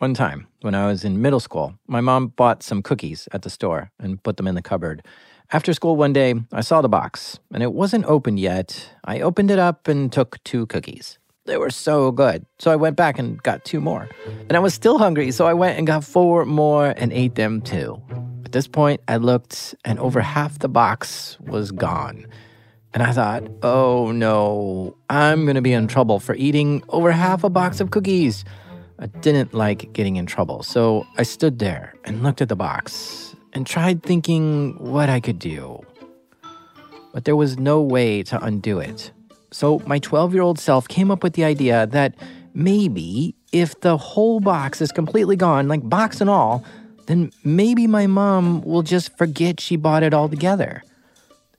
One 0.00 0.14
time, 0.14 0.46
when 0.62 0.74
I 0.74 0.86
was 0.86 1.04
in 1.04 1.20
middle 1.20 1.40
school, 1.40 1.74
my 1.86 2.00
mom 2.00 2.28
bought 2.28 2.62
some 2.62 2.82
cookies 2.82 3.28
at 3.32 3.42
the 3.42 3.50
store 3.50 3.90
and 3.98 4.22
put 4.22 4.38
them 4.38 4.46
in 4.46 4.54
the 4.54 4.62
cupboard. 4.62 5.04
After 5.52 5.74
school 5.74 5.94
one 5.94 6.14
day, 6.14 6.32
I 6.54 6.62
saw 6.62 6.80
the 6.80 6.88
box, 6.88 7.38
and 7.52 7.62
it 7.62 7.74
wasn't 7.74 8.06
opened 8.06 8.40
yet. 8.40 8.94
I 9.04 9.20
opened 9.20 9.50
it 9.50 9.58
up 9.58 9.88
and 9.88 10.10
took 10.10 10.42
two 10.42 10.64
cookies. 10.68 11.18
They 11.44 11.58
were 11.58 11.68
so 11.68 12.12
good, 12.12 12.46
so 12.58 12.70
I 12.70 12.76
went 12.76 12.96
back 12.96 13.18
and 13.18 13.42
got 13.42 13.66
two 13.66 13.78
more. 13.78 14.08
And 14.48 14.56
I 14.56 14.60
was 14.60 14.72
still 14.72 14.96
hungry, 14.96 15.30
so 15.32 15.44
I 15.44 15.52
went 15.52 15.76
and 15.76 15.86
got 15.86 16.02
four 16.02 16.46
more 16.46 16.94
and 16.96 17.12
ate 17.12 17.34
them 17.34 17.60
too. 17.60 18.00
At 18.46 18.52
this 18.52 18.66
point, 18.66 19.02
I 19.06 19.18
looked, 19.18 19.74
and 19.84 19.98
over 19.98 20.22
half 20.22 20.60
the 20.60 20.68
box 20.70 21.36
was 21.40 21.72
gone. 21.72 22.26
And 22.94 23.02
I 23.02 23.12
thought, 23.12 23.46
oh 23.62 24.12
no, 24.12 24.96
I'm 25.10 25.44
gonna 25.44 25.60
be 25.60 25.74
in 25.74 25.88
trouble 25.88 26.20
for 26.20 26.34
eating 26.36 26.82
over 26.88 27.12
half 27.12 27.44
a 27.44 27.50
box 27.50 27.82
of 27.82 27.90
cookies. 27.90 28.46
I 29.00 29.06
didn't 29.06 29.54
like 29.54 29.94
getting 29.94 30.16
in 30.16 30.26
trouble, 30.26 30.62
so 30.62 31.06
I 31.16 31.22
stood 31.22 31.58
there 31.58 31.94
and 32.04 32.22
looked 32.22 32.42
at 32.42 32.50
the 32.50 32.56
box 32.56 33.34
and 33.54 33.66
tried 33.66 34.02
thinking 34.02 34.76
what 34.78 35.08
I 35.08 35.20
could 35.20 35.38
do. 35.38 35.80
But 37.14 37.24
there 37.24 37.34
was 37.34 37.58
no 37.58 37.80
way 37.80 38.22
to 38.24 38.44
undo 38.44 38.78
it. 38.78 39.10
So 39.50 39.78
my 39.86 39.98
12 39.98 40.34
year 40.34 40.42
old 40.42 40.58
self 40.58 40.86
came 40.86 41.10
up 41.10 41.22
with 41.22 41.32
the 41.32 41.44
idea 41.44 41.86
that 41.86 42.14
maybe 42.52 43.34
if 43.52 43.80
the 43.80 43.96
whole 43.96 44.38
box 44.38 44.82
is 44.82 44.92
completely 44.92 45.34
gone, 45.34 45.66
like 45.66 45.88
box 45.88 46.20
and 46.20 46.28
all, 46.28 46.62
then 47.06 47.32
maybe 47.42 47.86
my 47.86 48.06
mom 48.06 48.60
will 48.62 48.82
just 48.82 49.16
forget 49.16 49.60
she 49.60 49.76
bought 49.76 50.02
it 50.02 50.12
all 50.12 50.28
together. 50.28 50.82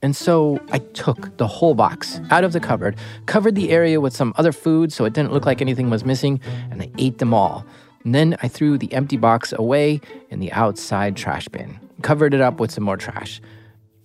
And 0.02 0.16
so 0.16 0.60
I 0.72 0.78
took 0.78 1.36
the 1.36 1.46
whole 1.46 1.74
box 1.74 2.20
out 2.30 2.42
of 2.42 2.52
the 2.52 2.58
cupboard, 2.58 2.96
covered 3.26 3.54
the 3.54 3.70
area 3.70 4.00
with 4.00 4.14
some 4.14 4.34
other 4.36 4.50
food 4.50 4.92
so 4.92 5.04
it 5.04 5.12
didn't 5.12 5.32
look 5.32 5.46
like 5.46 5.60
anything 5.60 5.90
was 5.90 6.04
missing, 6.04 6.40
and 6.70 6.82
I 6.82 6.90
ate 6.98 7.18
them 7.18 7.32
all. 7.32 7.64
And 8.04 8.12
then 8.12 8.36
I 8.42 8.48
threw 8.48 8.76
the 8.76 8.92
empty 8.92 9.16
box 9.16 9.52
away 9.52 10.00
in 10.28 10.40
the 10.40 10.50
outside 10.52 11.16
trash 11.16 11.46
bin, 11.48 11.78
covered 12.02 12.34
it 12.34 12.40
up 12.40 12.58
with 12.58 12.72
some 12.72 12.82
more 12.82 12.96
trash. 12.96 13.40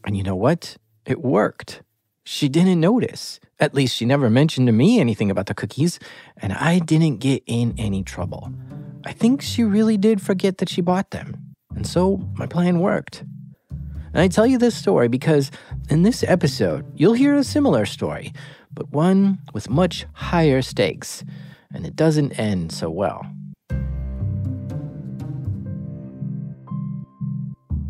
And 0.05 0.15
you 0.15 0.21
know 0.21 0.35
what? 0.35 0.77
It 1.07 1.23
worked. 1.23 1.81
She 2.23 2.47
didn't 2.47 2.79
notice. 2.79 3.39
At 3.59 3.73
least 3.73 3.95
she 3.95 4.05
never 4.05 4.29
mentioned 4.29 4.67
to 4.67 4.73
me 4.73 4.99
anything 4.99 5.31
about 5.31 5.47
the 5.47 5.55
cookies, 5.55 5.97
and 6.37 6.53
I 6.53 6.77
didn't 6.77 7.17
get 7.17 7.41
in 7.47 7.73
any 7.77 8.03
trouble. 8.03 8.53
I 9.03 9.13
think 9.13 9.41
she 9.41 9.63
really 9.63 9.97
did 9.97 10.21
forget 10.21 10.59
that 10.59 10.69
she 10.69 10.81
bought 10.81 11.09
them. 11.09 11.55
And 11.73 11.87
so 11.87 12.17
my 12.35 12.45
plan 12.45 12.79
worked. 12.79 13.23
And 14.17 14.23
I 14.23 14.29
tell 14.29 14.47
you 14.47 14.57
this 14.57 14.75
story 14.75 15.07
because 15.07 15.51
in 15.91 16.01
this 16.01 16.23
episode, 16.23 16.91
you'll 16.95 17.13
hear 17.13 17.35
a 17.35 17.43
similar 17.43 17.85
story, 17.85 18.33
but 18.73 18.89
one 18.89 19.37
with 19.53 19.69
much 19.69 20.07
higher 20.13 20.63
stakes, 20.63 21.23
and 21.71 21.85
it 21.85 21.95
doesn't 21.95 22.31
end 22.39 22.71
so 22.71 22.89
well. 22.89 23.23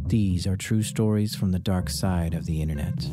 These 0.07 0.45
are 0.45 0.57
true 0.57 0.83
stories 0.83 1.33
from 1.33 1.53
the 1.53 1.59
dark 1.59 1.89
side 1.89 2.33
of 2.33 2.45
the 2.45 2.61
internet. 2.61 3.05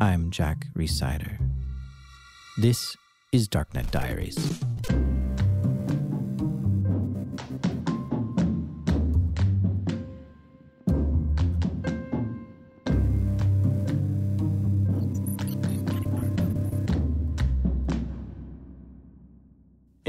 I'm 0.00 0.30
Jack 0.30 0.64
Rhysider. 0.74 1.36
This 2.56 2.96
is 3.32 3.50
Darknet 3.50 3.90
Diaries. 3.90 4.64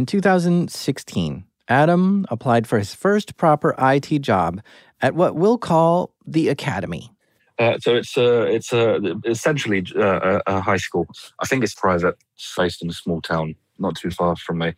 2016, 0.07 1.45
Adam 1.67 2.25
applied 2.29 2.65
for 2.65 2.79
his 2.79 2.95
first 2.95 3.37
proper 3.37 3.75
IT 3.77 4.21
job 4.21 4.61
at 5.01 5.13
what 5.13 5.35
we'll 5.35 5.57
call 5.57 6.13
the 6.25 6.49
Academy. 6.49 7.11
Uh, 7.59 7.77
so 7.79 7.95
it's 7.95 8.15
a, 8.17 8.43
it's 8.43 8.71
a, 8.71 9.15
essentially 9.25 9.85
uh, 9.95 10.39
a, 10.47 10.57
a, 10.57 10.61
high 10.61 10.77
school. 10.77 11.07
I 11.41 11.47
think 11.47 11.63
it's 11.63 11.73
private, 11.73 12.15
based 12.55 12.83
in 12.83 12.89
a 12.89 12.93
small 12.93 13.21
town, 13.21 13.55
not 13.79 13.95
too 13.95 14.11
far 14.11 14.35
from 14.35 14.59
me. 14.59 14.73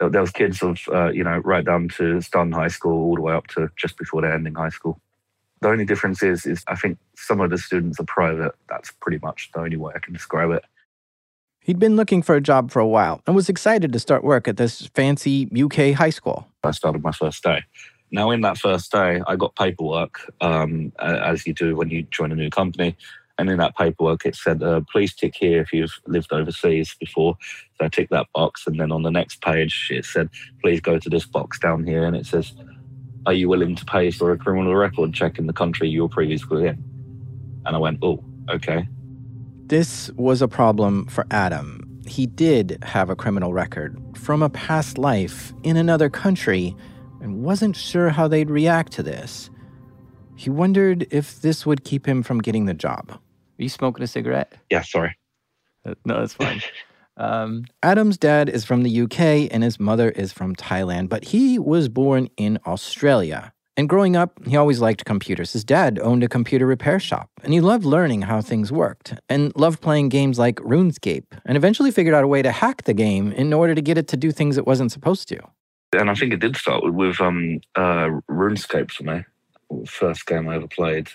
There, 0.00 0.10
there 0.10 0.20
was 0.20 0.32
kids 0.32 0.62
of 0.62 0.80
uh, 0.92 1.10
you 1.10 1.22
know 1.22 1.38
right 1.38 1.64
down 1.64 1.88
to 1.90 2.20
starting 2.20 2.52
high 2.52 2.68
school, 2.68 3.04
all 3.04 3.14
the 3.14 3.22
way 3.22 3.34
up 3.34 3.46
to 3.48 3.70
just 3.76 3.96
before 3.98 4.22
they're 4.22 4.34
ending 4.34 4.56
high 4.56 4.70
school. 4.70 5.00
The 5.62 5.68
only 5.68 5.84
difference 5.84 6.22
is, 6.22 6.44
is 6.44 6.64
I 6.66 6.74
think 6.74 6.98
some 7.16 7.40
of 7.40 7.50
the 7.50 7.58
students 7.58 8.00
are 8.00 8.04
private. 8.04 8.52
That's 8.68 8.90
pretty 9.00 9.18
much 9.22 9.50
the 9.54 9.60
only 9.60 9.76
way 9.76 9.92
I 9.94 10.00
can 10.00 10.12
describe 10.12 10.50
it. 10.50 10.64
He'd 11.66 11.80
been 11.80 11.96
looking 11.96 12.22
for 12.22 12.36
a 12.36 12.40
job 12.40 12.70
for 12.70 12.78
a 12.78 12.86
while 12.86 13.22
and 13.26 13.34
was 13.34 13.48
excited 13.48 13.92
to 13.92 13.98
start 13.98 14.22
work 14.22 14.46
at 14.46 14.56
this 14.56 14.86
fancy 14.94 15.50
UK 15.52 15.96
high 15.96 16.10
school. 16.10 16.46
I 16.62 16.70
started 16.70 17.02
my 17.02 17.10
first 17.10 17.42
day. 17.42 17.64
Now, 18.12 18.30
in 18.30 18.42
that 18.42 18.56
first 18.56 18.92
day, 18.92 19.20
I 19.26 19.34
got 19.34 19.56
paperwork, 19.56 20.32
um, 20.40 20.92
as 21.00 21.44
you 21.44 21.52
do 21.52 21.74
when 21.74 21.90
you 21.90 22.04
join 22.04 22.30
a 22.30 22.36
new 22.36 22.50
company. 22.50 22.96
And 23.36 23.50
in 23.50 23.58
that 23.58 23.76
paperwork, 23.76 24.24
it 24.24 24.36
said, 24.36 24.62
uh, 24.62 24.82
please 24.92 25.12
tick 25.12 25.34
here 25.34 25.60
if 25.60 25.72
you've 25.72 25.98
lived 26.06 26.32
overseas 26.32 26.94
before. 27.00 27.36
So 27.80 27.86
I 27.86 27.88
ticked 27.88 28.12
that 28.12 28.28
box. 28.32 28.68
And 28.68 28.78
then 28.78 28.92
on 28.92 29.02
the 29.02 29.10
next 29.10 29.40
page, 29.40 29.88
it 29.90 30.04
said, 30.04 30.30
please 30.62 30.80
go 30.80 31.00
to 31.00 31.10
this 31.10 31.26
box 31.26 31.58
down 31.58 31.84
here. 31.84 32.04
And 32.04 32.14
it 32.14 32.26
says, 32.26 32.54
are 33.26 33.32
you 33.32 33.48
willing 33.48 33.74
to 33.74 33.84
pay 33.86 34.12
for 34.12 34.30
a 34.30 34.38
criminal 34.38 34.76
record 34.76 35.12
check 35.12 35.36
in 35.36 35.48
the 35.48 35.52
country 35.52 35.88
you 35.88 36.02
were 36.02 36.08
previously 36.08 36.68
in? 36.68 36.84
And 37.64 37.74
I 37.74 37.78
went, 37.80 37.98
oh, 38.02 38.22
okay. 38.48 38.86
This 39.68 40.12
was 40.12 40.42
a 40.42 40.46
problem 40.46 41.06
for 41.06 41.26
Adam. 41.32 42.00
He 42.06 42.24
did 42.24 42.78
have 42.84 43.10
a 43.10 43.16
criminal 43.16 43.52
record 43.52 44.00
from 44.14 44.40
a 44.40 44.48
past 44.48 44.96
life 44.96 45.52
in 45.64 45.76
another 45.76 46.08
country 46.08 46.76
and 47.20 47.42
wasn't 47.42 47.74
sure 47.74 48.10
how 48.10 48.28
they'd 48.28 48.48
react 48.48 48.92
to 48.92 49.02
this. 49.02 49.50
He 50.36 50.50
wondered 50.50 51.08
if 51.10 51.40
this 51.40 51.66
would 51.66 51.82
keep 51.82 52.06
him 52.06 52.22
from 52.22 52.40
getting 52.40 52.66
the 52.66 52.74
job. 52.74 53.10
Are 53.10 53.62
you 53.62 53.68
smoking 53.68 54.04
a 54.04 54.06
cigarette? 54.06 54.52
Yeah, 54.70 54.82
sorry. 54.82 55.18
Uh, 55.84 55.94
no, 56.04 56.20
that's 56.20 56.34
fine. 56.34 56.62
um, 57.16 57.64
Adam's 57.82 58.18
dad 58.18 58.48
is 58.48 58.64
from 58.64 58.84
the 58.84 59.00
UK 59.00 59.50
and 59.50 59.64
his 59.64 59.80
mother 59.80 60.10
is 60.10 60.32
from 60.32 60.54
Thailand, 60.54 61.08
but 61.08 61.24
he 61.24 61.58
was 61.58 61.88
born 61.88 62.28
in 62.36 62.60
Australia. 62.66 63.52
And 63.78 63.90
growing 63.90 64.16
up, 64.16 64.32
he 64.46 64.56
always 64.56 64.80
liked 64.80 65.04
computers. 65.04 65.52
His 65.52 65.62
dad 65.62 65.98
owned 65.98 66.24
a 66.24 66.28
computer 66.28 66.66
repair 66.66 66.98
shop, 66.98 67.28
and 67.44 67.52
he 67.52 67.60
loved 67.60 67.84
learning 67.84 68.22
how 68.22 68.40
things 68.40 68.72
worked, 68.72 69.12
and 69.28 69.52
loved 69.54 69.82
playing 69.82 70.08
games 70.08 70.38
like 70.38 70.56
RuneScape, 70.56 71.26
and 71.44 71.58
eventually 71.58 71.90
figured 71.90 72.14
out 72.14 72.24
a 72.24 72.26
way 72.26 72.40
to 72.40 72.52
hack 72.52 72.84
the 72.84 72.94
game 72.94 73.32
in 73.32 73.52
order 73.52 73.74
to 73.74 73.82
get 73.82 73.98
it 73.98 74.08
to 74.08 74.16
do 74.16 74.32
things 74.32 74.56
it 74.56 74.66
wasn't 74.66 74.92
supposed 74.92 75.28
to. 75.28 75.40
And 75.92 76.10
I 76.10 76.14
think 76.14 76.32
it 76.32 76.40
did 76.40 76.56
start 76.56 76.90
with, 76.94 77.20
um, 77.20 77.60
uh, 77.74 78.08
RuneScape 78.30 78.90
for 78.90 79.04
me, 79.04 79.24
first 79.86 80.24
game 80.24 80.48
I 80.48 80.56
ever 80.56 80.68
played. 80.68 81.08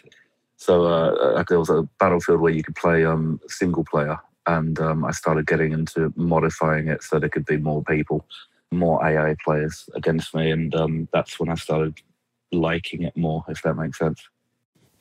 So 0.57 0.85
uh, 0.85 1.43
there 1.49 1.57
was 1.57 1.71
a 1.71 1.87
battlefield 1.99 2.41
where 2.41 2.53
you 2.53 2.61
could 2.61 2.75
play 2.75 3.03
um, 3.05 3.39
single 3.47 3.83
player, 3.83 4.19
and 4.45 4.79
um, 4.79 5.03
I 5.03 5.11
started 5.11 5.47
getting 5.47 5.71
into 5.71 6.13
modifying 6.15 6.89
it 6.89 7.01
so 7.01 7.17
there 7.17 7.29
could 7.29 7.45
be 7.47 7.57
more 7.57 7.83
people, 7.83 8.23
more 8.71 9.03
AI 9.03 9.35
players 9.43 9.89
against 9.95 10.35
me, 10.35 10.51
and 10.51 10.75
um, 10.75 11.07
that's 11.11 11.39
when 11.39 11.49
I 11.49 11.55
started 11.55 11.99
liking 12.51 13.03
it 13.03 13.15
more, 13.15 13.43
if 13.47 13.61
that 13.63 13.75
makes 13.75 13.97
sense. 13.97 14.21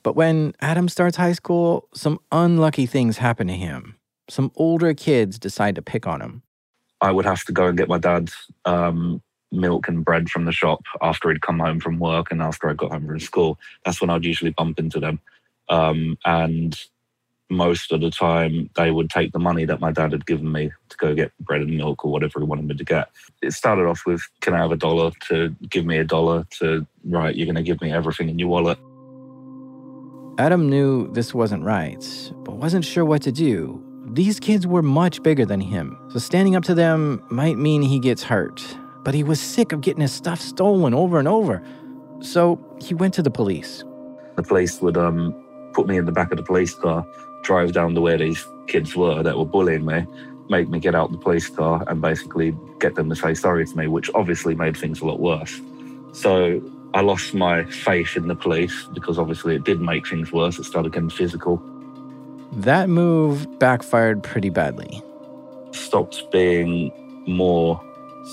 But 0.03 0.15
when 0.15 0.53
Adam 0.61 0.89
starts 0.89 1.17
high 1.17 1.33
school, 1.33 1.87
some 1.93 2.19
unlucky 2.31 2.85
things 2.85 3.17
happen 3.17 3.47
to 3.47 3.53
him. 3.53 3.97
Some 4.29 4.51
older 4.55 4.93
kids 4.93 5.37
decide 5.37 5.75
to 5.75 5.81
pick 5.81 6.07
on 6.07 6.21
him. 6.21 6.43
I 7.01 7.11
would 7.11 7.25
have 7.25 7.43
to 7.45 7.51
go 7.51 7.67
and 7.67 7.77
get 7.77 7.89
my 7.89 7.97
dad's 7.97 8.33
um, 8.65 9.21
milk 9.51 9.87
and 9.87 10.05
bread 10.05 10.29
from 10.29 10.45
the 10.45 10.51
shop 10.51 10.83
after 11.01 11.29
he'd 11.29 11.41
come 11.41 11.59
home 11.59 11.79
from 11.79 11.99
work 11.99 12.31
and 12.31 12.41
after 12.41 12.69
I 12.69 12.73
got 12.73 12.91
home 12.91 13.07
from 13.07 13.19
school. 13.19 13.59
That's 13.85 14.01
when 14.01 14.09
I'd 14.09 14.25
usually 14.25 14.51
bump 14.51 14.79
into 14.79 14.99
them. 14.99 15.19
Um, 15.69 16.17
and 16.25 16.79
most 17.51 17.91
of 17.91 18.01
the 18.01 18.09
time 18.09 18.69
they 18.75 18.89
would 18.89 19.09
take 19.09 19.33
the 19.33 19.39
money 19.39 19.65
that 19.65 19.81
my 19.81 19.91
dad 19.91 20.13
had 20.13 20.25
given 20.25 20.51
me 20.51 20.71
to 20.89 20.97
go 20.97 21.13
get 21.13 21.31
bread 21.39 21.61
and 21.61 21.75
milk 21.75 22.03
or 22.05 22.11
whatever 22.11 22.39
he 22.39 22.45
wanted 22.45 22.65
me 22.65 22.75
to 22.75 22.83
get. 22.83 23.09
It 23.41 23.51
started 23.51 23.85
off 23.85 24.05
with, 24.05 24.21
can 24.39 24.53
I 24.53 24.59
have 24.59 24.71
a 24.71 24.77
dollar 24.77 25.11
to 25.27 25.55
give 25.69 25.85
me 25.85 25.97
a 25.97 26.03
dollar 26.03 26.45
to, 26.59 26.87
right, 27.03 27.35
you're 27.35 27.45
going 27.45 27.55
to 27.55 27.63
give 27.63 27.81
me 27.81 27.91
everything 27.91 28.29
in 28.29 28.39
your 28.39 28.47
wallet. 28.47 28.79
Adam 30.37 30.69
knew 30.69 31.11
this 31.11 31.33
wasn't 31.33 31.63
right, 31.63 32.31
but 32.37 32.55
wasn't 32.55 32.85
sure 32.85 33.05
what 33.05 33.21
to 33.23 33.31
do. 33.31 33.83
These 34.13 34.39
kids 34.39 34.65
were 34.65 34.81
much 34.81 35.21
bigger 35.21 35.45
than 35.45 35.59
him, 35.59 35.97
so 36.11 36.19
standing 36.19 36.55
up 36.55 36.63
to 36.63 36.73
them 36.73 37.23
might 37.29 37.57
mean 37.57 37.81
he 37.81 37.99
gets 37.99 38.23
hurt. 38.23 38.63
But 39.03 39.13
he 39.13 39.23
was 39.23 39.39
sick 39.39 39.71
of 39.71 39.81
getting 39.81 40.01
his 40.01 40.11
stuff 40.11 40.39
stolen 40.39 40.93
over 40.93 41.19
and 41.19 41.27
over. 41.27 41.61
So 42.21 42.59
he 42.79 42.93
went 42.93 43.13
to 43.15 43.21
the 43.21 43.31
police. 43.31 43.83
The 44.35 44.43
police 44.43 44.81
would 44.81 44.95
um, 44.95 45.33
put 45.73 45.87
me 45.87 45.97
in 45.97 46.05
the 46.05 46.11
back 46.11 46.31
of 46.31 46.37
the 46.37 46.43
police 46.43 46.73
car 46.73 47.05
drive 47.43 47.73
down 47.73 47.95
to 47.95 48.01
where 48.01 48.17
these 48.17 48.45
kids 48.67 48.95
were 48.95 49.23
that 49.23 49.37
were 49.37 49.45
bullying 49.45 49.85
me, 49.85 50.05
make 50.49 50.69
me 50.69 50.79
get 50.79 50.95
out 50.95 51.11
the 51.11 51.17
police 51.17 51.49
car 51.49 51.83
and 51.87 52.01
basically 52.01 52.55
get 52.79 52.95
them 52.95 53.09
to 53.09 53.15
say 53.15 53.33
sorry 53.33 53.65
to 53.65 53.77
me, 53.77 53.87
which 53.87 54.09
obviously 54.13 54.55
made 54.55 54.75
things 54.77 55.01
a 55.01 55.05
lot 55.05 55.19
worse. 55.19 55.59
So 56.13 56.61
I 56.93 57.01
lost 57.01 57.33
my 57.33 57.63
faith 57.65 58.17
in 58.17 58.27
the 58.27 58.35
police 58.35 58.85
because 58.93 59.17
obviously 59.17 59.55
it 59.55 59.63
did 59.63 59.79
make 59.79 60.07
things 60.07 60.31
worse. 60.31 60.59
It 60.59 60.65
started 60.65 60.91
getting 60.91 61.09
physical. 61.09 61.61
That 62.51 62.89
move 62.89 63.59
backfired 63.59 64.23
pretty 64.23 64.49
badly. 64.49 65.01
Stopped 65.71 66.29
being 66.31 66.91
more. 67.27 67.81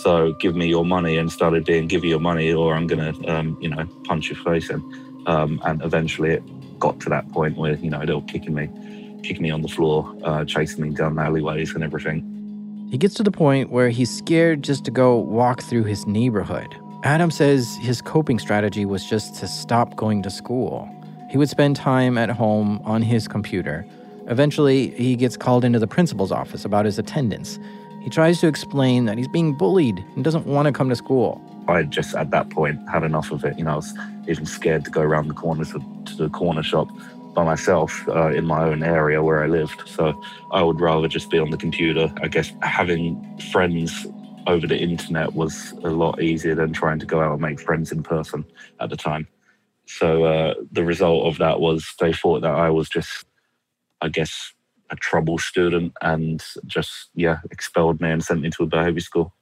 So 0.02 0.32
give 0.34 0.56
me 0.56 0.66
your 0.66 0.84
money 0.84 1.16
and 1.18 1.30
started 1.30 1.64
being 1.64 1.86
give 1.86 2.02
you 2.02 2.10
your 2.10 2.20
money 2.20 2.52
or 2.52 2.74
I'm 2.74 2.88
going 2.88 3.14
to, 3.14 3.32
um, 3.32 3.56
you 3.60 3.68
know, 3.68 3.86
punch 4.04 4.28
your 4.28 4.42
face 4.42 4.70
in. 4.70 4.82
Um, 5.26 5.60
and 5.64 5.82
eventually 5.82 6.30
it 6.30 6.78
got 6.80 6.98
to 7.00 7.08
that 7.10 7.30
point 7.30 7.56
where, 7.56 7.76
you 7.76 7.90
know, 7.90 8.04
they 8.04 8.12
were 8.12 8.22
kicking 8.22 8.54
me, 8.54 8.68
kicking 9.22 9.42
me 9.42 9.50
on 9.50 9.62
the 9.62 9.68
floor, 9.68 10.14
uh, 10.24 10.44
chasing 10.44 10.84
me 10.84 10.90
down 10.90 11.18
alleyways 11.18 11.74
and 11.74 11.84
everything. 11.84 12.22
He 12.90 12.96
gets 12.96 13.14
to 13.16 13.22
the 13.22 13.30
point 13.30 13.70
where 13.70 13.90
he's 13.90 14.10
scared 14.10 14.62
just 14.62 14.84
to 14.86 14.90
go 14.90 15.16
walk 15.16 15.62
through 15.62 15.84
his 15.84 16.06
neighborhood. 16.06 16.74
Adam 17.04 17.30
says 17.30 17.76
his 17.80 18.00
coping 18.00 18.38
strategy 18.38 18.84
was 18.84 19.08
just 19.08 19.34
to 19.36 19.46
stop 19.46 19.96
going 19.96 20.22
to 20.22 20.30
school. 20.30 20.88
He 21.30 21.36
would 21.36 21.50
spend 21.50 21.76
time 21.76 22.16
at 22.16 22.30
home 22.30 22.80
on 22.84 23.02
his 23.02 23.28
computer. 23.28 23.86
Eventually, 24.26 24.88
he 24.90 25.16
gets 25.16 25.36
called 25.36 25.64
into 25.64 25.78
the 25.78 25.86
principal's 25.86 26.32
office 26.32 26.64
about 26.64 26.86
his 26.86 26.98
attendance. 26.98 27.58
He 28.02 28.10
tries 28.10 28.40
to 28.40 28.46
explain 28.46 29.04
that 29.04 29.18
he's 29.18 29.28
being 29.28 29.52
bullied 29.56 30.02
and 30.14 30.24
doesn't 30.24 30.46
want 30.46 30.66
to 30.66 30.72
come 30.72 30.88
to 30.88 30.96
school. 30.96 31.40
I 31.68 31.82
just, 31.82 32.14
at 32.14 32.30
that 32.30 32.48
point, 32.48 32.80
had 32.88 33.02
enough 33.02 33.30
of 33.30 33.44
it. 33.44 33.58
You 33.58 33.64
know, 33.64 33.72
I 33.72 33.76
was 33.76 33.94
even 34.26 34.46
scared 34.46 34.86
to 34.86 34.90
go 34.90 35.02
around 35.02 35.28
the 35.28 35.34
corner 35.34 35.64
to, 35.66 35.82
to 36.06 36.16
the 36.16 36.30
corner 36.30 36.62
shop 36.62 36.88
by 37.38 37.44
myself 37.44 38.04
uh, 38.08 38.32
in 38.32 38.44
my 38.44 38.64
own 38.64 38.82
area 38.82 39.22
where 39.22 39.44
I 39.44 39.46
lived. 39.46 39.88
So 39.88 40.20
I 40.50 40.60
would 40.60 40.80
rather 40.80 41.06
just 41.06 41.30
be 41.30 41.38
on 41.38 41.50
the 41.50 41.56
computer. 41.56 42.12
I 42.20 42.26
guess 42.26 42.52
having 42.62 43.38
friends 43.52 44.08
over 44.48 44.66
the 44.66 44.76
internet 44.76 45.34
was 45.34 45.70
a 45.84 45.90
lot 45.90 46.20
easier 46.20 46.56
than 46.56 46.72
trying 46.72 46.98
to 46.98 47.06
go 47.06 47.20
out 47.20 47.34
and 47.34 47.40
make 47.40 47.60
friends 47.60 47.92
in 47.92 48.02
person 48.02 48.44
at 48.80 48.90
the 48.90 48.96
time. 48.96 49.28
So 49.86 50.24
uh, 50.24 50.54
the 50.72 50.82
result 50.82 51.26
of 51.28 51.38
that 51.38 51.60
was 51.60 51.94
they 52.00 52.12
thought 52.12 52.40
that 52.42 52.50
I 52.50 52.70
was 52.70 52.88
just, 52.88 53.24
I 54.00 54.08
guess, 54.08 54.52
a 54.90 54.96
trouble 54.96 55.38
student 55.38 55.92
and 56.02 56.44
just, 56.66 57.10
yeah, 57.14 57.38
expelled 57.52 58.00
me 58.00 58.10
and 58.10 58.24
sent 58.24 58.40
me 58.40 58.50
to 58.50 58.64
a 58.64 58.66
behavior 58.66 58.98
school. 58.98 59.32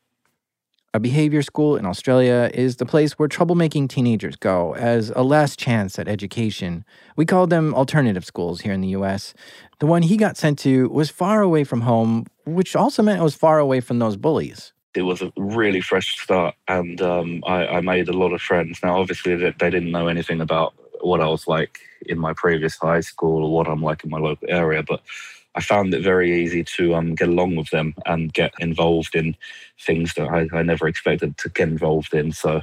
A 0.97 0.99
behavior 0.99 1.43
school 1.43 1.77
in 1.77 1.85
Australia 1.85 2.51
is 2.55 2.77
the 2.77 2.87
place 2.87 3.19
where 3.19 3.29
troublemaking 3.29 3.91
teenagers 3.91 4.35
go 4.35 4.75
as 4.77 5.11
a 5.11 5.23
last 5.23 5.59
chance 5.59 5.99
at 5.99 6.09
education. 6.09 6.87
We 7.17 7.27
call 7.27 7.47
them 7.47 7.75
alternative 7.75 8.25
schools 8.25 8.63
here 8.63 8.73
in 8.73 8.81
the 8.81 8.97
US. 9.01 9.35
The 9.79 9.85
one 9.85 10.01
he 10.01 10.17
got 10.17 10.39
sent 10.39 10.59
to 10.61 10.89
was 10.89 11.11
far 11.11 11.43
away 11.43 11.65
from 11.65 11.83
home, 11.83 12.25
which 12.47 12.75
also 12.75 13.03
meant 13.03 13.21
it 13.21 13.23
was 13.23 13.35
far 13.35 13.59
away 13.59 13.81
from 13.81 13.99
those 13.99 14.17
bullies 14.17 14.73
it 14.95 15.03
was 15.03 15.21
a 15.21 15.31
really 15.37 15.83
fresh 15.83 16.19
start 16.19 16.55
and 16.69 17.03
um, 17.03 17.45
I, 17.47 17.67
I, 17.67 17.81
made 17.83 18.09
a 18.09 18.15
lot 18.15 18.33
of 18.33 18.41
friends. 18.41 18.81
Now, 18.83 18.99
obviously, 18.99 19.37
they, 19.37 19.51
they, 19.51 19.69
didn't 19.69 19.91
know 19.91 20.09
anything 20.09 20.41
about 20.41 20.73
what 21.03 21.21
I 21.21 21.27
was 21.27 21.47
like 21.47 21.81
in 22.07 22.19
my 22.19 22.33
previous 22.33 22.79
high 22.79 23.01
school 23.01 23.45
or 23.45 23.55
what 23.55 23.69
I'm 23.69 23.83
like 23.83 24.05
in 24.05 24.09
my 24.09 24.19
local 24.19 24.49
area, 24.49 24.83
but 24.83 25.03
I 25.57 25.61
found 25.61 25.95
it 25.95 26.03
very 26.03 26.45
easy 26.45 26.63
to 26.77 26.95
um, 26.95 27.15
get 27.15 27.29
along 27.29 27.57
with 27.57 27.71
them 27.71 27.95
and 28.05 28.33
get 28.33 28.53
involved 28.61 29.15
in 29.15 29.37
things 29.81 30.15
that 30.15 30.29
I, 30.29 30.49
I 30.57 30.63
never 30.63 30.87
expected 30.87 31.37
to 31.39 31.49
get 31.49 31.69
involved 31.69 32.15
in. 32.15 32.33
So, 32.33 32.61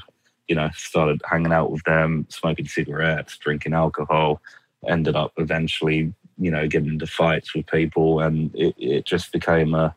you 0.48 0.56
know, 0.56 0.69
started 0.75 1.22
hanging 1.30 1.51
out 1.51 1.72
with 1.72 1.84
them, 1.84 2.28
smoking 2.30 2.68
cigarettes, 2.68 3.38
drinking 3.38 3.74
alcohol, 3.74 4.42
ended 4.88 5.16
up 5.16 5.34
eventually, 5.38 6.13
you 6.38 6.51
know, 6.51 6.68
getting 6.68 6.90
into 6.90 7.07
fights 7.07 7.56
with 7.56 7.66
people, 7.68 8.19
and 8.19 8.54
it, 8.56 8.75
it 8.78 9.06
just 9.06 9.31
became 9.31 9.74
a 9.74 9.95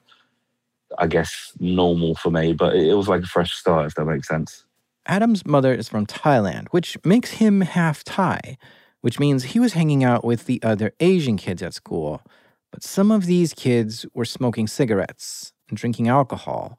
I 0.98 1.06
guess, 1.06 1.52
normal 1.58 2.14
for 2.14 2.30
me, 2.30 2.52
but 2.52 2.74
it 2.74 2.94
was 2.94 3.08
like 3.08 3.22
a 3.22 3.26
fresh 3.26 3.52
start, 3.52 3.86
if 3.86 3.94
that 3.96 4.04
makes 4.04 4.28
sense. 4.28 4.64
Adam's 5.06 5.46
mother 5.46 5.72
is 5.72 5.88
from 5.88 6.06
Thailand, 6.06 6.68
which 6.70 6.96
makes 7.04 7.32
him 7.32 7.60
half 7.60 8.02
Thai, 8.04 8.56
which 9.00 9.20
means 9.20 9.44
he 9.44 9.60
was 9.60 9.74
hanging 9.74 10.02
out 10.02 10.24
with 10.24 10.46
the 10.46 10.60
other 10.62 10.92
Asian 11.00 11.36
kids 11.36 11.62
at 11.62 11.74
school. 11.74 12.22
But 12.72 12.82
some 12.82 13.10
of 13.10 13.26
these 13.26 13.54
kids 13.54 14.06
were 14.14 14.24
smoking 14.24 14.66
cigarettes 14.66 15.52
and 15.68 15.78
drinking 15.78 16.08
alcohol. 16.08 16.78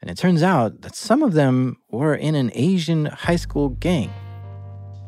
And 0.00 0.10
it 0.10 0.16
turns 0.16 0.42
out 0.42 0.82
that 0.82 0.94
some 0.94 1.22
of 1.22 1.32
them 1.34 1.76
were 1.90 2.14
in 2.14 2.34
an 2.34 2.50
Asian 2.54 3.06
high 3.06 3.36
school 3.36 3.70
gang. 3.70 4.12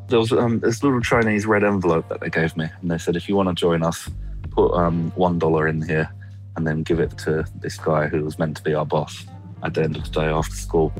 There 0.08 0.18
was 0.18 0.32
um, 0.32 0.60
this 0.60 0.82
little 0.82 1.00
Chinese 1.00 1.46
red 1.46 1.62
envelope 1.62 2.08
that 2.08 2.20
they 2.20 2.30
gave 2.30 2.56
me, 2.56 2.68
and 2.80 2.90
they 2.90 2.98
said, 2.98 3.14
if 3.14 3.28
you 3.28 3.36
want 3.36 3.48
to 3.48 3.54
join 3.54 3.82
us, 3.84 4.08
put 4.50 4.72
um, 4.74 5.12
$1 5.16 5.70
in 5.70 5.82
here 5.82 6.12
and 6.56 6.66
then 6.66 6.82
give 6.82 6.98
it 7.00 7.16
to 7.18 7.44
this 7.60 7.78
guy 7.78 8.08
who 8.08 8.24
was 8.24 8.38
meant 8.38 8.56
to 8.56 8.62
be 8.62 8.74
our 8.74 8.84
boss 8.84 9.24
at 9.62 9.74
the 9.74 9.82
end 9.82 9.96
of 9.96 10.04
the 10.04 10.10
day 10.10 10.26
after 10.26 10.54
school. 10.54 10.92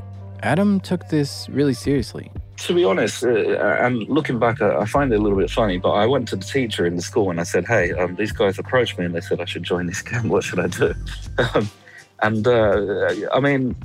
Adam 0.43 0.79
took 0.79 1.09
this 1.09 1.47
really 1.49 1.73
seriously. 1.73 2.31
To 2.61 2.75
be 2.75 2.83
honest, 2.83 3.23
uh, 3.23 3.29
and 3.29 4.07
looking 4.07 4.37
back, 4.37 4.61
I 4.61 4.85
find 4.85 5.11
it 5.11 5.19
a 5.19 5.21
little 5.21 5.37
bit 5.37 5.49
funny, 5.49 5.79
but 5.79 5.91
I 5.91 6.05
went 6.05 6.27
to 6.27 6.35
the 6.35 6.45
teacher 6.45 6.85
in 6.85 6.95
the 6.95 7.01
school 7.01 7.31
and 7.31 7.39
I 7.39 7.43
said, 7.43 7.65
Hey, 7.65 7.91
um, 7.93 8.15
these 8.15 8.31
guys 8.31 8.59
approached 8.59 8.99
me 8.99 9.05
and 9.05 9.15
they 9.15 9.21
said 9.21 9.41
I 9.41 9.45
should 9.45 9.63
join 9.63 9.87
this 9.87 10.01
gang. 10.03 10.29
What 10.29 10.43
should 10.43 10.59
I 10.59 10.67
do? 10.67 10.93
Um, 11.55 11.69
and 12.21 12.45
uh, 12.45 13.15
I 13.33 13.39
mean, 13.39 13.75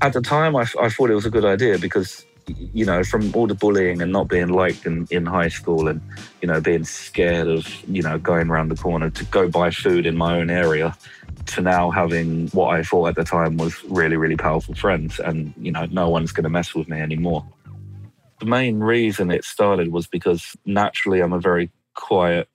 at 0.00 0.12
the 0.12 0.20
time, 0.20 0.54
I, 0.54 0.64
I 0.80 0.88
thought 0.90 1.10
it 1.10 1.14
was 1.14 1.26
a 1.26 1.30
good 1.30 1.44
idea 1.44 1.76
because 1.76 2.24
you 2.72 2.84
know, 2.84 3.02
from 3.04 3.34
all 3.34 3.46
the 3.46 3.54
bullying 3.54 4.02
and 4.02 4.12
not 4.12 4.28
being 4.28 4.48
liked 4.48 4.86
in, 4.86 5.06
in 5.10 5.26
high 5.26 5.48
school 5.48 5.88
and, 5.88 6.00
you 6.40 6.48
know, 6.48 6.60
being 6.60 6.84
scared 6.84 7.48
of, 7.48 7.66
you 7.88 8.02
know, 8.02 8.18
going 8.18 8.48
around 8.48 8.68
the 8.68 8.76
corner 8.76 9.10
to 9.10 9.24
go 9.26 9.48
buy 9.48 9.70
food 9.70 10.06
in 10.06 10.16
my 10.16 10.36
own 10.38 10.50
area 10.50 10.96
to 11.46 11.60
now 11.60 11.90
having 11.90 12.48
what 12.48 12.74
I 12.74 12.82
thought 12.82 13.08
at 13.08 13.14
the 13.16 13.24
time 13.24 13.56
was 13.56 13.82
really, 13.84 14.16
really 14.16 14.36
powerful 14.36 14.74
friends. 14.74 15.18
And, 15.18 15.52
you 15.58 15.72
know, 15.72 15.86
no 15.86 16.08
one's 16.08 16.32
going 16.32 16.44
to 16.44 16.50
mess 16.50 16.74
with 16.74 16.88
me 16.88 17.00
anymore. 17.00 17.44
The 18.40 18.46
main 18.46 18.80
reason 18.80 19.30
it 19.30 19.44
started 19.44 19.92
was 19.92 20.06
because 20.06 20.56
naturally 20.64 21.20
I'm 21.20 21.32
a 21.32 21.38
very 21.38 21.70
quiet, 21.94 22.48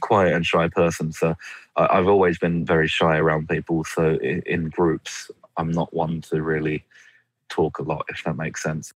quiet 0.00 0.34
and 0.34 0.46
shy 0.46 0.68
person. 0.68 1.12
So 1.12 1.34
I've 1.76 2.08
always 2.08 2.38
been 2.38 2.64
very 2.64 2.88
shy 2.88 3.16
around 3.18 3.48
people. 3.48 3.84
So 3.84 4.14
in 4.16 4.68
groups, 4.68 5.30
I'm 5.56 5.72
not 5.72 5.92
one 5.92 6.20
to 6.22 6.42
really 6.42 6.84
talk 7.48 7.78
a 7.78 7.82
lot, 7.82 8.06
if 8.08 8.22
that 8.24 8.36
makes 8.36 8.62
sense. 8.62 8.92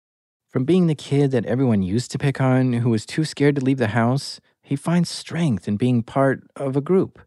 From 0.50 0.66
being 0.66 0.88
the 0.88 0.96
kid 0.96 1.32
that 1.32 1.46
everyone 1.46 1.84
used 1.84 2.12
to 2.12 2.18
pick 2.18 2.40
on 2.40 2.74
who 2.74 2.90
was 2.90 3.06
too 3.06 3.26
scared 3.26 3.56
to 3.56 3.64
leave 3.64 3.78
the 3.78 3.88
house, 3.88 4.40
he 4.62 4.76
finds 4.76 5.10
strength 5.10 5.68
in 5.68 5.78
being 5.78 6.04
part 6.04 6.44
of 6.56 6.76
a 6.76 6.82
group. 6.82 7.20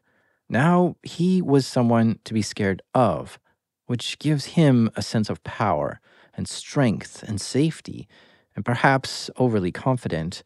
Now 0.48 0.96
he 1.02 1.42
was 1.42 1.66
someone 1.66 2.18
to 2.24 2.34
be 2.34 2.42
scared 2.42 2.82
of, 2.94 3.38
which 3.86 4.18
gives 4.18 4.46
him 4.46 4.90
a 4.94 5.02
sense 5.02 5.28
of 5.28 5.42
power 5.44 6.00
and 6.34 6.48
strength 6.48 7.22
and 7.22 7.40
safety, 7.40 8.08
and 8.56 8.64
perhaps 8.64 9.30
overly 9.36 9.72
confident, 9.72 10.42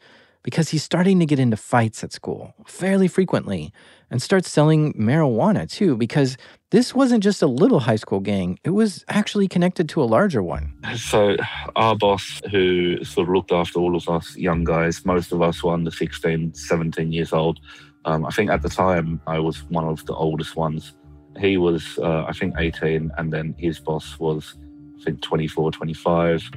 because 0.46 0.68
he's 0.68 0.84
starting 0.84 1.18
to 1.18 1.26
get 1.26 1.40
into 1.40 1.56
fights 1.56 2.04
at 2.04 2.12
school 2.12 2.54
fairly 2.66 3.08
frequently 3.08 3.72
and 4.12 4.22
starts 4.22 4.48
selling 4.48 4.92
marijuana 4.94 5.68
too, 5.68 5.96
because 5.96 6.36
this 6.70 6.94
wasn't 6.94 7.20
just 7.20 7.42
a 7.42 7.48
little 7.48 7.80
high 7.80 7.96
school 7.96 8.20
gang, 8.20 8.56
it 8.62 8.70
was 8.70 9.04
actually 9.08 9.48
connected 9.48 9.88
to 9.88 10.00
a 10.00 10.04
larger 10.04 10.44
one. 10.44 10.72
So, 10.94 11.36
our 11.74 11.96
boss, 11.96 12.40
who 12.52 13.02
sort 13.02 13.28
of 13.28 13.34
looked 13.34 13.50
after 13.50 13.80
all 13.80 13.96
of 13.96 14.08
us 14.08 14.36
young 14.36 14.62
guys, 14.62 15.04
most 15.04 15.32
of 15.32 15.42
us 15.42 15.64
were 15.64 15.72
under 15.72 15.90
16, 15.90 16.54
17 16.54 17.12
years 17.12 17.32
old. 17.32 17.58
Um, 18.04 18.24
I 18.24 18.30
think 18.30 18.48
at 18.48 18.62
the 18.62 18.68
time 18.68 19.20
I 19.26 19.40
was 19.40 19.64
one 19.64 19.84
of 19.84 20.06
the 20.06 20.14
oldest 20.14 20.54
ones. 20.54 20.92
He 21.40 21.56
was, 21.56 21.98
uh, 21.98 22.24
I 22.28 22.32
think, 22.32 22.54
18, 22.56 23.10
and 23.18 23.32
then 23.32 23.56
his 23.58 23.80
boss 23.80 24.16
was, 24.20 24.54
I 25.00 25.04
think, 25.04 25.22
24, 25.22 25.72
25 25.72 26.50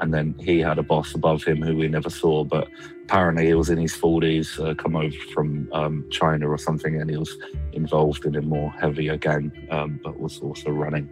and 0.00 0.12
then 0.12 0.34
he 0.38 0.60
had 0.60 0.78
a 0.78 0.82
boss 0.82 1.14
above 1.14 1.44
him 1.44 1.62
who 1.62 1.76
we 1.76 1.88
never 1.88 2.10
saw, 2.10 2.44
but 2.44 2.68
apparently 3.04 3.46
he 3.46 3.54
was 3.54 3.70
in 3.70 3.78
his 3.78 3.94
40s, 3.94 4.64
uh, 4.64 4.74
come 4.74 4.96
over 4.96 5.16
from 5.32 5.68
um, 5.72 6.04
China 6.10 6.48
or 6.48 6.58
something, 6.58 7.00
and 7.00 7.10
he 7.10 7.16
was 7.16 7.36
involved 7.72 8.24
in 8.24 8.36
a 8.36 8.42
more 8.42 8.70
heavier 8.72 9.16
gang, 9.16 9.52
um, 9.70 10.00
but 10.02 10.18
was 10.18 10.40
also 10.40 10.70
running 10.70 11.08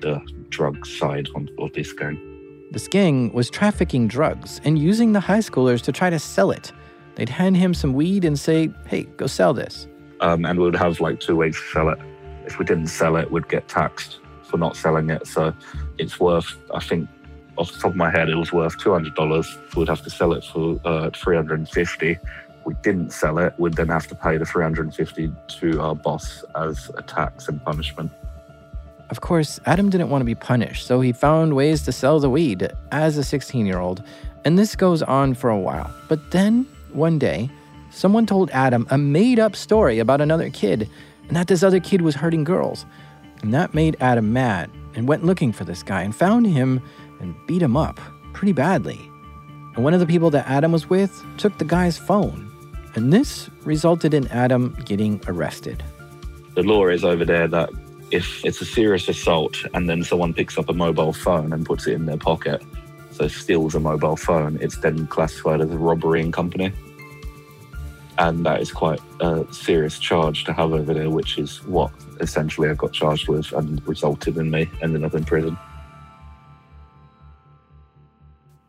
the 0.00 0.20
drug 0.48 0.86
side 0.86 1.28
of 1.58 1.72
this 1.72 1.92
gang. 1.92 2.20
This 2.70 2.88
gang 2.88 3.32
was 3.32 3.48
trafficking 3.48 4.08
drugs 4.08 4.60
and 4.64 4.78
using 4.78 5.12
the 5.12 5.20
high 5.20 5.38
schoolers 5.38 5.82
to 5.82 5.92
try 5.92 6.10
to 6.10 6.18
sell 6.18 6.50
it. 6.50 6.72
They'd 7.14 7.28
hand 7.28 7.56
him 7.56 7.72
some 7.74 7.94
weed 7.94 8.24
and 8.24 8.38
say, 8.38 8.70
hey, 8.86 9.04
go 9.16 9.26
sell 9.26 9.54
this. 9.54 9.86
Um, 10.20 10.44
and 10.44 10.58
we 10.58 10.64
would 10.64 10.76
have 10.76 11.00
like 11.00 11.20
two 11.20 11.36
weeks 11.36 11.60
to 11.60 11.68
sell 11.72 11.88
it. 11.88 11.98
If 12.44 12.58
we 12.58 12.64
didn't 12.64 12.88
sell 12.88 13.16
it, 13.16 13.30
we'd 13.30 13.48
get 13.48 13.68
taxed 13.68 14.20
for 14.42 14.58
not 14.58 14.76
selling 14.76 15.10
it. 15.10 15.26
So 15.26 15.52
it's 15.98 16.20
worth, 16.20 16.58
I 16.74 16.80
think, 16.80 17.08
off 17.56 17.72
the 17.72 17.78
top 17.78 17.90
of 17.92 17.96
my 17.96 18.10
head, 18.10 18.28
it 18.28 18.36
was 18.36 18.52
worth 18.52 18.78
$200. 18.78 19.76
We'd 19.76 19.88
have 19.88 20.02
to 20.02 20.10
sell 20.10 20.32
it 20.32 20.44
for 20.44 20.80
uh, 20.84 21.10
350 21.10 22.18
we 22.66 22.74
didn't 22.82 23.12
sell 23.12 23.38
it, 23.38 23.54
we'd 23.58 23.74
then 23.74 23.88
have 23.88 24.08
to 24.08 24.14
pay 24.14 24.36
the 24.36 24.44
350 24.44 25.32
to 25.46 25.80
our 25.80 25.94
boss 25.94 26.44
as 26.56 26.90
a 26.96 27.02
tax 27.02 27.48
and 27.48 27.64
punishment. 27.64 28.10
Of 29.08 29.20
course, 29.20 29.60
Adam 29.66 29.88
didn't 29.88 30.10
want 30.10 30.22
to 30.22 30.26
be 30.26 30.34
punished, 30.34 30.84
so 30.84 31.00
he 31.00 31.12
found 31.12 31.54
ways 31.54 31.84
to 31.84 31.92
sell 31.92 32.18
the 32.18 32.28
weed 32.28 32.72
as 32.90 33.16
a 33.16 33.24
16 33.24 33.64
year 33.64 33.78
old, 33.78 34.02
and 34.44 34.58
this 34.58 34.74
goes 34.74 35.00
on 35.00 35.34
for 35.34 35.48
a 35.48 35.58
while. 35.58 35.94
But 36.08 36.32
then, 36.32 36.66
one 36.92 37.20
day, 37.20 37.48
someone 37.92 38.26
told 38.26 38.50
Adam 38.50 38.86
a 38.90 38.98
made 38.98 39.38
up 39.38 39.54
story 39.54 40.00
about 40.00 40.20
another 40.20 40.50
kid, 40.50 40.90
and 41.28 41.36
that 41.36 41.46
this 41.46 41.62
other 41.62 41.78
kid 41.78 42.02
was 42.02 42.16
hurting 42.16 42.42
girls. 42.42 42.84
And 43.42 43.54
that 43.54 43.74
made 43.74 43.96
Adam 44.00 44.32
mad 44.32 44.70
and 44.96 45.06
went 45.06 45.24
looking 45.24 45.52
for 45.52 45.64
this 45.64 45.84
guy 45.84 46.02
and 46.02 46.14
found 46.14 46.46
him 46.46 46.82
and 47.20 47.34
beat 47.46 47.62
him 47.62 47.76
up 47.76 48.00
pretty 48.32 48.52
badly. 48.52 49.10
And 49.74 49.84
one 49.84 49.94
of 49.94 50.00
the 50.00 50.06
people 50.06 50.30
that 50.30 50.48
Adam 50.48 50.72
was 50.72 50.88
with 50.88 51.24
took 51.36 51.56
the 51.58 51.64
guy's 51.64 51.98
phone. 51.98 52.50
And 52.94 53.12
this 53.12 53.50
resulted 53.64 54.14
in 54.14 54.26
Adam 54.28 54.76
getting 54.84 55.20
arrested. 55.26 55.82
The 56.54 56.62
law 56.62 56.86
is 56.88 57.04
over 57.04 57.24
there 57.24 57.46
that 57.48 57.70
if 58.10 58.44
it's 58.44 58.60
a 58.60 58.64
serious 58.64 59.08
assault 59.08 59.56
and 59.74 59.88
then 59.88 60.02
someone 60.02 60.32
picks 60.32 60.56
up 60.56 60.68
a 60.68 60.72
mobile 60.72 61.12
phone 61.12 61.52
and 61.52 61.66
puts 61.66 61.86
it 61.86 61.92
in 61.92 62.06
their 62.06 62.16
pocket, 62.16 62.62
so 63.10 63.28
steals 63.28 63.74
a 63.74 63.80
mobile 63.80 64.16
phone, 64.16 64.58
it's 64.60 64.78
then 64.78 65.06
classified 65.08 65.60
as 65.60 65.70
a 65.70 65.78
robbery 65.78 66.20
in 66.20 66.32
company. 66.32 66.72
And 68.18 68.46
that 68.46 68.62
is 68.62 68.72
quite 68.72 69.00
a 69.20 69.44
serious 69.52 69.98
charge 69.98 70.44
to 70.44 70.52
have 70.54 70.72
over 70.72 70.94
there, 70.94 71.10
which 71.10 71.36
is 71.36 71.62
what 71.64 71.90
essentially 72.20 72.70
I 72.70 72.74
got 72.74 72.92
charged 72.92 73.28
with 73.28 73.52
and 73.52 73.86
resulted 73.86 74.38
in 74.38 74.50
me 74.50 74.70
ending 74.80 75.04
up 75.04 75.14
in 75.14 75.24
prison. 75.24 75.58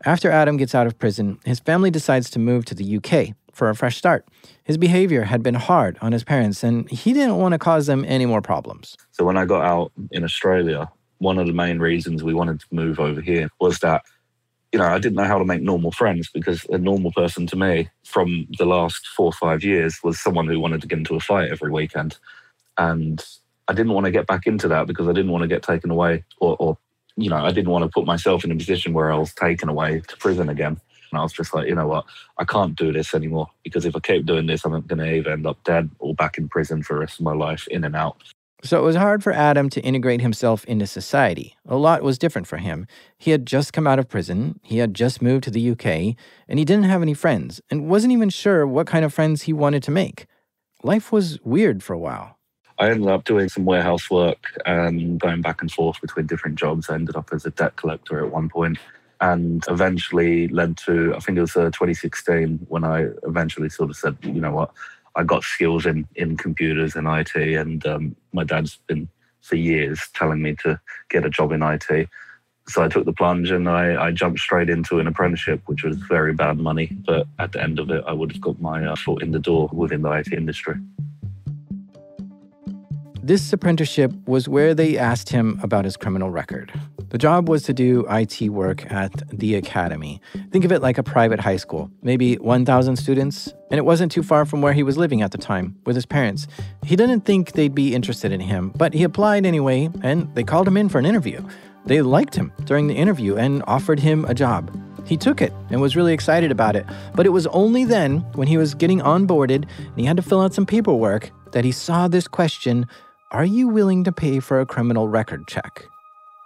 After 0.06 0.30
Adam 0.30 0.58
gets 0.58 0.75
out 0.75 0.88
of 0.88 0.98
prison, 1.00 1.39
his 1.46 1.60
family 1.60 1.89
decides 1.89 2.30
to 2.32 2.39
move 2.39 2.66
to 2.66 2.75
the 2.75 2.98
UK 2.98 3.36
for 3.51 3.70
a 3.70 3.75
fresh 3.75 3.98
start. 3.98 4.27
His 4.63 4.77
behavior 4.77 5.24
had 5.24 5.42
been 5.42 5.56
hard 5.56 5.98
on 6.01 6.12
his 6.12 6.24
parents, 6.24 6.63
and 6.63 6.89
he 6.89 7.13
didn't 7.13 7.38
want 7.38 7.54
to 7.54 7.60
cause 7.60 7.88
them 7.88 8.06
any 8.08 8.25
more 8.25 8.42
problems. 8.42 8.96
So, 9.12 9.25
when 9.25 9.38
I 9.38 9.46
got 9.46 9.66
out 9.66 9.92
in 10.12 10.24
Australia, 10.24 10.92
one 11.18 11.39
of 11.39 11.48
the 11.48 11.54
main 11.54 11.80
reasons 11.80 12.24
we 12.24 12.36
wanted 12.36 12.60
to 12.60 12.66
move 12.72 13.00
over 13.00 13.22
here 13.22 13.50
was 13.60 13.80
that, 13.80 14.04
you 14.72 14.77
know, 14.77 14.86
I 14.86 15.00
didn't 15.00 15.16
know 15.16 15.24
how 15.24 15.39
to 15.39 15.46
make 15.46 15.62
normal 15.62 15.92
friends 15.92 16.30
because 16.32 16.66
a 16.70 16.77
normal 16.77 17.12
person 17.12 17.48
to 17.48 17.56
me 17.56 17.89
from 18.04 18.48
the 18.60 18.66
last 18.66 19.08
four 19.08 19.27
or 19.27 19.34
five 19.34 19.63
years 19.63 19.98
was 20.04 20.22
someone 20.22 20.48
who 20.48 20.60
wanted 20.60 20.82
to 20.82 20.88
get 20.88 21.00
into 21.00 21.16
a 21.16 21.20
fight 21.20 21.50
every 21.50 21.72
weekend. 21.72 22.18
And 22.77 23.25
I 23.68 23.74
didn't 23.74 23.94
want 23.94 24.06
to 24.06 24.12
get 24.12 24.27
back 24.27 24.46
into 24.46 24.68
that 24.68 24.86
because 24.86 25.08
I 25.08 25.13
didn't 25.13 25.32
want 25.32 25.42
to 25.42 25.48
get 25.48 25.63
taken 25.63 25.89
away 25.89 26.24
or, 26.39 26.56
or 26.60 26.77
you 27.17 27.29
know, 27.29 27.38
I 27.38 27.51
didn't 27.51 27.71
want 27.71 27.83
to 27.83 27.89
put 27.89 28.05
myself 28.05 28.45
in 28.45 28.51
a 28.51 28.55
position 28.55 28.93
where 28.93 29.12
I 29.12 29.17
was 29.17 29.33
taken 29.33 29.69
away 29.69 30.01
to 30.07 30.17
prison 30.17 30.50
again. 30.50 30.79
And 31.12 31.19
I 31.19 31.24
was 31.24 31.33
just 31.33 31.53
like, 31.53 31.67
you 31.67 31.75
know 31.75 31.88
what, 31.88 32.05
I 32.38 32.45
can't 32.45 32.75
do 32.75 32.91
this 32.91 33.13
anymore 33.13 33.47
because 33.63 33.86
if 33.86 33.95
I 33.95 34.00
keep 34.00 34.25
doing 34.25 34.45
this, 34.45 34.65
I'm 34.65 34.71
going 34.81 35.00
to 35.00 35.15
either 35.15 35.31
end 35.31 35.47
up 35.47 35.63
dead 35.63 35.89
or 36.00 36.13
back 36.13 36.38
in 36.38 36.47
prison 36.47 36.83
for 36.83 36.93
the 36.93 37.00
rest 37.01 37.19
of 37.19 37.25
my 37.25 37.33
life, 37.33 37.67
in 37.69 37.83
and 37.83 37.95
out. 37.95 38.21
So 38.63 38.79
it 38.79 38.83
was 38.83 38.95
hard 38.95 39.24
for 39.24 39.31
Adam 39.31 39.69
to 39.69 39.81
integrate 39.81 40.19
himself 40.19 40.65
into 40.65 40.88
society. 40.88 41.55
A 41.67 41.77
lot 41.77 42.01
was 42.01 42.17
different 42.17 42.47
for 42.47 42.57
him. 42.57 42.88
He 43.17 43.31
had 43.31 43.45
just 43.45 43.71
come 43.71 43.88
out 43.88 44.00
of 44.00 44.09
prison, 44.09 44.59
he 44.63 44.79
had 44.79 44.93
just 44.93 45.21
moved 45.21 45.43
to 45.45 45.51
the 45.51 45.71
UK, 45.71 46.15
and 46.47 46.59
he 46.59 46.65
didn't 46.65 46.86
have 46.86 47.01
any 47.01 47.13
friends 47.13 47.62
and 47.69 47.88
wasn't 47.88 48.13
even 48.13 48.29
sure 48.29 48.65
what 48.65 48.88
kind 48.88 49.05
of 49.05 49.13
friends 49.13 49.43
he 49.43 49.53
wanted 49.53 49.83
to 49.83 49.91
make. 49.91 50.25
Life 50.83 51.12
was 51.12 51.39
weird 51.43 51.83
for 51.83 51.93
a 51.93 52.00
while. 52.00 52.37
I 52.79 52.89
ended 52.91 53.10
up 53.10 53.24
doing 53.24 53.50
some 53.50 53.65
warehouse 53.65 54.10
work 54.10 54.46
and 54.65 55.19
going 55.19 55.41
back 55.41 55.62
and 55.62 55.72
forth 55.72 56.00
between 56.00 56.27
different 56.27 56.57
jobs. 56.57 56.89
I 56.89 56.96
ended 56.96 57.15
up 57.15 57.29
as 57.34 57.46
a 57.46 57.50
debt 57.51 57.75
collector 57.75 58.24
at 58.24 58.31
one 58.31 58.50
point 58.50 58.77
and 59.19 59.63
eventually 59.67 60.48
led 60.50 60.77
to, 60.77 61.15
I 61.15 61.19
think 61.19 61.38
it 61.38 61.41
was 61.41 61.55
uh, 61.55 61.65
2016 61.65 62.67
when 62.69 62.84
I 62.84 63.07
eventually 63.24 63.69
sort 63.69 63.89
of 63.89 63.96
said, 63.96 64.17
you 64.22 64.39
know 64.39 64.51
what, 64.51 64.72
I 65.15 65.24
got 65.24 65.43
skills 65.43 65.88
in, 65.88 66.07
in 66.15 66.38
computers 66.38 66.96
and 66.96 67.07
IT, 67.07 67.36
and 67.36 67.84
um, 67.88 68.15
my 68.34 68.43
dad's 68.43 68.77
been 68.86 69.10
for 69.41 69.55
years 69.55 70.00
telling 70.13 70.43
me 70.43 70.55
to 70.63 70.79
get 71.10 71.25
a 71.25 71.29
job 71.29 71.51
in 71.51 71.63
IT. 71.63 72.10
So 72.67 72.84
I 72.84 72.89
took 72.89 73.05
the 73.05 73.13
plunge 73.13 73.50
and 73.50 73.67
I, 73.67 74.07
I 74.07 74.12
jumped 74.12 74.39
straight 74.39 74.69
into 74.69 75.00
an 75.00 75.07
apprenticeship, 75.07 75.62
which 75.65 75.84
was 75.84 75.96
very 75.96 76.34
bad 76.34 76.60
money. 76.60 76.96
But 77.05 77.25
at 77.39 77.53
the 77.53 77.63
end 77.63 77.79
of 77.79 77.89
it, 77.89 78.03
I 78.05 78.12
would 78.12 78.34
have 78.34 78.41
got 78.41 78.62
my 78.62 78.86
uh, 78.86 78.96
foot 78.96 79.24
in 79.24 79.31
the 79.31 79.39
door 79.39 79.69
within 79.72 80.01
the 80.01 80.12
IT 80.12 80.34
industry. 80.34 80.75
This 83.27 83.51
apprenticeship 83.51 84.13
was 84.25 84.48
where 84.48 84.74
they 84.74 84.98
asked 84.98 85.27
him 85.27 85.60
about 85.62 85.84
his 85.84 85.98
criminal 85.98 86.31
record. 86.31 86.72
The 87.10 87.17
job 87.17 87.50
was 87.50 87.63
to 87.63 87.74
do 87.74 88.05
IT 88.10 88.39
work 88.43 88.89
at 88.89 89.12
the 89.38 89.55
academy. 89.55 90.22
Think 90.51 90.63
of 90.63 90.72
it 90.72 90.81
like 90.81 90.98
a 90.98 91.03
private 91.03 91.41
high 91.41 91.57
school, 91.57 91.91
maybe 92.01 92.36
1,000 92.36 92.96
students, 92.96 93.53
and 93.69 93.77
it 93.77 93.84
wasn't 93.84 94.13
too 94.13 94.24
far 94.24 94.46
from 94.46 94.62
where 94.62 94.72
he 94.72 94.81
was 94.81 94.98
living 94.98 95.22
at 95.22 95.31
the 95.31 95.38
time 95.38 95.75
with 95.86 95.98
his 95.98 96.05
parents. 96.05 96.48
He 96.86 96.96
didn't 96.96 97.25
think 97.25 97.51
they'd 97.51 97.75
be 97.75 97.93
interested 97.93 98.31
in 98.31 98.39
him, 98.39 98.72
but 98.77 98.93
he 98.93 99.03
applied 99.03 99.46
anyway, 99.46 99.89
and 100.03 100.34
they 100.34 100.46
called 100.46 100.65
him 100.65 100.77
in 100.77 100.88
for 100.88 100.98
an 100.98 101.05
interview. 101.05 101.46
They 101.86 102.01
liked 102.01 102.34
him 102.34 102.53
during 102.63 102.88
the 102.88 102.96
interview 102.96 103.36
and 103.36 103.62
offered 103.67 104.00
him 104.00 104.24
a 104.24 104.34
job. 104.34 104.72
He 105.05 105.17
took 105.17 105.41
it 105.41 105.51
and 105.69 105.81
was 105.81 105.98
really 105.98 106.13
excited 106.13 106.50
about 106.50 106.77
it, 106.77 106.86
but 107.13 107.25
it 107.25 107.31
was 107.31 107.46
only 107.48 107.84
then, 107.84 108.19
when 108.36 108.48
he 108.48 108.55
was 108.55 108.74
getting 108.74 109.01
onboarded 109.01 109.65
and 109.77 109.98
he 109.98 110.05
had 110.05 110.15
to 110.15 110.24
fill 110.24 110.39
out 110.39 110.53
some 110.53 110.65
paperwork, 110.65 111.31
that 111.51 111.65
he 111.65 111.74
saw 111.74 112.07
this 112.07 112.27
question 112.27 112.88
are 113.31 113.46
you 113.46 113.67
willing 113.67 114.03
to 114.05 114.12
pay 114.12 114.39
for 114.39 114.60
a 114.60 114.65
criminal 114.65 115.10
record 115.10 115.48
check? 115.48 115.89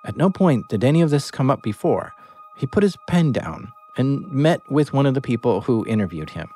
At 0.04 0.18
no 0.18 0.30
point 0.30 0.68
did 0.70 0.84
any 0.84 1.02
of 1.02 1.12
this 1.12 1.30
come 1.30 1.52
up 1.52 1.62
before. 1.62 2.14
He 2.58 2.66
put 2.66 2.82
his 2.82 2.98
pen 3.08 3.32
down 3.32 3.72
and 3.98 4.28
met 4.32 4.62
with 4.70 4.94
one 4.94 5.06
of 5.06 5.14
the 5.14 5.22
people 5.22 5.62
who 5.62 5.86
interviewed 5.86 6.32
him. 6.32 6.50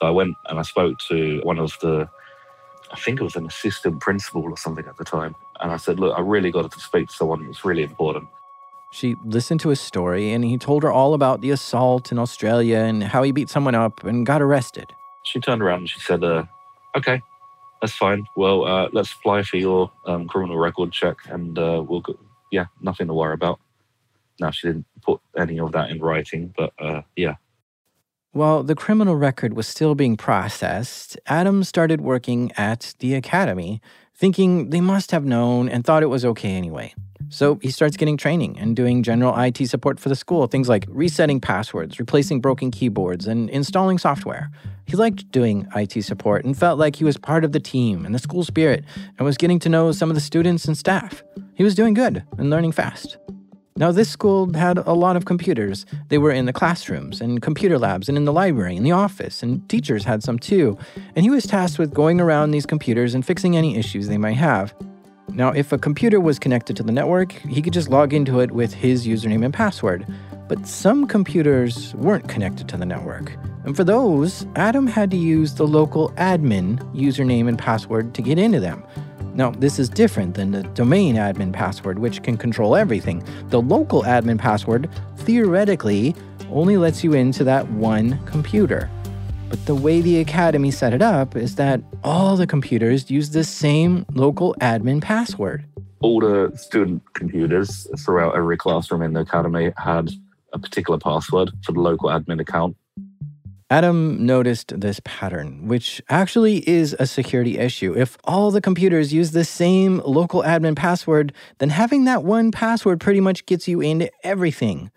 So 0.00 0.08
I 0.08 0.10
went 0.10 0.36
and 0.46 0.58
I 0.58 0.62
spoke 0.62 0.98
to 1.08 1.40
one 1.44 1.58
of 1.58 1.76
the, 1.80 2.08
I 2.90 2.96
think 2.96 3.20
it 3.20 3.24
was 3.24 3.36
an 3.36 3.46
assistant 3.46 4.00
principal 4.00 4.42
or 4.42 4.56
something 4.56 4.86
at 4.86 4.96
the 4.96 5.04
time. 5.04 5.36
And 5.60 5.70
I 5.70 5.76
said, 5.76 6.00
Look, 6.00 6.16
I 6.16 6.22
really 6.22 6.50
got 6.50 6.70
to 6.70 6.80
speak 6.80 7.08
to 7.08 7.14
someone 7.14 7.46
that's 7.46 7.64
really 7.64 7.82
important. 7.84 8.28
She 8.90 9.16
listened 9.24 9.60
to 9.60 9.68
his 9.68 9.80
story 9.80 10.32
and 10.32 10.44
he 10.44 10.56
told 10.58 10.82
her 10.82 10.90
all 10.90 11.14
about 11.14 11.40
the 11.40 11.50
assault 11.50 12.10
in 12.10 12.18
Australia 12.18 12.78
and 12.78 13.04
how 13.04 13.22
he 13.22 13.32
beat 13.32 13.50
someone 13.50 13.74
up 13.74 14.02
and 14.02 14.26
got 14.26 14.40
arrested. 14.40 14.94
She 15.24 15.40
turned 15.40 15.62
around 15.62 15.80
and 15.80 15.90
she 15.90 16.00
said, 16.00 16.24
uh, 16.24 16.44
Okay, 16.96 17.22
that's 17.80 17.94
fine. 17.94 18.24
Well, 18.36 18.64
uh, 18.64 18.88
let's 18.92 19.12
apply 19.12 19.42
for 19.42 19.56
your 19.56 19.90
um, 20.06 20.26
criminal 20.28 20.58
record 20.58 20.92
check, 20.92 21.16
and 21.28 21.58
uh, 21.58 21.84
we'll 21.86 22.00
go. 22.00 22.18
Yeah, 22.50 22.66
nothing 22.80 23.08
to 23.08 23.14
worry 23.14 23.34
about. 23.34 23.60
Now 24.40 24.50
she 24.50 24.68
didn't 24.68 24.86
put 25.02 25.20
any 25.36 25.58
of 25.60 25.72
that 25.72 25.90
in 25.90 26.00
writing, 26.00 26.54
but 26.56 26.72
uh, 26.78 27.02
yeah. 27.16 27.34
While 28.32 28.62
the 28.62 28.74
criminal 28.74 29.16
record 29.16 29.54
was 29.54 29.66
still 29.66 29.94
being 29.94 30.16
processed, 30.16 31.18
Adam 31.26 31.64
started 31.64 32.00
working 32.00 32.52
at 32.56 32.94
the 32.98 33.14
academy, 33.14 33.80
thinking 34.14 34.70
they 34.70 34.80
must 34.80 35.10
have 35.10 35.24
known 35.24 35.68
and 35.68 35.84
thought 35.84 36.02
it 36.02 36.06
was 36.06 36.24
okay 36.24 36.50
anyway. 36.50 36.94
So 37.30 37.58
he 37.62 37.70
starts 37.70 37.96
getting 37.96 38.16
training 38.16 38.58
and 38.58 38.74
doing 38.74 39.02
general 39.02 39.38
IT 39.38 39.66
support 39.68 40.00
for 40.00 40.08
the 40.08 40.16
school, 40.16 40.46
things 40.46 40.68
like 40.68 40.86
resetting 40.88 41.40
passwords, 41.40 41.98
replacing 41.98 42.40
broken 42.40 42.70
keyboards, 42.70 43.26
and 43.26 43.50
installing 43.50 43.98
software. 43.98 44.50
He 44.86 44.96
liked 44.96 45.30
doing 45.30 45.66
IT 45.76 46.02
support 46.02 46.44
and 46.44 46.56
felt 46.56 46.78
like 46.78 46.96
he 46.96 47.04
was 47.04 47.18
part 47.18 47.44
of 47.44 47.52
the 47.52 47.60
team 47.60 48.06
and 48.06 48.14
the 48.14 48.18
school 48.18 48.44
spirit 48.44 48.84
and 49.18 49.26
was 49.26 49.36
getting 49.36 49.58
to 49.60 49.68
know 49.68 49.92
some 49.92 50.10
of 50.10 50.14
the 50.14 50.20
students 50.20 50.64
and 50.64 50.76
staff. 50.76 51.22
He 51.54 51.64
was 51.64 51.74
doing 51.74 51.92
good 51.92 52.24
and 52.38 52.48
learning 52.48 52.72
fast. 52.72 53.18
Now, 53.76 53.92
this 53.92 54.10
school 54.10 54.52
had 54.54 54.78
a 54.78 54.92
lot 54.92 55.14
of 55.14 55.24
computers. 55.24 55.86
They 56.08 56.18
were 56.18 56.32
in 56.32 56.46
the 56.46 56.52
classrooms 56.52 57.20
and 57.20 57.40
computer 57.40 57.78
labs 57.78 58.08
and 58.08 58.18
in 58.18 58.24
the 58.24 58.32
library 58.32 58.76
and 58.76 58.84
the 58.84 58.90
office, 58.90 59.40
and 59.40 59.68
teachers 59.68 60.02
had 60.02 60.24
some 60.24 60.36
too. 60.36 60.76
And 61.14 61.24
he 61.24 61.30
was 61.30 61.46
tasked 61.46 61.78
with 61.78 61.94
going 61.94 62.20
around 62.20 62.50
these 62.50 62.66
computers 62.66 63.14
and 63.14 63.24
fixing 63.24 63.56
any 63.56 63.76
issues 63.76 64.08
they 64.08 64.18
might 64.18 64.36
have. 64.36 64.74
Now, 65.30 65.50
if 65.50 65.72
a 65.72 65.78
computer 65.78 66.20
was 66.20 66.38
connected 66.38 66.76
to 66.76 66.82
the 66.82 66.92
network, 66.92 67.32
he 67.32 67.62
could 67.62 67.72
just 67.72 67.88
log 67.88 68.12
into 68.12 68.40
it 68.40 68.50
with 68.50 68.72
his 68.72 69.06
username 69.06 69.44
and 69.44 69.54
password. 69.54 70.06
But 70.48 70.66
some 70.66 71.06
computers 71.06 71.94
weren't 71.94 72.28
connected 72.28 72.68
to 72.70 72.76
the 72.76 72.86
network. 72.86 73.36
And 73.64 73.76
for 73.76 73.84
those, 73.84 74.46
Adam 74.56 74.86
had 74.86 75.10
to 75.10 75.16
use 75.16 75.54
the 75.54 75.66
local 75.66 76.10
admin 76.12 76.78
username 76.94 77.48
and 77.48 77.58
password 77.58 78.14
to 78.14 78.22
get 78.22 78.38
into 78.38 78.58
them. 78.58 78.82
Now, 79.34 79.50
this 79.50 79.78
is 79.78 79.88
different 79.88 80.34
than 80.34 80.50
the 80.50 80.62
domain 80.62 81.16
admin 81.16 81.52
password, 81.52 81.98
which 81.98 82.22
can 82.22 82.36
control 82.36 82.74
everything. 82.74 83.22
The 83.50 83.60
local 83.60 84.02
admin 84.02 84.38
password, 84.38 84.88
theoretically, 85.18 86.16
only 86.50 86.78
lets 86.78 87.04
you 87.04 87.12
into 87.12 87.44
that 87.44 87.70
one 87.70 88.18
computer. 88.24 88.90
But 89.48 89.64
the 89.64 89.74
way 89.74 90.02
the 90.02 90.20
Academy 90.20 90.70
set 90.70 90.92
it 90.92 91.00
up 91.00 91.34
is 91.34 91.54
that 91.54 91.80
all 92.04 92.36
the 92.36 92.46
computers 92.46 93.10
use 93.10 93.30
the 93.30 93.44
same 93.44 94.04
local 94.12 94.54
admin 94.60 95.00
password. 95.00 95.64
All 96.00 96.20
the 96.20 96.52
student 96.54 97.02
computers 97.14 97.88
throughout 97.98 98.36
every 98.36 98.58
classroom 98.58 99.00
in 99.00 99.14
the 99.14 99.20
Academy 99.20 99.72
had 99.78 100.10
a 100.52 100.58
particular 100.58 100.98
password 100.98 101.50
for 101.64 101.72
the 101.72 101.80
local 101.80 102.10
admin 102.10 102.40
account. 102.40 102.76
Adam 103.70 104.24
noticed 104.24 104.78
this 104.80 105.00
pattern, 105.04 105.66
which 105.66 106.02
actually 106.08 106.66
is 106.68 106.96
a 106.98 107.06
security 107.06 107.58
issue. 107.58 107.94
If 107.96 108.16
all 108.24 108.50
the 108.50 108.60
computers 108.60 109.12
use 109.12 109.32
the 109.32 109.44
same 109.44 109.98
local 110.04 110.42
admin 110.42 110.76
password, 110.76 111.32
then 111.58 111.70
having 111.70 112.04
that 112.04 112.22
one 112.22 112.50
password 112.50 113.00
pretty 113.00 113.20
much 113.20 113.44
gets 113.46 113.68
you 113.68 113.80
into 113.80 114.10
everything. 114.22 114.90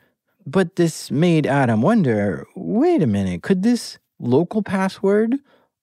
But 0.46 0.76
this 0.76 1.12
made 1.12 1.46
Adam 1.46 1.82
wonder 1.82 2.46
wait 2.56 3.02
a 3.02 3.08
minute, 3.08 3.44
could 3.44 3.64
this 3.64 3.98
local 4.22 4.64
password 4.64 5.36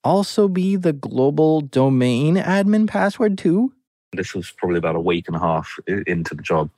also 0.04 0.48
be 0.48 0.76
the 0.76 0.92
global 0.92 1.60
domain 1.60 2.36
admin 2.36 2.88
password 2.88 3.36
too? 3.36 3.72
This 4.12 4.34
was 4.34 4.50
probably 4.50 4.78
about 4.78 4.96
a 4.96 5.00
week 5.00 5.26
and 5.26 5.36
a 5.36 5.40
half 5.40 5.78
into 6.06 6.34
the 6.34 6.42
job. 6.42 6.70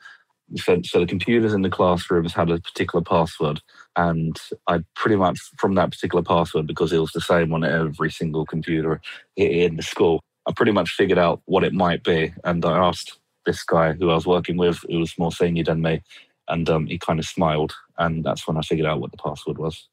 So, 0.56 0.80
so 0.82 0.98
the 0.98 1.06
computers 1.06 1.52
in 1.54 1.62
the 1.62 1.70
classrooms 1.70 2.32
had 2.32 2.50
a 2.50 2.58
particular 2.58 3.04
password, 3.04 3.60
and 3.94 4.36
I 4.66 4.80
pretty 4.96 5.14
much 5.14 5.38
from 5.58 5.76
that 5.76 5.92
particular 5.92 6.24
password 6.24 6.66
because 6.66 6.92
it 6.92 6.98
was 6.98 7.12
the 7.12 7.20
same 7.20 7.52
on 7.52 7.62
every 7.62 8.10
single 8.10 8.44
computer 8.44 9.00
in 9.36 9.76
the 9.76 9.82
school. 9.84 10.20
I 10.48 10.52
pretty 10.52 10.72
much 10.72 10.90
figured 10.90 11.18
out 11.18 11.40
what 11.44 11.62
it 11.62 11.72
might 11.72 12.02
be, 12.02 12.34
and 12.42 12.64
I 12.64 12.78
asked 12.78 13.20
this 13.46 13.62
guy 13.62 13.92
who 13.92 14.10
I 14.10 14.14
was 14.14 14.26
working 14.26 14.56
with, 14.56 14.80
who 14.88 14.98
was 14.98 15.16
more 15.18 15.30
senior 15.30 15.62
than 15.62 15.82
me, 15.82 16.02
and 16.48 16.68
um, 16.68 16.86
he 16.88 16.98
kind 16.98 17.20
of 17.20 17.26
smiled, 17.26 17.72
and 17.98 18.24
that's 18.24 18.48
when 18.48 18.56
I 18.56 18.62
figured 18.62 18.88
out 18.88 19.00
what 19.00 19.12
the 19.12 19.18
password 19.18 19.58
was 19.58 19.88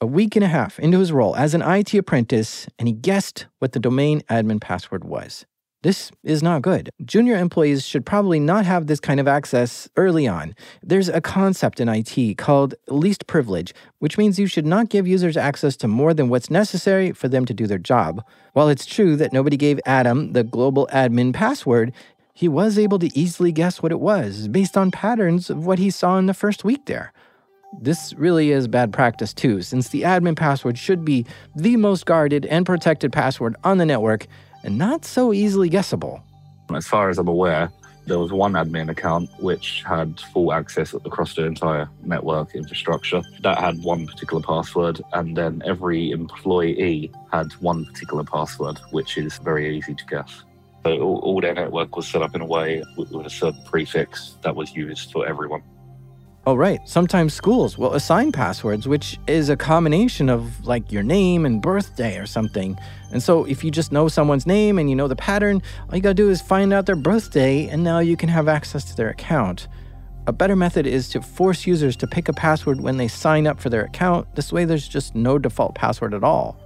a 0.00 0.06
week 0.06 0.34
and 0.34 0.44
a 0.44 0.48
half 0.48 0.78
into 0.78 0.98
his 0.98 1.12
role 1.12 1.36
as 1.36 1.52
an 1.52 1.62
IT 1.62 1.92
apprentice, 1.94 2.66
and 2.78 2.88
he 2.88 2.94
guessed 2.94 3.46
what 3.58 3.72
the 3.72 3.78
domain 3.78 4.22
admin 4.30 4.60
password 4.60 5.04
was 5.04 5.44
This 5.82 6.10
is 6.22 6.42
not 6.42 6.62
good. 6.62 6.88
Junior 7.04 7.36
employees 7.36 7.86
should 7.86 8.06
probably 8.06 8.40
not 8.40 8.64
have 8.64 8.86
this 8.86 9.00
kind 9.00 9.20
of 9.20 9.28
access 9.28 9.90
early 9.96 10.26
on. 10.26 10.54
There's 10.82 11.10
a 11.10 11.20
concept 11.20 11.80
in 11.80 11.88
IT 11.88 12.38
called 12.38 12.74
least 12.88 13.26
privilege, 13.26 13.74
which 13.98 14.16
means 14.16 14.38
you 14.38 14.46
should 14.46 14.66
not 14.66 14.88
give 14.88 15.06
users 15.06 15.36
access 15.36 15.76
to 15.78 15.88
more 15.88 16.14
than 16.14 16.30
what's 16.30 16.50
necessary 16.50 17.12
for 17.12 17.28
them 17.28 17.44
to 17.44 17.52
do 17.52 17.66
their 17.66 17.78
job. 17.78 18.24
While 18.54 18.70
it's 18.70 18.86
true 18.86 19.16
that 19.16 19.34
nobody 19.34 19.58
gave 19.58 19.80
Adam 19.84 20.32
the 20.32 20.44
global 20.44 20.88
admin 20.92 21.34
password, 21.34 21.92
he 22.32 22.48
was 22.48 22.78
able 22.78 22.98
to 23.00 23.18
easily 23.18 23.52
guess 23.52 23.82
what 23.82 23.92
it 23.92 24.00
was 24.00 24.48
based 24.48 24.78
on 24.78 24.90
patterns 24.90 25.50
of 25.50 25.66
what 25.66 25.78
he 25.78 25.90
saw 25.90 26.16
in 26.16 26.24
the 26.24 26.32
first 26.32 26.64
week 26.64 26.86
there. 26.86 27.12
This 27.78 28.12
really 28.14 28.50
is 28.50 28.66
bad 28.66 28.92
practice 28.92 29.32
too, 29.32 29.62
since 29.62 29.88
the 29.88 30.02
admin 30.02 30.36
password 30.36 30.76
should 30.76 31.04
be 31.04 31.24
the 31.54 31.76
most 31.76 32.04
guarded 32.04 32.44
and 32.46 32.66
protected 32.66 33.12
password 33.12 33.56
on 33.64 33.78
the 33.78 33.86
network 33.86 34.26
and 34.64 34.76
not 34.76 35.04
so 35.04 35.32
easily 35.32 35.68
guessable. 35.68 36.22
As 36.74 36.86
far 36.86 37.08
as 37.08 37.18
I'm 37.18 37.28
aware, 37.28 37.70
there 38.06 38.18
was 38.18 38.32
one 38.32 38.52
admin 38.54 38.90
account 38.90 39.30
which 39.38 39.82
had 39.86 40.18
full 40.32 40.52
access 40.52 40.94
across 40.94 41.34
the 41.34 41.44
entire 41.44 41.88
network 42.02 42.54
infrastructure. 42.54 43.22
That 43.42 43.58
had 43.58 43.82
one 43.82 44.06
particular 44.06 44.42
password, 44.42 45.00
and 45.12 45.36
then 45.36 45.62
every 45.64 46.10
employee 46.10 47.10
had 47.32 47.52
one 47.60 47.86
particular 47.86 48.24
password, 48.24 48.78
which 48.90 49.16
is 49.16 49.38
very 49.38 49.76
easy 49.76 49.94
to 49.94 50.04
guess. 50.06 50.42
So 50.84 50.98
all, 50.98 51.18
all 51.18 51.40
their 51.40 51.54
network 51.54 51.94
was 51.96 52.08
set 52.08 52.22
up 52.22 52.34
in 52.34 52.40
a 52.40 52.46
way 52.46 52.82
with, 52.96 53.10
with 53.12 53.26
a 53.26 53.30
certain 53.30 53.62
prefix 53.64 54.36
that 54.42 54.56
was 54.56 54.74
used 54.74 55.12
for 55.12 55.26
everyone. 55.26 55.62
Oh, 56.46 56.54
right. 56.54 56.80
Sometimes 56.88 57.34
schools 57.34 57.76
will 57.76 57.92
assign 57.92 58.32
passwords, 58.32 58.88
which 58.88 59.18
is 59.26 59.50
a 59.50 59.56
combination 59.56 60.30
of 60.30 60.64
like 60.66 60.90
your 60.90 61.02
name 61.02 61.44
and 61.44 61.60
birthday 61.60 62.16
or 62.16 62.24
something. 62.24 62.78
And 63.12 63.22
so 63.22 63.44
if 63.44 63.62
you 63.62 63.70
just 63.70 63.92
know 63.92 64.08
someone's 64.08 64.46
name 64.46 64.78
and 64.78 64.88
you 64.88 64.96
know 64.96 65.06
the 65.06 65.16
pattern, 65.16 65.60
all 65.88 65.96
you 65.96 66.00
gotta 66.00 66.14
do 66.14 66.30
is 66.30 66.40
find 66.40 66.72
out 66.72 66.86
their 66.86 66.96
birthday 66.96 67.68
and 67.68 67.84
now 67.84 67.98
you 67.98 68.16
can 68.16 68.30
have 68.30 68.48
access 68.48 68.84
to 68.84 68.96
their 68.96 69.10
account. 69.10 69.68
A 70.26 70.32
better 70.32 70.56
method 70.56 70.86
is 70.86 71.10
to 71.10 71.20
force 71.20 71.66
users 71.66 71.94
to 71.96 72.06
pick 72.06 72.28
a 72.28 72.32
password 72.32 72.80
when 72.80 72.96
they 72.96 73.08
sign 73.08 73.46
up 73.46 73.60
for 73.60 73.68
their 73.68 73.84
account. 73.84 74.34
This 74.34 74.50
way, 74.50 74.64
there's 74.64 74.88
just 74.88 75.14
no 75.14 75.38
default 75.38 75.74
password 75.74 76.14
at 76.14 76.24
all. 76.24 76.58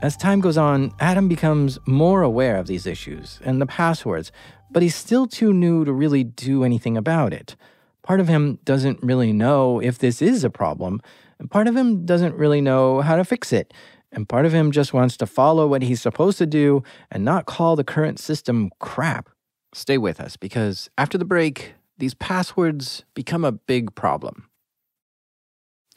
As 0.00 0.16
time 0.16 0.40
goes 0.40 0.56
on, 0.56 0.90
Adam 1.00 1.28
becomes 1.28 1.78
more 1.86 2.22
aware 2.22 2.56
of 2.56 2.66
these 2.66 2.86
issues 2.86 3.40
and 3.44 3.60
the 3.60 3.66
passwords, 3.66 4.32
but 4.70 4.82
he's 4.82 4.96
still 4.96 5.26
too 5.26 5.52
new 5.52 5.84
to 5.84 5.92
really 5.92 6.24
do 6.24 6.64
anything 6.64 6.96
about 6.96 7.32
it. 7.34 7.56
Part 8.02 8.18
of 8.18 8.28
him 8.28 8.58
doesn't 8.64 9.02
really 9.02 9.32
know 9.32 9.80
if 9.80 9.98
this 9.98 10.20
is 10.20 10.42
a 10.42 10.50
problem, 10.50 11.00
and 11.38 11.50
part 11.50 11.68
of 11.68 11.76
him 11.76 12.04
doesn't 12.04 12.34
really 12.34 12.60
know 12.60 13.00
how 13.00 13.16
to 13.16 13.24
fix 13.24 13.52
it. 13.52 13.72
And 14.10 14.28
part 14.28 14.44
of 14.44 14.52
him 14.52 14.72
just 14.72 14.92
wants 14.92 15.16
to 15.18 15.26
follow 15.26 15.66
what 15.66 15.82
he's 15.82 16.02
supposed 16.02 16.38
to 16.38 16.46
do 16.46 16.82
and 17.10 17.24
not 17.24 17.46
call 17.46 17.76
the 17.76 17.84
current 17.84 18.18
system 18.18 18.70
crap. 18.78 19.30
Stay 19.72 19.96
with 19.96 20.20
us 20.20 20.36
because 20.36 20.90
after 20.98 21.16
the 21.16 21.24
break, 21.24 21.74
these 21.96 22.12
passwords 22.12 23.04
become 23.14 23.44
a 23.44 23.52
big 23.52 23.94
problem. 23.94 24.48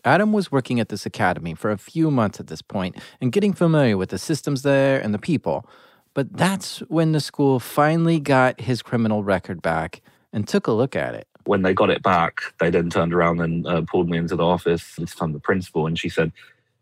Adam 0.06 0.32
was 0.32 0.52
working 0.52 0.80
at 0.80 0.90
this 0.90 1.06
academy 1.06 1.56
for 1.56 1.72
a 1.72 1.78
few 1.78 2.10
months 2.10 2.40
at 2.40 2.48
this 2.48 2.62
point 2.62 2.96
and 3.20 3.32
getting 3.32 3.54
familiar 3.54 3.98
with 3.98 4.10
the 4.10 4.20
systems 4.20 4.62
there 4.62 5.02
and 5.02 5.14
the 5.14 5.20
people. 5.20 5.68
But 6.14 6.32
that's 6.38 6.80
when 6.88 7.12
the 7.12 7.20
school 7.20 7.60
finally 7.60 8.20
got 8.20 8.62
his 8.62 8.82
criminal 8.82 9.24
record 9.24 9.62
back 9.62 10.02
and 10.32 10.48
took 10.48 10.68
a 10.68 10.72
look 10.72 10.96
at 10.96 11.16
it 11.16 11.28
when 11.46 11.62
they 11.62 11.74
got 11.74 11.90
it 11.90 12.04
back, 12.04 12.42
they 12.60 12.70
then 12.70 12.90
turned 12.90 13.14
around 13.14 13.40
and 13.40 13.66
uh, 13.68 13.82
pulled 13.82 14.10
me 14.10 14.18
into 14.18 14.36
the 14.36 14.46
office. 14.46 14.96
This 14.96 15.16
time, 15.16 15.34
the 15.34 15.40
principal, 15.40 15.88
and 15.88 15.98
she 15.98 16.10
said, 16.10 16.32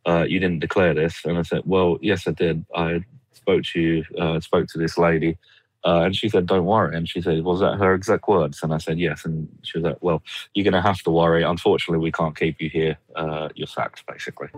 uh, 0.06 0.26
"You 0.28 0.40
didn't 0.40 0.60
declare 0.60 0.94
this." 0.94 1.24
And 1.26 1.38
I 1.38 1.44
said, 1.44 1.62
"Well, 1.66 1.98
yes, 2.02 2.28
I 2.28 2.32
did. 2.32 2.66
I 2.76 3.04
spoke 3.34 3.64
to 3.74 3.80
you, 3.80 4.06
uh, 4.20 4.40
spoke 4.40 4.68
to 4.70 4.78
this 4.78 4.98
lady." 4.98 5.38
Uh, 5.86 6.04
and 6.06 6.16
she 6.16 6.30
said, 6.30 6.46
"Don't 6.46 6.66
worry." 6.66 6.96
And 6.96 7.08
she 7.08 7.22
said, 7.22 7.44
"Was 7.44 7.60
that 7.60 7.78
her 7.78 7.94
exact 7.94 8.28
words?" 8.28 8.60
And 8.64 8.74
I 8.74 8.78
said, 8.78 9.00
"Yes." 9.00 9.26
And 9.26 9.48
she 9.64 9.78
was 9.78 9.86
like, 9.86 9.98
"Well, 10.02 10.24
you're 10.54 10.64
going 10.64 10.74
to 10.74 10.82
have 10.82 11.02
to 11.04 11.12
worry. 11.12 11.44
Unfortunately, 11.44 12.02
we 12.02 12.12
can't 12.12 12.38
keep 12.38 12.62
you 12.62 12.70
here. 12.70 12.98
Uh, 13.16 13.50
you're 13.56 13.68
sacked, 13.68 14.06
basically." 14.08 14.50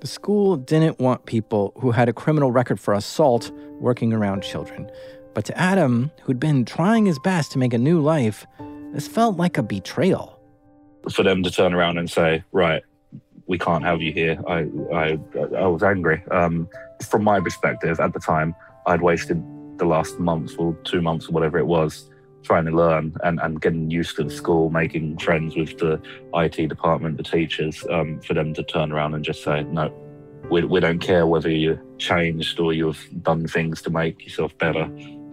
The 0.00 0.08
school 0.08 0.56
didn't 0.56 0.98
want 1.00 1.24
people 1.24 1.72
who 1.80 1.90
had 1.90 2.10
a 2.10 2.12
criminal 2.12 2.50
record 2.50 2.78
for 2.78 2.92
assault 2.92 3.50
working 3.80 4.12
around 4.12 4.42
children. 4.42 4.90
But 5.34 5.44
to 5.46 5.58
Adam, 5.58 6.12
who'd 6.22 6.38
been 6.38 6.64
trying 6.64 7.06
his 7.06 7.18
best 7.18 7.52
to 7.52 7.58
make 7.58 7.74
a 7.74 7.78
new 7.78 8.00
life, 8.00 8.46
this 8.92 9.08
felt 9.08 9.36
like 9.36 9.58
a 9.58 9.62
betrayal. 9.62 10.38
For 11.10 11.22
them 11.22 11.42
to 11.42 11.50
turn 11.50 11.74
around 11.74 11.98
and 11.98 12.08
say, 12.08 12.44
right, 12.52 12.82
we 13.46 13.58
can't 13.58 13.84
have 13.84 14.00
you 14.00 14.12
here, 14.12 14.40
I, 14.48 14.68
I, 14.94 15.18
I 15.56 15.66
was 15.66 15.82
angry. 15.82 16.22
Um, 16.30 16.68
from 17.04 17.24
my 17.24 17.40
perspective, 17.40 18.00
at 18.00 18.14
the 18.14 18.20
time, 18.20 18.54
I'd 18.86 19.02
wasted 19.02 19.42
the 19.78 19.84
last 19.84 20.18
month 20.18 20.52
or 20.56 20.74
two 20.84 21.02
months 21.02 21.28
or 21.28 21.32
whatever 21.32 21.58
it 21.58 21.66
was 21.66 22.08
trying 22.44 22.66
to 22.66 22.70
learn 22.70 23.14
and, 23.24 23.40
and 23.40 23.60
getting 23.60 23.90
used 23.90 24.16
to 24.16 24.22
the 24.22 24.30
school, 24.30 24.70
making 24.70 25.18
friends 25.18 25.56
with 25.56 25.78
the 25.78 26.00
IT 26.34 26.68
department, 26.68 27.16
the 27.16 27.22
teachers, 27.22 27.84
um, 27.90 28.20
for 28.20 28.34
them 28.34 28.52
to 28.54 28.62
turn 28.62 28.92
around 28.92 29.14
and 29.14 29.24
just 29.24 29.42
say, 29.42 29.64
no, 29.64 29.92
we, 30.50 30.62
we 30.62 30.78
don't 30.78 30.98
care 30.98 31.26
whether 31.26 31.48
you 31.50 31.80
changed 31.98 32.60
or 32.60 32.72
you've 32.72 33.08
done 33.22 33.46
things 33.48 33.80
to 33.82 33.90
make 33.90 34.22
yourself 34.22 34.56
better 34.58 34.84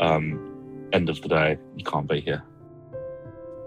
um, 0.02 0.90
end 0.92 1.10
of 1.10 1.22
the 1.22 1.30
day, 1.30 1.58
you 1.78 1.84
can't 1.86 2.08
be 2.08 2.20
here. 2.20 2.44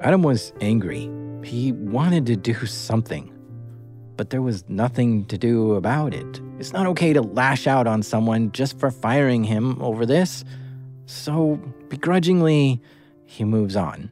Adam 0.01 0.23
was 0.23 0.53
angry. 0.61 1.11
He 1.43 1.73
wanted 1.73 2.27
to 2.27 2.37
do 2.37 2.67
something, 2.67 3.33
but 4.17 4.31
there 4.31 4.43
was 4.43 4.69
nothing 4.69 5.25
to 5.27 5.39
do 5.39 5.75
about 5.75 6.13
it. 6.13 6.41
It's 6.59 6.73
not 6.73 6.87
okay 6.89 7.13
to 7.13 7.23
lash 7.23 7.67
out 7.67 7.87
on 7.87 8.03
someone 8.03 8.53
just 8.53 8.79
for 8.79 8.91
firing 8.91 9.45
him 9.45 9.81
over 9.81 10.05
this. 10.05 10.45
So, 11.07 11.57
begrudgingly, 11.89 12.83
he 13.25 13.45
moves 13.45 13.77
on. 13.77 14.11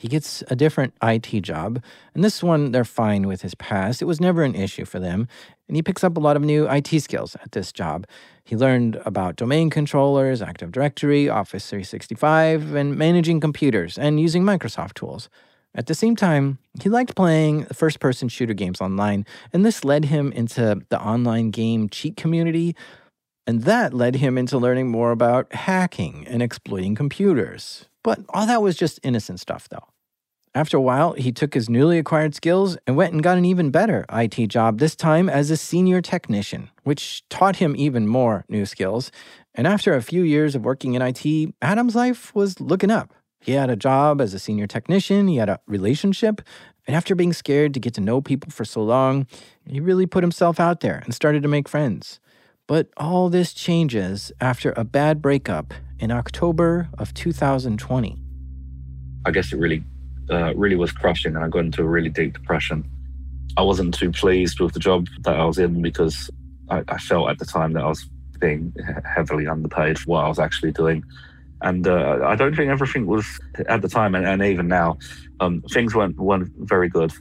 He 0.00 0.08
gets 0.08 0.42
a 0.48 0.56
different 0.56 0.94
IT 1.02 1.42
job, 1.42 1.82
and 2.14 2.24
this 2.24 2.42
one 2.42 2.72
they're 2.72 2.86
fine 2.86 3.26
with 3.26 3.42
his 3.42 3.54
past. 3.54 4.00
It 4.00 4.06
was 4.06 4.18
never 4.18 4.44
an 4.44 4.54
issue 4.54 4.86
for 4.86 4.98
them, 4.98 5.28
and 5.68 5.76
he 5.76 5.82
picks 5.82 6.02
up 6.02 6.16
a 6.16 6.20
lot 6.20 6.36
of 6.36 6.42
new 6.42 6.66
IT 6.66 6.88
skills 7.02 7.36
at 7.42 7.52
this 7.52 7.70
job. 7.70 8.06
He 8.42 8.56
learned 8.56 8.96
about 9.04 9.36
domain 9.36 9.68
controllers, 9.68 10.40
Active 10.40 10.72
Directory, 10.72 11.28
Office 11.28 11.68
365, 11.68 12.74
and 12.74 12.96
managing 12.96 13.40
computers 13.40 13.98
and 13.98 14.18
using 14.18 14.42
Microsoft 14.42 14.94
tools. 14.94 15.28
At 15.74 15.84
the 15.84 15.94
same 15.94 16.16
time, 16.16 16.58
he 16.82 16.88
liked 16.88 17.14
playing 17.14 17.66
first 17.66 18.00
person 18.00 18.30
shooter 18.30 18.54
games 18.54 18.80
online, 18.80 19.26
and 19.52 19.66
this 19.66 19.84
led 19.84 20.06
him 20.06 20.32
into 20.32 20.80
the 20.88 20.98
online 20.98 21.50
game 21.50 21.90
cheat 21.90 22.16
community. 22.16 22.74
And 23.46 23.64
that 23.64 23.92
led 23.92 24.16
him 24.16 24.38
into 24.38 24.56
learning 24.56 24.88
more 24.88 25.10
about 25.10 25.52
hacking 25.52 26.26
and 26.26 26.40
exploiting 26.40 26.94
computers. 26.94 27.84
But 28.02 28.20
all 28.30 28.46
that 28.46 28.62
was 28.62 28.76
just 28.76 28.98
innocent 29.02 29.40
stuff, 29.40 29.68
though. 29.68 29.89
After 30.52 30.76
a 30.76 30.80
while, 30.80 31.12
he 31.12 31.30
took 31.30 31.54
his 31.54 31.70
newly 31.70 31.96
acquired 31.96 32.34
skills 32.34 32.76
and 32.84 32.96
went 32.96 33.12
and 33.12 33.22
got 33.22 33.38
an 33.38 33.44
even 33.44 33.70
better 33.70 34.04
IT 34.12 34.48
job, 34.48 34.78
this 34.80 34.96
time 34.96 35.28
as 35.28 35.48
a 35.48 35.56
senior 35.56 36.00
technician, 36.00 36.70
which 36.82 37.22
taught 37.28 37.56
him 37.56 37.76
even 37.76 38.08
more 38.08 38.44
new 38.48 38.66
skills. 38.66 39.12
And 39.54 39.68
after 39.68 39.94
a 39.94 40.02
few 40.02 40.22
years 40.22 40.56
of 40.56 40.64
working 40.64 40.94
in 40.94 41.02
IT, 41.02 41.54
Adam's 41.62 41.94
life 41.94 42.34
was 42.34 42.60
looking 42.60 42.90
up. 42.90 43.14
He 43.38 43.52
had 43.52 43.70
a 43.70 43.76
job 43.76 44.20
as 44.20 44.34
a 44.34 44.40
senior 44.40 44.66
technician, 44.66 45.28
he 45.28 45.36
had 45.36 45.48
a 45.48 45.60
relationship, 45.68 46.42
and 46.84 46.96
after 46.96 47.14
being 47.14 47.32
scared 47.32 47.72
to 47.74 47.80
get 47.80 47.94
to 47.94 48.00
know 48.00 48.20
people 48.20 48.50
for 48.50 48.64
so 48.64 48.82
long, 48.82 49.28
he 49.66 49.78
really 49.78 50.04
put 50.04 50.24
himself 50.24 50.58
out 50.58 50.80
there 50.80 51.00
and 51.04 51.14
started 51.14 51.44
to 51.44 51.48
make 51.48 51.68
friends. 51.68 52.18
But 52.66 52.88
all 52.96 53.30
this 53.30 53.52
changes 53.52 54.32
after 54.40 54.74
a 54.76 54.82
bad 54.82 55.22
breakup 55.22 55.74
in 56.00 56.10
October 56.10 56.88
of 56.98 57.14
2020. 57.14 58.20
I 59.24 59.30
guess 59.30 59.52
it 59.52 59.56
really, 59.56 59.84
uh, 60.30 60.54
really 60.54 60.76
was 60.76 60.92
crushing, 60.92 61.34
and 61.36 61.44
I 61.44 61.48
got 61.48 61.60
into 61.60 61.82
a 61.82 61.86
really 61.88 62.08
deep 62.08 62.34
depression. 62.34 62.88
I 63.56 63.62
wasn't 63.62 63.94
too 63.94 64.12
pleased 64.12 64.60
with 64.60 64.72
the 64.72 64.80
job 64.80 65.08
that 65.22 65.36
I 65.36 65.44
was 65.44 65.58
in 65.58 65.82
because 65.82 66.30
I, 66.70 66.82
I 66.88 66.98
felt 66.98 67.30
at 67.30 67.38
the 67.38 67.44
time 67.44 67.72
that 67.72 67.82
I 67.82 67.88
was 67.88 68.08
being 68.40 68.74
heavily 69.04 69.46
underpaid 69.46 69.98
for 69.98 70.10
what 70.10 70.24
I 70.24 70.28
was 70.28 70.38
actually 70.38 70.72
doing. 70.72 71.04
And 71.62 71.86
uh, 71.86 72.20
I 72.24 72.36
don't 72.36 72.56
think 72.56 72.70
everything 72.70 73.06
was 73.06 73.26
at 73.68 73.82
the 73.82 73.88
time, 73.88 74.14
and, 74.14 74.26
and 74.26 74.42
even 74.42 74.66
now, 74.66 74.98
um, 75.40 75.62
things 75.70 75.94
weren't 75.94 76.18
weren't 76.18 76.50
very 76.58 76.88
good. 76.88 77.12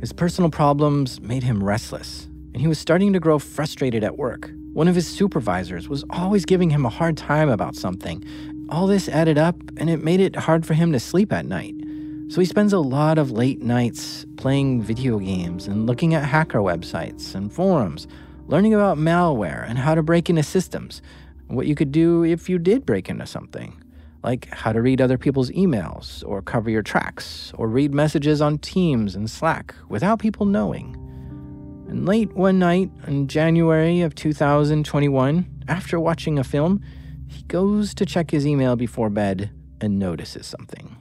His 0.00 0.12
personal 0.12 0.50
problems 0.50 1.20
made 1.20 1.44
him 1.44 1.62
restless, 1.62 2.24
and 2.52 2.60
he 2.60 2.66
was 2.66 2.78
starting 2.78 3.12
to 3.12 3.20
grow 3.20 3.38
frustrated 3.38 4.02
at 4.02 4.18
work. 4.18 4.50
One 4.72 4.88
of 4.88 4.96
his 4.96 5.06
supervisors 5.06 5.88
was 5.88 6.04
always 6.10 6.44
giving 6.44 6.68
him 6.68 6.84
a 6.84 6.88
hard 6.88 7.16
time 7.16 7.48
about 7.48 7.76
something. 7.76 8.24
All 8.74 8.88
this 8.88 9.08
added 9.08 9.38
up, 9.38 9.54
and 9.76 9.88
it 9.88 10.02
made 10.02 10.18
it 10.18 10.34
hard 10.34 10.66
for 10.66 10.74
him 10.74 10.90
to 10.90 10.98
sleep 10.98 11.32
at 11.32 11.46
night. 11.46 11.76
So 12.26 12.40
he 12.40 12.44
spends 12.44 12.72
a 12.72 12.80
lot 12.80 13.18
of 13.18 13.30
late 13.30 13.62
nights 13.62 14.26
playing 14.36 14.82
video 14.82 15.20
games 15.20 15.68
and 15.68 15.86
looking 15.86 16.12
at 16.12 16.24
hacker 16.24 16.58
websites 16.58 17.36
and 17.36 17.52
forums, 17.52 18.08
learning 18.48 18.74
about 18.74 18.98
malware 18.98 19.64
and 19.70 19.78
how 19.78 19.94
to 19.94 20.02
break 20.02 20.28
into 20.28 20.42
systems, 20.42 21.02
what 21.46 21.68
you 21.68 21.76
could 21.76 21.92
do 21.92 22.24
if 22.24 22.48
you 22.48 22.58
did 22.58 22.84
break 22.84 23.08
into 23.08 23.26
something, 23.26 23.80
like 24.24 24.48
how 24.52 24.72
to 24.72 24.82
read 24.82 25.00
other 25.00 25.18
people's 25.18 25.52
emails 25.52 26.24
or 26.26 26.42
cover 26.42 26.68
your 26.68 26.82
tracks 26.82 27.52
or 27.54 27.68
read 27.68 27.94
messages 27.94 28.42
on 28.42 28.58
Teams 28.58 29.14
and 29.14 29.30
Slack 29.30 29.72
without 29.88 30.18
people 30.18 30.46
knowing. 30.46 30.94
And 31.88 32.06
late 32.06 32.32
one 32.32 32.58
night 32.58 32.90
in 33.06 33.28
January 33.28 34.00
of 34.00 34.16
2021, 34.16 35.62
after 35.68 36.00
watching 36.00 36.40
a 36.40 36.44
film, 36.44 36.82
he 37.34 37.42
goes 37.44 37.94
to 37.94 38.06
check 38.06 38.30
his 38.30 38.46
email 38.46 38.76
before 38.76 39.10
bed 39.10 39.50
and 39.80 39.98
notices 39.98 40.46
something. 40.46 40.96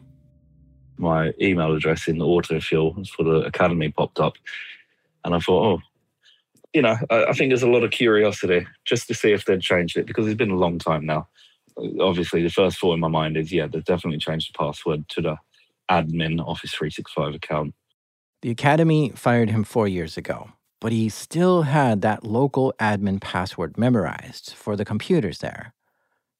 My 0.97 1.33
email 1.41 1.73
address 1.73 2.07
in 2.07 2.17
the 2.17 2.25
autofill 2.25 3.07
for 3.09 3.23
the 3.23 3.41
academy 3.41 3.89
popped 3.89 4.19
up. 4.19 4.33
And 5.23 5.35
I 5.35 5.39
thought, 5.39 5.63
oh, 5.65 5.81
you 6.73 6.81
know, 6.81 6.97
I, 7.09 7.25
I 7.25 7.33
think 7.33 7.49
there's 7.49 7.63
a 7.63 7.69
lot 7.69 7.83
of 7.83 7.91
curiosity 7.91 8.65
just 8.85 9.07
to 9.07 9.13
see 9.13 9.31
if 9.31 9.45
they'd 9.45 9.61
changed 9.61 9.95
it 9.97 10.05
because 10.05 10.27
it's 10.27 10.37
been 10.37 10.51
a 10.51 10.55
long 10.55 10.79
time 10.79 11.05
now. 11.05 11.27
Obviously, 11.99 12.43
the 12.43 12.49
first 12.49 12.79
thought 12.79 12.93
in 12.93 12.99
my 12.99 13.07
mind 13.07 13.37
is, 13.37 13.51
yeah, 13.51 13.67
they've 13.67 13.83
definitely 13.83 14.19
changed 14.19 14.53
the 14.53 14.57
password 14.57 15.07
to 15.09 15.21
the 15.21 15.37
admin 15.89 16.39
Office 16.39 16.73
365 16.73 17.35
account. 17.35 17.73
The 18.41 18.51
Academy 18.51 19.11
fired 19.15 19.49
him 19.49 19.63
four 19.63 19.87
years 19.87 20.17
ago, 20.17 20.51
but 20.81 20.91
he 20.91 21.09
still 21.09 21.63
had 21.63 22.01
that 22.01 22.23
local 22.23 22.73
admin 22.79 23.21
password 23.21 23.77
memorized 23.77 24.53
for 24.53 24.75
the 24.75 24.85
computers 24.85 25.39
there. 25.39 25.73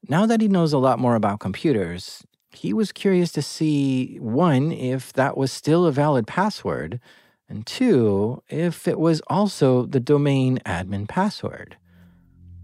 Now 0.10 0.26
that 0.26 0.42
he 0.42 0.48
knows 0.48 0.74
a 0.74 0.78
lot 0.78 1.00
more 1.00 1.16
about 1.16 1.40
computers, 1.40 2.24
he 2.52 2.74
was 2.74 2.92
curious 2.92 3.32
to 3.34 3.42
see 3.42 4.18
one, 4.20 4.72
if 4.72 5.14
that 5.14 5.38
was 5.38 5.52
still 5.52 5.86
a 5.86 5.92
valid 5.92 6.28
password, 6.28 7.00
and 7.48 7.66
two, 7.66 8.44
if 8.50 8.88
it 8.88 9.00
was 9.00 9.22
also 9.28 9.86
the 9.86 10.00
domain 10.00 10.60
admin 10.66 11.08
password. 11.08 11.78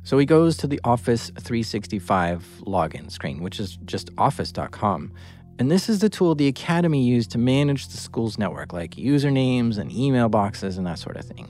So 0.03 0.17
he 0.17 0.25
goes 0.25 0.57
to 0.57 0.67
the 0.67 0.79
Office 0.83 1.29
365 1.29 2.63
login 2.65 3.11
screen, 3.11 3.41
which 3.41 3.59
is 3.59 3.77
just 3.85 4.09
office.com. 4.17 5.13
And 5.59 5.69
this 5.69 5.89
is 5.89 5.99
the 5.99 6.09
tool 6.09 6.35
the 6.35 6.47
Academy 6.47 7.03
used 7.03 7.31
to 7.31 7.37
manage 7.37 7.87
the 7.87 7.97
school's 7.97 8.37
network, 8.37 8.73
like 8.73 8.91
usernames 8.91 9.77
and 9.77 9.91
email 9.91 10.29
boxes 10.29 10.77
and 10.77 10.87
that 10.87 10.99
sort 10.99 11.17
of 11.17 11.25
thing. 11.25 11.49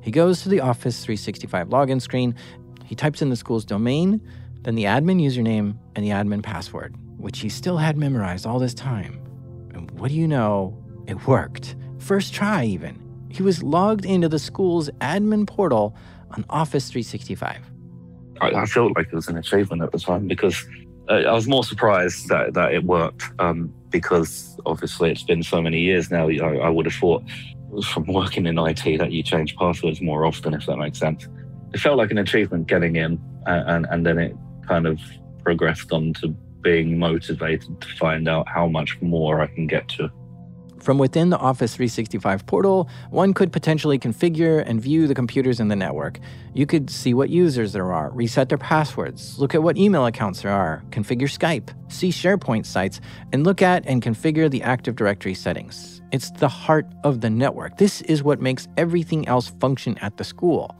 He 0.00 0.10
goes 0.10 0.42
to 0.42 0.48
the 0.48 0.60
Office 0.60 1.04
365 1.04 1.68
login 1.68 2.02
screen, 2.02 2.34
he 2.84 2.94
types 2.94 3.22
in 3.22 3.30
the 3.30 3.36
school's 3.36 3.64
domain, 3.64 4.20
then 4.62 4.74
the 4.74 4.84
admin 4.84 5.20
username 5.20 5.76
and 5.96 6.04
the 6.04 6.10
admin 6.10 6.42
password, 6.42 6.94
which 7.18 7.40
he 7.40 7.48
still 7.48 7.76
had 7.76 7.96
memorized 7.96 8.46
all 8.46 8.58
this 8.58 8.74
time. 8.74 9.20
And 9.74 9.90
what 9.92 10.08
do 10.08 10.14
you 10.14 10.28
know? 10.28 10.78
It 11.06 11.26
worked. 11.26 11.74
First 11.98 12.32
try, 12.32 12.64
even. 12.64 13.00
He 13.28 13.42
was 13.42 13.62
logged 13.62 14.04
into 14.04 14.28
the 14.28 14.38
school's 14.38 14.88
admin 15.00 15.46
portal 15.46 15.96
on 16.30 16.44
Office 16.50 16.88
365. 16.88 17.70
I, 18.40 18.50
I 18.50 18.66
felt 18.66 18.96
like 18.96 19.08
it 19.08 19.14
was 19.14 19.28
an 19.28 19.36
achievement 19.36 19.82
at 19.82 19.92
the 19.92 19.98
time 19.98 20.28
because 20.28 20.64
uh, 21.08 21.14
I 21.14 21.32
was 21.32 21.48
more 21.48 21.64
surprised 21.64 22.28
that, 22.28 22.54
that 22.54 22.72
it 22.72 22.84
worked 22.84 23.24
um, 23.38 23.72
because 23.90 24.58
obviously 24.66 25.10
it's 25.10 25.22
been 25.22 25.42
so 25.42 25.60
many 25.60 25.80
years 25.80 26.10
now. 26.10 26.28
I, 26.28 26.56
I 26.56 26.68
would 26.68 26.86
have 26.86 26.94
thought 26.94 27.24
from 27.84 28.04
working 28.06 28.46
in 28.46 28.58
IT 28.58 28.98
that 28.98 29.12
you 29.12 29.22
change 29.22 29.56
passwords 29.56 30.00
more 30.00 30.26
often, 30.26 30.54
if 30.54 30.66
that 30.66 30.76
makes 30.76 30.98
sense. 30.98 31.26
It 31.72 31.80
felt 31.80 31.96
like 31.96 32.10
an 32.10 32.18
achievement 32.18 32.66
getting 32.66 32.96
in, 32.96 33.18
and, 33.46 33.70
and, 33.70 33.86
and 33.90 34.06
then 34.06 34.18
it 34.18 34.36
kind 34.66 34.86
of 34.86 35.00
progressed 35.42 35.92
on 35.92 36.12
to 36.14 36.28
being 36.62 36.98
motivated 36.98 37.80
to 37.80 37.88
find 37.96 38.28
out 38.28 38.48
how 38.48 38.66
much 38.68 39.00
more 39.00 39.40
I 39.40 39.46
can 39.48 39.66
get 39.66 39.88
to. 39.90 40.10
From 40.82 40.98
within 40.98 41.30
the 41.30 41.38
Office 41.38 41.76
365 41.76 42.44
portal, 42.44 42.88
one 43.10 43.34
could 43.34 43.52
potentially 43.52 44.00
configure 44.00 44.64
and 44.66 44.80
view 44.80 45.06
the 45.06 45.14
computers 45.14 45.60
in 45.60 45.68
the 45.68 45.76
network. 45.76 46.18
You 46.54 46.66
could 46.66 46.90
see 46.90 47.14
what 47.14 47.30
users 47.30 47.72
there 47.72 47.92
are, 47.92 48.10
reset 48.10 48.48
their 48.48 48.58
passwords, 48.58 49.38
look 49.38 49.54
at 49.54 49.62
what 49.62 49.76
email 49.76 50.06
accounts 50.06 50.42
there 50.42 50.50
are, 50.50 50.82
configure 50.90 51.30
Skype, 51.30 51.70
see 51.86 52.10
SharePoint 52.10 52.66
sites, 52.66 53.00
and 53.32 53.44
look 53.44 53.62
at 53.62 53.86
and 53.86 54.02
configure 54.02 54.50
the 54.50 54.62
Active 54.64 54.96
Directory 54.96 55.34
settings. 55.34 56.02
It's 56.10 56.32
the 56.32 56.48
heart 56.48 56.88
of 57.04 57.20
the 57.20 57.30
network. 57.30 57.78
This 57.78 58.02
is 58.02 58.24
what 58.24 58.40
makes 58.40 58.66
everything 58.76 59.28
else 59.28 59.52
function 59.60 59.96
at 59.98 60.16
the 60.16 60.24
school. 60.24 60.76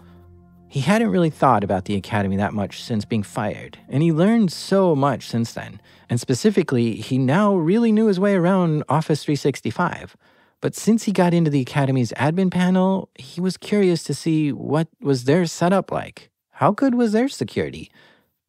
He 0.72 0.80
hadn't 0.80 1.10
really 1.10 1.28
thought 1.28 1.64
about 1.64 1.84
the 1.84 1.96
academy 1.96 2.38
that 2.38 2.54
much 2.54 2.82
since 2.82 3.04
being 3.04 3.22
fired, 3.22 3.76
and 3.90 4.02
he 4.02 4.10
learned 4.10 4.50
so 4.50 4.96
much 4.96 5.28
since 5.28 5.52
then. 5.52 5.82
And 6.08 6.18
specifically, 6.18 6.94
he 6.94 7.18
now 7.18 7.54
really 7.54 7.92
knew 7.92 8.06
his 8.06 8.18
way 8.18 8.32
around 8.36 8.82
Office 8.88 9.22
365. 9.22 10.16
But 10.62 10.74
since 10.74 11.02
he 11.02 11.12
got 11.12 11.34
into 11.34 11.50
the 11.50 11.60
academy's 11.60 12.10
admin 12.12 12.50
panel, 12.50 13.10
he 13.16 13.38
was 13.38 13.58
curious 13.58 14.02
to 14.04 14.14
see 14.14 14.50
what 14.50 14.88
was 14.98 15.24
their 15.24 15.44
setup 15.44 15.92
like. 15.92 16.30
How 16.52 16.70
good 16.70 16.94
was 16.94 17.12
their 17.12 17.28
security? 17.28 17.90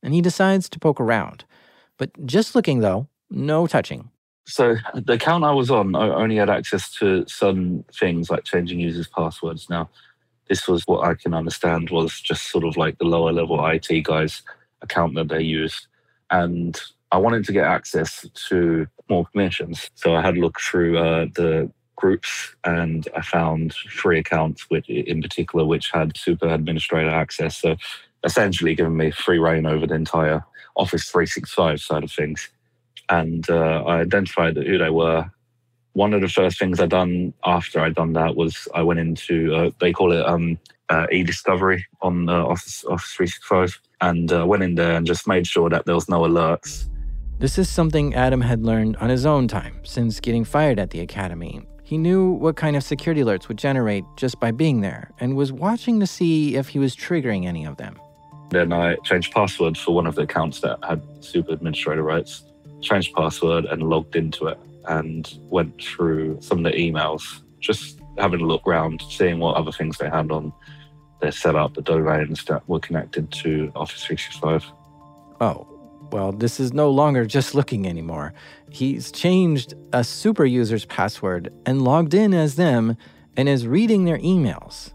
And 0.02 0.14
he 0.14 0.22
decides 0.22 0.70
to 0.70 0.80
poke 0.80 1.02
around. 1.02 1.44
But 1.98 2.26
just 2.26 2.56
looking 2.56 2.80
though, 2.80 3.10
no 3.30 3.68
touching. 3.68 4.12
So 4.46 4.78
the 4.96 5.14
account 5.14 5.44
I 5.44 5.52
was 5.52 5.70
on 5.70 5.94
I 5.94 6.08
only 6.08 6.38
had 6.38 6.50
access 6.50 6.90
to 7.00 7.26
some 7.28 7.84
things 7.94 8.30
like 8.30 8.46
changing 8.46 8.80
users' 8.80 9.10
passwords. 9.10 9.70
Now, 9.70 9.90
this 10.49 10.67
was 10.67 10.84
what 10.86 11.06
I 11.08 11.13
can 11.15 11.34
understand 11.34 11.89
was 11.89 12.19
just 12.19 12.49
sort 12.49 12.63
of 12.63 12.77
like 12.77 12.97
the 12.97 13.06
lower 13.06 13.32
level 13.32 13.65
IT 13.65 14.03
guys' 14.03 14.41
account 14.82 15.15
that 15.15 15.29
they 15.29 15.41
used. 15.41 15.88
And 16.29 16.79
I 17.12 17.17
wanted 17.17 17.45
to 17.45 17.53
get 17.53 17.65
access 17.65 18.27
to 18.49 18.88
more 19.10 19.25
permissions. 19.25 19.89
So 19.95 20.15
I 20.15 20.21
had 20.21 20.36
a 20.36 20.39
look 20.39 20.60
through 20.60 20.97
uh, 20.97 21.25
the 21.36 21.71
groups 21.95 22.56
and 22.65 23.08
I 23.15 23.21
found 23.21 23.73
three 23.73 24.19
accounts, 24.19 24.69
which, 24.69 24.89
in 24.89 25.21
particular, 25.21 25.65
which 25.65 25.91
had 25.91 26.17
super 26.17 26.47
administrator 26.47 27.10
access. 27.10 27.58
So 27.58 27.75
essentially 28.23 28.75
giving 28.75 28.97
me 28.97 29.12
free 29.12 29.39
reign 29.39 29.65
over 29.65 29.86
the 29.86 29.95
entire 29.95 30.43
Office 30.75 31.10
365 31.10 31.79
side 31.79 32.03
of 32.03 32.12
things. 32.12 32.49
And 33.10 33.47
uh, 33.49 33.84
I 33.86 33.99
identified 33.99 34.58
who 34.58 34.77
they 34.77 34.89
were 34.89 35.29
one 35.93 36.13
of 36.13 36.21
the 36.21 36.27
first 36.27 36.60
things 36.60 36.79
I 36.79 36.88
done 36.88 37.34
after 37.45 37.79
I 37.79 37.89
done 37.89 38.13
that 38.13 38.36
was 38.36 38.67
I 38.73 38.82
went 38.82 38.99
into 38.99 39.56
uh, 39.56 39.71
they 39.79 39.93
call 39.93 40.12
it 40.12 40.25
um, 40.25 40.58
uh, 40.89 41.06
e-discovery 41.12 41.86
on 42.01 42.29
uh, 42.29 42.45
Office 42.45 42.84
Office 42.86 43.12
365 43.13 43.79
and 44.01 44.34
uh, 44.34 44.45
went 44.45 44.63
in 44.63 44.75
there 44.75 44.95
and 44.95 45.08
just 45.08 45.27
made 45.27 45.47
sure 45.47 45.69
that 45.69 45.86
there 45.86 45.95
was 45.95 46.10
no 46.10 46.21
alerts. 46.21 46.89
This 47.39 47.58
is 47.58 47.69
something 47.69 48.13
Adam 48.13 48.41
had 48.41 48.63
learned 48.63 48.97
on 48.97 49.10
his 49.10 49.25
own 49.25 49.47
time 49.47 49.79
since 49.84 50.19
getting 50.19 50.43
fired 50.43 50.79
at 50.79 50.89
the 50.89 50.99
academy. 50.99 51.62
He 51.84 51.97
knew 51.97 52.32
what 52.32 52.56
kind 52.56 52.75
of 52.75 52.84
security 52.84 53.21
alerts 53.21 53.47
would 53.47 53.58
generate 53.58 54.03
just 54.17 54.39
by 54.39 54.51
being 54.51 54.82
there 54.82 55.12
and 55.19 55.36
was 55.36 55.51
watching 55.51 55.99
to 55.99 56.08
see 56.08 56.56
if 56.56 56.69
he 56.69 56.79
was 56.79 56.95
triggering 56.95 57.45
any 57.45 57.65
of 57.65 57.77
them. 57.77 57.99
Then 58.49 58.71
I 58.71 58.95
changed 59.03 59.34
password 59.34 59.77
for 59.77 59.93
one 59.93 60.08
of 60.08 60.15
the 60.15 60.21
accounts 60.23 60.62
that 60.62 60.79
had 60.88 61.01
super 61.23 61.51
administrator 61.51 62.03
rights, 62.03 62.43
changed 62.82 63.13
password 63.13 63.65
and 63.65 63.84
logged 63.84 64.15
into 64.15 64.47
it 64.47 64.60
and 64.88 65.38
went 65.50 65.82
through 65.82 66.39
some 66.41 66.65
of 66.65 66.72
the 66.72 66.78
emails, 66.78 67.41
just 67.60 68.00
having 68.17 68.41
a 68.41 68.46
look 68.46 68.67
around, 68.67 69.04
seeing 69.10 69.39
what 69.39 69.56
other 69.56 69.72
things 69.72 69.98
they 69.98 70.10
had 70.10 70.32
on 70.32 70.54
their 71.22 71.32
setup, 71.32 71.74
the 71.74 71.82
domains 71.82 72.43
that 72.46 72.67
were 72.67 72.80
connected 72.80 73.32
to 73.32 73.72
Office 73.76 74.04
365. 74.04 74.65
Oh, 75.41 75.67
well, 76.12 76.32
this 76.32 76.60
is 76.60 76.74
no 76.74 76.91
longer 76.91 77.26
just 77.26 77.56
looking 77.56 77.88
anymore. 77.88 78.34
He's 78.69 79.12
changed 79.12 79.74
a 79.93 80.04
super 80.04 80.46
user's 80.46 80.86
password 80.86 81.52
and 81.65 81.82
logged 81.84 82.13
in 82.13 82.34
as 82.34 82.56
them 82.56 82.98
and 83.36 83.50
is 83.50 83.65
reading 83.65 84.06
their 84.06 84.19
emails. 84.19 84.93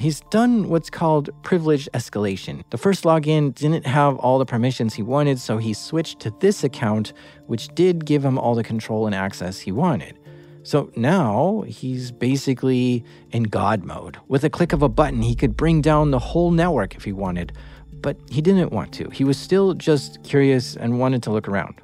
He's 0.00 0.22
done 0.30 0.70
what's 0.70 0.88
called 0.88 1.28
privilege 1.42 1.86
escalation. 1.92 2.64
The 2.70 2.78
first 2.78 3.04
login 3.04 3.54
didn't 3.54 3.84
have 3.84 4.16
all 4.16 4.38
the 4.38 4.46
permissions 4.46 4.94
he 4.94 5.02
wanted, 5.02 5.38
so 5.38 5.58
he 5.58 5.74
switched 5.74 6.20
to 6.20 6.32
this 6.40 6.64
account, 6.64 7.12
which 7.48 7.68
did 7.74 8.06
give 8.06 8.24
him 8.24 8.38
all 8.38 8.54
the 8.54 8.64
control 8.64 9.04
and 9.04 9.14
access 9.14 9.60
he 9.60 9.72
wanted. 9.72 10.18
So 10.62 10.90
now 10.96 11.64
he's 11.66 12.12
basically 12.12 13.04
in 13.30 13.42
God 13.42 13.84
mode. 13.84 14.16
With 14.26 14.42
a 14.42 14.48
click 14.48 14.72
of 14.72 14.80
a 14.80 14.88
button, 14.88 15.20
he 15.20 15.34
could 15.34 15.54
bring 15.54 15.82
down 15.82 16.12
the 16.12 16.18
whole 16.18 16.50
network 16.50 16.94
if 16.96 17.04
he 17.04 17.12
wanted, 17.12 17.52
but 18.00 18.16
he 18.30 18.40
didn't 18.40 18.72
want 18.72 18.94
to. 18.94 19.10
He 19.10 19.24
was 19.24 19.36
still 19.36 19.74
just 19.74 20.22
curious 20.22 20.76
and 20.76 20.98
wanted 20.98 21.22
to 21.24 21.30
look 21.30 21.46
around. 21.46 21.74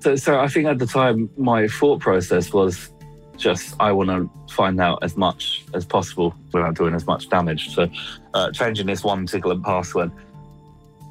So, 0.00 0.14
so 0.16 0.38
I 0.38 0.48
think 0.48 0.66
at 0.66 0.78
the 0.78 0.86
time, 0.86 1.30
my 1.38 1.68
thought 1.68 2.00
process 2.00 2.52
was 2.52 2.90
just 3.38 3.74
I 3.80 3.92
want 3.92 4.10
to 4.10 4.54
find 4.54 4.80
out 4.80 5.02
as 5.02 5.16
much 5.16 5.64
as 5.74 5.84
possible 5.84 6.34
without 6.52 6.74
doing 6.74 6.94
as 6.94 7.06
much 7.06 7.28
damage. 7.28 7.74
So, 7.74 7.88
uh, 8.34 8.50
changing 8.52 8.86
this 8.86 9.04
one 9.04 9.26
particular 9.26 9.58
password, 9.58 10.10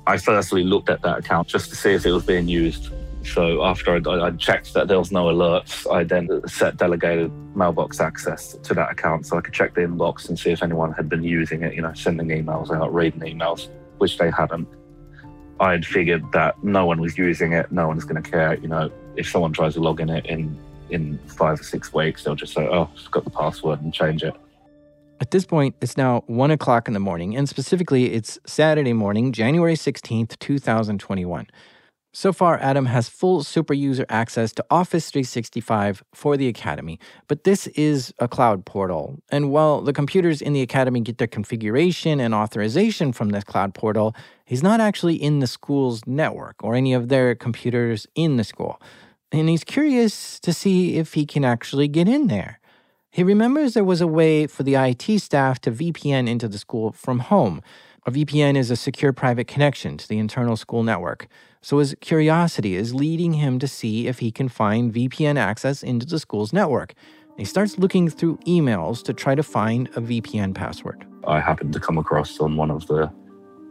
I 0.06 0.18
firstly 0.18 0.64
looked 0.64 0.90
at 0.90 1.02
that 1.02 1.20
account 1.20 1.48
just 1.48 1.70
to 1.70 1.76
see 1.76 1.94
if 1.94 2.06
it 2.06 2.12
was 2.12 2.26
being 2.26 2.48
used. 2.48 2.90
So 3.24 3.64
after 3.64 3.92
I, 3.92 4.28
I 4.28 4.32
checked 4.32 4.74
that 4.74 4.88
there 4.88 4.98
was 4.98 5.12
no 5.12 5.26
alerts, 5.26 5.92
I 5.92 6.04
then 6.04 6.30
set 6.48 6.78
delegated 6.78 7.32
mailbox 7.56 8.00
access 8.00 8.54
to 8.54 8.74
that 8.76 8.92
account 8.92 9.26
so 9.26 9.38
I 9.38 9.42
could 9.42 9.54
check 9.54 9.74
the 9.74 9.82
inbox 9.82 10.30
and 10.30 10.40
see 10.40 10.52
if 10.52 10.64
anyone 10.64 10.94
had 10.94 11.10
been 11.10 11.24
using 11.24 11.64
it, 11.64 11.74
you 11.74 11.82
know, 11.82 11.94
sending 11.94 12.28
emails 12.28 12.74
out, 12.74 12.94
reading 12.94 13.20
emails, 13.22 13.68
which 13.98 14.18
they 14.18 14.32
hadn't. 14.32 14.68
I 15.60 15.72
had 15.72 15.86
figured 15.86 16.24
that 16.32 16.64
no 16.64 16.86
one 16.86 17.02
was 17.02 17.18
using 17.18 17.52
it, 17.54 17.72
no 17.72 17.88
one's 17.88 18.06
going 18.06 18.22
to 18.22 18.30
care. 18.30 18.56
You 18.56 18.68
know, 18.70 18.92
if 19.16 19.28
someone 19.28 19.52
tries 19.52 19.74
to 19.74 19.82
log 19.82 20.00
in 20.00 20.10
it 20.10 20.26
in 20.26 20.58
in 20.90 21.18
five 21.28 21.60
or 21.60 21.64
six 21.64 21.94
weeks, 21.94 22.24
they'll 22.24 22.36
just 22.36 22.54
say, 22.54 22.68
oh, 22.68 22.90
I've 22.96 23.12
got 23.12 23.24
the 23.24 23.30
password 23.30 23.82
and 23.82 23.94
change 23.94 24.24
it. 24.24 24.34
At 25.20 25.32
this 25.32 25.46
point, 25.46 25.76
it's 25.82 25.98
now 25.98 26.24
one 26.28 26.52
o'clock 26.52 26.88
in 26.88 26.94
the 26.94 27.00
morning, 27.00 27.36
and 27.36 27.50
specifically, 27.50 28.14
it's 28.14 28.38
Saturday 28.46 28.94
morning, 28.94 29.32
January 29.32 29.74
16th, 29.74 30.38
2021. 30.40 31.48
So 32.14 32.34
far, 32.34 32.58
Adam 32.60 32.86
has 32.86 33.10
full 33.10 33.44
super 33.44 33.74
user 33.74 34.06
access 34.10 34.52
to 34.54 34.66
Office 34.72 35.10
365 35.12 36.04
for 36.14 36.38
the 36.38 36.48
Academy, 36.48 37.00
but 37.28 37.44
this 37.44 37.68
is 37.68 38.14
a 38.20 38.28
cloud 38.28 38.66
portal. 38.66 39.20
And 39.30 39.52
while 39.52 39.82
the 39.82 39.94
computers 39.94 40.42
in 40.42 40.54
the 40.54 40.62
Academy 40.62 41.02
get 41.02 41.18
their 41.18 41.28
configuration 41.28 42.20
and 42.20 42.34
authorization 42.34 43.12
from 43.12 43.30
this 43.30 43.44
cloud 43.44 43.74
portal, 43.74 44.16
He's 44.48 44.64
not 44.64 44.80
actually 44.80 45.16
in 45.16 45.40
the 45.40 45.46
school's 45.46 46.08
network 46.08 46.64
or 46.64 46.74
any 46.74 46.94
of 46.94 47.10
their 47.10 47.36
computers 47.36 48.08
in 48.16 48.38
the 48.38 48.46
school. 48.46 48.82
And 49.32 49.50
he's 49.50 49.64
curious 49.64 50.40
to 50.40 50.54
see 50.54 50.96
if 50.98 51.14
he 51.14 51.26
can 51.26 51.44
actually 51.44 51.88
get 51.88 52.08
in 52.08 52.28
there. 52.28 52.60
He 53.12 53.24
remembers 53.24 53.74
there 53.74 53.84
was 53.84 54.02
a 54.02 54.08
way 54.08 54.48
for 54.48 54.64
the 54.64 54.76
IT 54.76 55.20
staff 55.20 55.60
to 55.62 55.72
VPN 55.72 56.30
into 56.30 56.48
the 56.48 56.58
school 56.58 56.92
from 56.92 57.20
home. 57.20 57.62
A 58.06 58.12
VPN 58.12 58.56
is 58.56 58.72
a 58.72 58.76
secure 58.76 59.12
private 59.12 59.48
connection 59.48 59.98
to 59.98 60.08
the 60.08 60.18
internal 60.18 60.56
school 60.56 60.84
network. 60.84 61.28
So 61.62 61.80
his 61.80 61.96
curiosity 62.00 62.76
is 62.76 62.94
leading 62.94 63.34
him 63.34 63.60
to 63.60 63.68
see 63.68 64.08
if 64.08 64.20
he 64.20 64.32
can 64.32 64.48
find 64.48 64.94
VPN 64.94 65.38
access 65.38 65.84
into 65.84 66.06
the 66.06 66.20
school's 66.20 66.54
network. 66.54 66.94
He 67.38 67.44
starts 67.44 67.78
looking 67.78 68.10
through 68.10 68.38
emails 68.48 69.04
to 69.04 69.14
try 69.14 69.36
to 69.36 69.44
find 69.44 69.90
a 69.90 70.02
VPN 70.02 70.56
password. 70.56 71.06
I 71.28 71.42
happened 71.42 71.74
to 71.74 71.80
come 71.80 71.98
across 71.98 72.40
on 72.40 72.56
one 72.56 72.72
of 72.72 72.88
the 72.88 73.12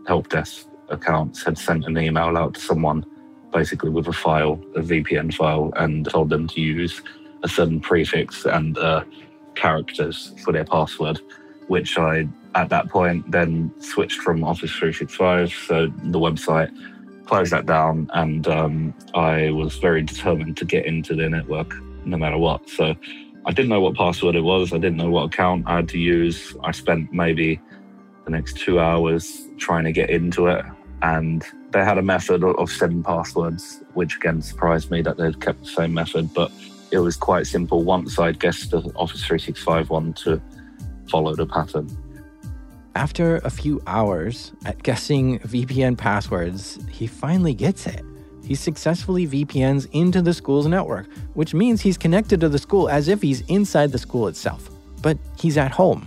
help 0.06 0.28
desk 0.28 0.66
accounts 0.90 1.42
had 1.42 1.56
sent 1.56 1.86
an 1.86 1.96
email 1.96 2.36
out 2.36 2.54
to 2.54 2.60
someone 2.60 3.04
basically 3.52 3.90
with 3.90 4.06
a 4.08 4.12
file, 4.12 4.60
a 4.74 4.80
VPN 4.80 5.32
file, 5.32 5.72
and 5.76 6.08
told 6.08 6.30
them 6.30 6.46
to 6.48 6.60
use 6.60 7.02
a 7.42 7.48
certain 7.48 7.80
prefix 7.80 8.44
and 8.44 8.76
uh, 8.78 9.04
characters 9.54 10.32
for 10.44 10.52
their 10.52 10.64
password, 10.64 11.20
which 11.68 11.98
I, 11.98 12.28
at 12.54 12.68
that 12.70 12.88
point, 12.88 13.30
then 13.30 13.72
switched 13.80 14.20
from 14.20 14.44
Office 14.44 14.70
365, 14.72 15.52
so 15.52 15.86
the 15.86 16.18
website, 16.18 16.70
closed 17.26 17.52
that 17.52 17.66
down, 17.66 18.08
and 18.14 18.46
um, 18.46 18.94
I 19.14 19.50
was 19.50 19.76
very 19.78 20.02
determined 20.02 20.56
to 20.58 20.64
get 20.64 20.86
into 20.86 21.14
their 21.14 21.28
network 21.28 21.74
no 22.04 22.16
matter 22.16 22.38
what. 22.38 22.68
So 22.68 22.94
I 23.44 23.52
didn't 23.52 23.68
know 23.68 23.80
what 23.80 23.96
password 23.96 24.36
it 24.36 24.42
was, 24.42 24.72
I 24.72 24.78
didn't 24.78 24.96
know 24.96 25.10
what 25.10 25.24
account 25.24 25.64
I 25.66 25.76
had 25.76 25.88
to 25.90 25.98
use. 25.98 26.56
I 26.62 26.70
spent 26.70 27.12
maybe 27.12 27.60
the 28.24 28.30
next 28.30 28.58
two 28.58 28.80
hours 28.80 29.48
trying 29.58 29.84
to 29.84 29.92
get 29.92 30.10
into 30.10 30.46
it. 30.46 30.64
And 31.02 31.44
they 31.72 31.84
had 31.84 31.98
a 31.98 32.02
method 32.02 32.42
of 32.42 32.70
setting 32.70 33.02
passwords, 33.02 33.82
which 33.94 34.16
again 34.16 34.42
surprised 34.42 34.90
me 34.90 35.02
that 35.02 35.16
they'd 35.16 35.40
kept 35.40 35.60
the 35.60 35.68
same 35.68 35.94
method. 35.94 36.32
But 36.34 36.50
it 36.90 36.98
was 36.98 37.16
quite 37.16 37.46
simple 37.46 37.84
once 37.84 38.18
I'd 38.18 38.38
guessed 38.38 38.70
the 38.70 38.78
Office 38.96 39.24
365 39.24 39.90
one 39.90 40.12
to 40.14 40.40
follow 41.10 41.34
the 41.34 41.46
pattern. 41.46 41.88
After 42.94 43.36
a 43.38 43.50
few 43.50 43.82
hours 43.86 44.52
at 44.64 44.82
guessing 44.82 45.38
VPN 45.40 45.98
passwords, 45.98 46.78
he 46.90 47.06
finally 47.06 47.52
gets 47.52 47.86
it. 47.86 48.02
He 48.42 48.54
successfully 48.54 49.26
VPNs 49.26 49.88
into 49.92 50.22
the 50.22 50.32
school's 50.32 50.66
network, 50.66 51.06
which 51.34 51.52
means 51.52 51.82
he's 51.82 51.98
connected 51.98 52.40
to 52.40 52.48
the 52.48 52.58
school 52.58 52.88
as 52.88 53.08
if 53.08 53.20
he's 53.20 53.42
inside 53.48 53.92
the 53.92 53.98
school 53.98 54.28
itself. 54.28 54.70
But 55.02 55.18
he's 55.38 55.58
at 55.58 55.72
home. 55.72 56.06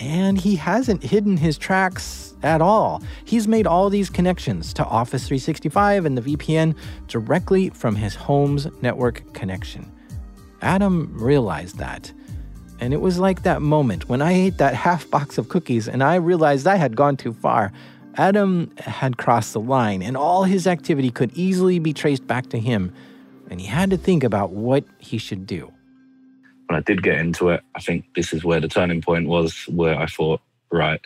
And 0.00 0.38
he 0.38 0.56
hasn't 0.56 1.02
hidden 1.02 1.36
his 1.36 1.58
tracks 1.58 2.34
at 2.42 2.60
all. 2.60 3.02
He's 3.24 3.48
made 3.48 3.66
all 3.66 3.90
these 3.90 4.10
connections 4.10 4.72
to 4.74 4.84
Office 4.84 5.26
365 5.26 6.04
and 6.04 6.16
the 6.16 6.36
VPN 6.36 6.76
directly 7.08 7.70
from 7.70 7.96
his 7.96 8.14
home's 8.14 8.68
network 8.80 9.32
connection. 9.34 9.90
Adam 10.62 11.12
realized 11.18 11.78
that. 11.78 12.12
And 12.80 12.94
it 12.94 13.00
was 13.00 13.18
like 13.18 13.42
that 13.42 13.60
moment 13.60 14.08
when 14.08 14.22
I 14.22 14.32
ate 14.32 14.58
that 14.58 14.74
half 14.86 15.10
box 15.10 15.38
of 15.38 15.48
cookies 15.48 15.88
and 15.88 16.02
I 16.02 16.16
realized 16.16 16.66
I 16.66 16.76
had 16.76 16.96
gone 16.96 17.16
too 17.16 17.32
far. 17.32 17.72
Adam 18.18 18.72
had 18.78 19.16
crossed 19.16 19.52
the 19.52 19.60
line, 19.60 20.02
and 20.02 20.16
all 20.16 20.42
his 20.42 20.66
activity 20.66 21.08
could 21.08 21.30
easily 21.34 21.78
be 21.78 21.92
traced 21.92 22.26
back 22.26 22.48
to 22.48 22.58
him, 22.58 22.92
and 23.48 23.60
he 23.60 23.66
had 23.68 23.90
to 23.90 23.96
think 23.96 24.24
about 24.24 24.50
what 24.50 24.84
he 24.98 25.18
should 25.18 25.46
do. 25.46 25.72
When 26.68 26.78
I 26.78 26.82
did 26.82 27.02
get 27.02 27.18
into 27.18 27.48
it, 27.48 27.62
I 27.74 27.80
think 27.80 28.04
this 28.14 28.32
is 28.32 28.44
where 28.44 28.60
the 28.60 28.68
turning 28.68 29.00
point 29.00 29.26
was, 29.26 29.64
where 29.68 29.98
I 29.98 30.06
thought, 30.06 30.40
right, 30.70 31.00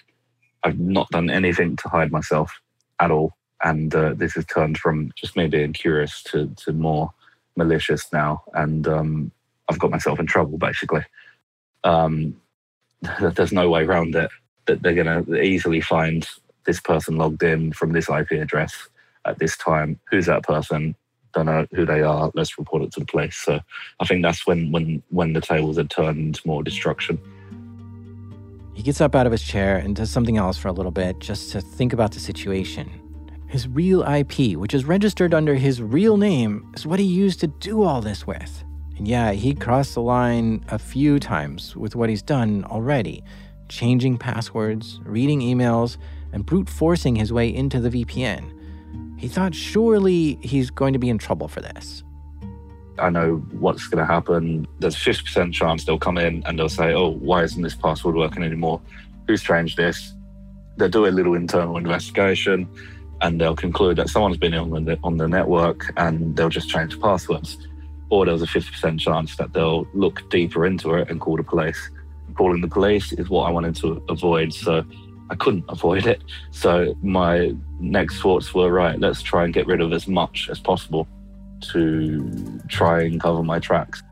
I've 0.65 0.79
not 0.79 1.11
done 1.11 1.31
anything 1.31 1.77
to 1.77 1.89
hide 1.89 2.13
myself 2.13 2.61
at 3.01 3.11
all. 3.11 3.33
And 3.63 3.95
uh, 3.95 4.15
this 4.15 4.35
has 4.35 4.45
turned 4.47 4.79
from 4.79 5.13
just 5.17 5.37
me 5.37 5.47
being 5.47 5.73
curious 5.73 6.23
to, 6.25 6.53
to 6.65 6.73
more 6.73 7.11
malicious 7.57 8.13
now. 8.13 8.43
And 8.55 8.89
um, 8.89 9.33
I've 9.69 9.79
got 9.79 9.91
myself 9.91 10.19
in 10.19 10.27
trouble, 10.27 10.59
basically. 10.59 11.05
Um, 11.85 12.41
there's 13.21 13.53
no 13.53 13.71
way 13.71 13.85
around 13.85 14.15
it. 14.15 14.31
That 14.67 14.83
they're 14.83 14.95
going 14.95 15.25
to 15.25 15.43
easily 15.43 15.81
find 15.81 16.29
this 16.67 16.81
person 16.81 17.17
logged 17.17 17.43
in 17.43 17.73
from 17.73 17.93
this 17.93 18.09
IP 18.09 18.33
address 18.33 18.89
at 19.25 19.39
this 19.39 19.57
time. 19.57 19.99
Who's 20.11 20.27
that 20.27 20.45
person? 20.45 20.95
Don't 21.33 21.47
know 21.47 21.67
who 21.73 21.87
they 21.87 22.03
are. 22.03 22.31
Let's 22.35 22.59
report 22.59 22.83
it 22.83 22.93
to 22.93 23.01
the 23.01 23.07
police. 23.07 23.37
So 23.37 23.61
I 24.01 24.05
think 24.05 24.23
that's 24.23 24.47
when 24.47 24.71
when 24.73 25.03
when 25.09 25.33
the 25.33 25.41
tables 25.41 25.77
had 25.77 25.91
turned 25.91 26.41
more 26.45 26.63
destruction. 26.63 27.19
He 28.75 28.83
gets 28.83 29.01
up 29.01 29.15
out 29.15 29.27
of 29.27 29.33
his 29.33 29.43
chair 29.43 29.77
and 29.77 29.95
does 29.95 30.11
something 30.11 30.39
else 30.39 30.57
for 30.57 30.69
a 30.69 30.73
little 30.73 30.93
bit 30.93 31.19
just 31.19 31.53
to 31.53 31.61
think 31.61 31.93
about 31.93 32.13
the 32.13 32.21
situation. 32.21 32.91
His 33.47 33.69
real 33.69 34.03
IP, 34.03 34.57
which 34.57 34.73
is 34.73 34.87
registered 34.87 35.35
under 35.35 35.55
his 35.55 35.83
real 35.83 36.17
name, 36.17 36.73
is 36.75 36.87
what 36.87 36.99
he 36.99 37.05
used 37.05 37.39
to 37.41 37.49
do 37.49 37.83
all 37.83 38.01
this 38.01 38.27
with. 38.27 38.65
And 38.97 39.07
yeah, 39.07 39.33
he 39.33 39.55
crossed 39.55 39.95
the 39.95 40.01
line 40.01 40.65
a 40.69 40.79
few 40.79 41.19
times 41.19 41.77
with 41.77 41.95
what 41.95 42.09
he's 42.09 42.23
done 42.23 42.65
already 42.65 43.23
changing 43.73 44.19
passwords, 44.19 45.01
reading 45.03 45.41
emails, 45.41 45.97
and 46.33 46.45
brute 46.45 46.69
forcing 46.69 47.17
his 47.17 47.33
way 47.33 47.53
into 47.53 47.81
the 47.81 47.89
VPN. 47.89 48.53
He 49.23 49.29
thought 49.29 49.55
surely 49.55 50.37
he's 50.43 50.69
going 50.69 50.95
to 50.95 50.99
be 50.99 51.09
in 51.09 51.17
trouble 51.17 51.47
for 51.47 51.61
this. 51.61 52.03
I 52.99 53.09
know 53.09 53.37
what's 53.53 53.87
going 53.87 54.05
to 54.05 54.13
happen. 54.13 54.67
There's 54.81 54.97
50% 54.97 55.53
chance 55.53 55.85
they'll 55.85 55.97
come 55.97 56.19
in 56.19 56.43
and 56.45 56.59
they'll 56.59 56.69
say, 56.69 56.93
oh, 56.93 57.11
why 57.11 57.45
isn't 57.45 57.63
this 57.63 57.77
password 57.77 58.17
working 58.17 58.43
anymore? 58.43 58.81
Who's 59.29 59.41
changed 59.41 59.77
this? 59.77 60.13
They'll 60.77 60.89
do 60.89 61.07
a 61.07 61.15
little 61.15 61.35
internal 61.35 61.77
investigation 61.77 62.69
and 63.21 63.41
they'll 63.41 63.55
conclude 63.55 63.97
that 63.99 64.09
someone's 64.09 64.39
been 64.39 64.55
on 64.55 64.87
the, 64.87 64.99
on 65.05 65.19
the 65.19 65.29
network 65.29 65.93
and 65.97 66.35
they'll 66.35 66.49
just 66.49 66.69
change 66.69 67.01
passwords. 67.01 67.59
Or 68.11 68.27
there's 68.27 68.43
a 68.43 68.47
50% 68.47 68.99
chance 68.99 69.37
that 69.37 69.53
they'll 69.53 69.87
look 69.95 70.29
deeper 70.31 70.67
into 70.67 70.95
it 70.95 71.09
and 71.09 71.21
call 71.21 71.37
the 71.37 71.45
police. 71.45 71.91
Calling 72.35 72.61
the 72.61 72.67
police 72.67 73.13
is 73.13 73.31
what 73.31 73.45
I 73.45 73.51
wanted 73.53 73.77
to 73.77 74.03
avoid. 74.09 74.53
So 74.53 74.85
I 75.33 75.35
couldn't 75.37 75.65
avoid 75.71 76.07
it. 76.07 76.23
So 76.51 76.95
my 77.03 77.55
next 77.81 78.21
thoughts 78.21 78.53
were 78.53 78.71
right, 78.71 79.01
let's 79.01 79.23
try 79.23 79.45
and 79.45 79.55
get 79.55 79.67
rid 79.67 79.81
of 79.81 79.91
as 79.95 80.07
much 80.07 80.51
as 80.51 80.61
possible 80.61 81.09
to 81.73 82.61
try 82.69 83.05
and 83.05 83.19
cover 83.19 83.43
my 83.43 83.59
tracks. 83.59 84.03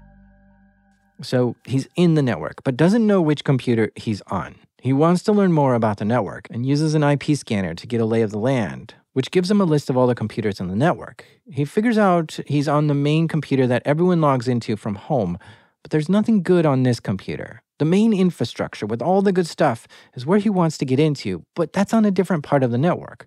So 1.21 1.57
he's 1.67 1.87
in 1.95 2.15
the 2.15 2.23
network, 2.23 2.65
but 2.65 2.79
doesn't 2.79 3.07
know 3.07 3.21
which 3.21 3.45
computer 3.45 3.93
he's 3.97 4.23
on. 4.29 4.55
He 4.81 4.95
wants 4.95 5.23
to 5.25 5.33
learn 5.33 5.53
more 5.53 5.75
about 5.75 5.99
the 5.99 6.07
network 6.07 6.49
and 6.51 6.65
uses 6.65 6.95
an 6.95 7.03
IP 7.03 7.37
scanner 7.37 7.75
to 7.75 7.87
get 7.87 8.01
a 8.01 8.07
lay 8.07 8.23
of 8.23 8.31
the 8.31 8.39
land, 8.39 8.95
which 9.13 9.31
gives 9.31 9.51
him 9.51 9.61
a 9.61 9.65
list 9.65 9.91
of 9.91 9.99
all 9.99 10.07
the 10.07 10.15
computers 10.15 10.59
in 10.59 10.69
the 10.69 10.75
network. 10.75 11.27
He 11.53 11.67
figures 11.67 11.99
out 11.99 12.41
he's 12.47 12.67
on 12.67 12.87
the 12.87 12.95
main 12.95 13.29
computer 13.29 13.67
that 13.67 13.83
everyone 13.85 14.23
logs 14.23 14.49
into 14.49 14.75
from 14.75 14.95
home, 14.95 15.39
but 15.83 15.91
there's 15.91 16.09
nothing 16.09 16.43
good 16.43 16.65
on 16.65 16.83
this 16.83 16.99
computer. 16.99 17.61
The 17.81 17.87
main 17.87 18.13
infrastructure 18.13 18.85
with 18.85 19.01
all 19.01 19.23
the 19.23 19.33
good 19.33 19.47
stuff 19.47 19.89
is 20.15 20.27
where 20.27 20.39
he 20.39 20.51
wants 20.51 20.77
to 20.77 20.85
get 20.85 21.01
into, 21.01 21.47
but 21.57 21.73
that's 21.73 21.95
on 21.95 22.05
a 22.05 22.11
different 22.11 22.45
part 22.45 22.63
of 22.63 22.71
the 22.71 22.77
network. 22.77 23.27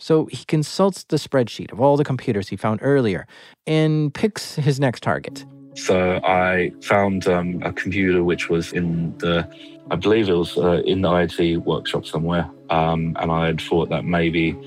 So 0.00 0.26
he 0.26 0.44
consults 0.44 1.04
the 1.04 1.18
spreadsheet 1.18 1.70
of 1.70 1.80
all 1.80 1.96
the 1.96 2.02
computers 2.02 2.48
he 2.48 2.56
found 2.56 2.80
earlier 2.82 3.28
and 3.64 4.12
picks 4.12 4.56
his 4.56 4.80
next 4.80 5.04
target. 5.04 5.44
So 5.76 6.20
I 6.24 6.72
found 6.82 7.28
um, 7.28 7.62
a 7.62 7.72
computer 7.72 8.24
which 8.24 8.48
was 8.48 8.72
in 8.72 9.16
the, 9.18 9.48
I 9.92 9.94
believe 9.94 10.28
it 10.28 10.34
was 10.34 10.58
uh, 10.58 10.82
in 10.84 11.02
the 11.02 11.14
IT 11.14 11.58
workshop 11.58 12.04
somewhere. 12.04 12.50
Um, 12.70 13.16
and 13.20 13.30
I 13.30 13.46
had 13.46 13.60
thought 13.60 13.88
that 13.90 14.04
maybe 14.04 14.58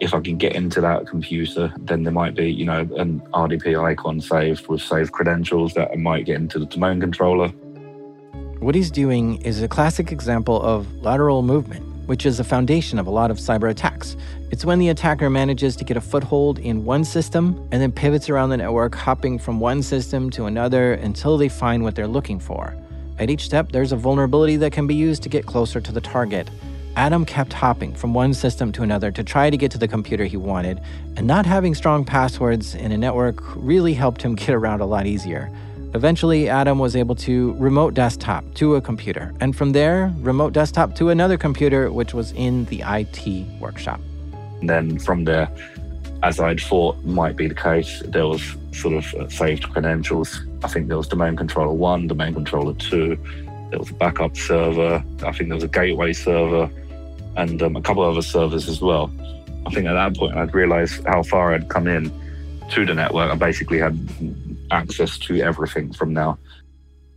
if 0.00 0.14
I 0.14 0.20
can 0.20 0.36
get 0.36 0.54
into 0.54 0.80
that 0.82 1.06
computer, 1.08 1.72
then 1.78 2.04
there 2.04 2.12
might 2.12 2.36
be, 2.36 2.48
you 2.48 2.64
know, 2.64 2.88
an 2.96 3.20
RDP 3.34 3.82
icon 3.82 4.20
saved 4.20 4.68
with 4.68 4.80
saved 4.80 5.10
credentials 5.10 5.74
that 5.74 5.90
I 5.90 5.96
might 5.96 6.26
get 6.26 6.36
into 6.36 6.60
the 6.60 6.66
domain 6.66 7.00
controller. 7.00 7.52
What 8.60 8.74
he's 8.74 8.90
doing 8.90 9.40
is 9.42 9.62
a 9.62 9.68
classic 9.68 10.10
example 10.10 10.60
of 10.60 10.92
lateral 11.00 11.42
movement, 11.42 11.84
which 12.08 12.26
is 12.26 12.38
the 12.38 12.44
foundation 12.44 12.98
of 12.98 13.06
a 13.06 13.10
lot 13.10 13.30
of 13.30 13.38
cyber 13.38 13.70
attacks. 13.70 14.16
It's 14.50 14.64
when 14.64 14.80
the 14.80 14.88
attacker 14.88 15.30
manages 15.30 15.76
to 15.76 15.84
get 15.84 15.96
a 15.96 16.00
foothold 16.00 16.58
in 16.58 16.84
one 16.84 17.04
system 17.04 17.68
and 17.70 17.80
then 17.80 17.92
pivots 17.92 18.28
around 18.28 18.50
the 18.50 18.56
network, 18.56 18.96
hopping 18.96 19.38
from 19.38 19.60
one 19.60 19.80
system 19.80 20.28
to 20.30 20.46
another 20.46 20.94
until 20.94 21.38
they 21.38 21.48
find 21.48 21.84
what 21.84 21.94
they're 21.94 22.08
looking 22.08 22.40
for. 22.40 22.74
At 23.20 23.30
each 23.30 23.44
step, 23.44 23.70
there's 23.70 23.92
a 23.92 23.96
vulnerability 23.96 24.56
that 24.56 24.72
can 24.72 24.88
be 24.88 24.94
used 24.96 25.22
to 25.22 25.28
get 25.28 25.46
closer 25.46 25.80
to 25.80 25.92
the 25.92 26.00
target. 26.00 26.50
Adam 26.96 27.24
kept 27.24 27.52
hopping 27.52 27.94
from 27.94 28.12
one 28.12 28.34
system 28.34 28.72
to 28.72 28.82
another 28.82 29.12
to 29.12 29.22
try 29.22 29.50
to 29.50 29.56
get 29.56 29.70
to 29.70 29.78
the 29.78 29.86
computer 29.86 30.24
he 30.24 30.36
wanted, 30.36 30.80
and 31.16 31.28
not 31.28 31.46
having 31.46 31.76
strong 31.76 32.04
passwords 32.04 32.74
in 32.74 32.90
a 32.90 32.98
network 32.98 33.40
really 33.54 33.94
helped 33.94 34.20
him 34.20 34.34
get 34.34 34.50
around 34.50 34.80
a 34.80 34.86
lot 34.86 35.06
easier. 35.06 35.48
Eventually, 35.94 36.50
Adam 36.50 36.78
was 36.78 36.94
able 36.94 37.14
to 37.14 37.54
remote 37.54 37.94
desktop 37.94 38.44
to 38.54 38.74
a 38.74 38.80
computer, 38.80 39.32
and 39.40 39.56
from 39.56 39.72
there, 39.72 40.12
remote 40.18 40.52
desktop 40.52 40.94
to 40.96 41.08
another 41.08 41.38
computer, 41.38 41.90
which 41.90 42.12
was 42.12 42.32
in 42.32 42.66
the 42.66 42.82
IT 42.86 43.46
workshop. 43.58 43.98
And 44.60 44.68
then 44.68 44.98
from 44.98 45.24
there, 45.24 45.48
as 46.22 46.40
I'd 46.40 46.60
thought 46.60 47.02
might 47.04 47.36
be 47.36 47.48
the 47.48 47.54
case, 47.54 48.02
there 48.06 48.26
was 48.26 48.42
sort 48.72 48.94
of 48.94 49.14
uh, 49.14 49.28
saved 49.30 49.70
credentials. 49.72 50.42
I 50.62 50.68
think 50.68 50.88
there 50.88 50.98
was 50.98 51.08
domain 51.08 51.36
controller 51.36 51.72
one, 51.72 52.06
domain 52.06 52.34
controller 52.34 52.74
two, 52.74 53.16
there 53.70 53.78
was 53.78 53.90
a 53.90 53.94
backup 53.94 54.36
server, 54.36 55.02
I 55.22 55.32
think 55.32 55.48
there 55.48 55.54
was 55.54 55.64
a 55.64 55.68
gateway 55.68 56.12
server, 56.12 56.70
and 57.36 57.62
um, 57.62 57.76
a 57.76 57.82
couple 57.82 58.02
other 58.02 58.22
servers 58.22 58.68
as 58.68 58.82
well. 58.82 59.10
I 59.66 59.70
think 59.70 59.86
at 59.86 59.94
that 59.94 60.16
point 60.16 60.36
I'd 60.36 60.54
realised 60.54 61.04
how 61.06 61.22
far 61.22 61.54
I'd 61.54 61.68
come 61.68 61.86
in 61.86 62.12
to 62.70 62.84
the 62.84 62.94
network. 62.94 63.30
I 63.30 63.34
basically 63.34 63.78
had 63.78 63.98
access 64.70 65.18
to 65.18 65.40
everything 65.40 65.92
from 65.92 66.12
now. 66.12 66.38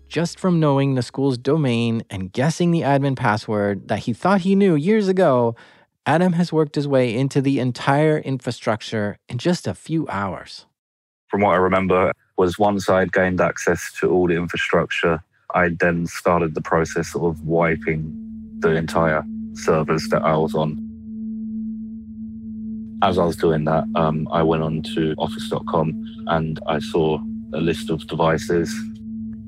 Just 0.08 0.40
from 0.40 0.60
knowing 0.60 0.96
the 0.96 1.02
school's 1.02 1.38
domain 1.38 2.04
and 2.10 2.32
guessing 2.34 2.72
the 2.72 2.82
admin 2.82 3.16
password 3.16 3.88
that 3.88 4.00
he 4.00 4.14
thought 4.14 4.42
he 4.42 4.56
knew 4.56 4.76
years 4.76 5.08
ago, 5.08 5.56
Adam 6.06 6.34
has 6.34 6.52
worked 6.52 6.76
his 6.76 6.88
way 6.88 7.16
into 7.16 7.42
the 7.42 7.60
entire 7.60 8.18
infrastructure 8.18 9.18
in 9.30 9.38
just 9.38 9.68
a 9.68 9.74
few 9.74 10.08
hours. 10.10 10.66
From 11.30 11.42
what 11.42 11.54
I 11.54 11.58
remember, 11.58 12.12
was 12.38 12.58
once 12.58 12.90
I'd 12.90 13.14
gained 13.14 13.40
access 13.40 13.92
to 14.00 14.10
all 14.10 14.28
the 14.28 14.36
infrastructure, 14.36 15.24
I 15.54 15.70
then 15.70 16.08
started 16.08 16.56
the 16.56 16.62
process 16.62 17.16
of 17.16 17.40
wiping 17.46 18.12
the 18.60 18.76
entire 18.76 19.24
servers 19.54 20.08
that 20.10 20.24
I 20.24 20.36
was 20.36 20.56
on. 20.56 20.72
As 23.04 23.18
I 23.18 23.26
was 23.26 23.36
doing 23.36 23.66
that, 23.66 23.84
um, 23.96 24.28
I 24.32 24.44
went 24.44 24.64
on 24.64 24.82
to 24.96 25.14
office.com 25.20 26.26
and 26.28 26.60
I 26.68 26.80
saw 26.80 27.20
a 27.54 27.60
list 27.60 27.90
of 27.90 28.06
devices. 28.08 28.74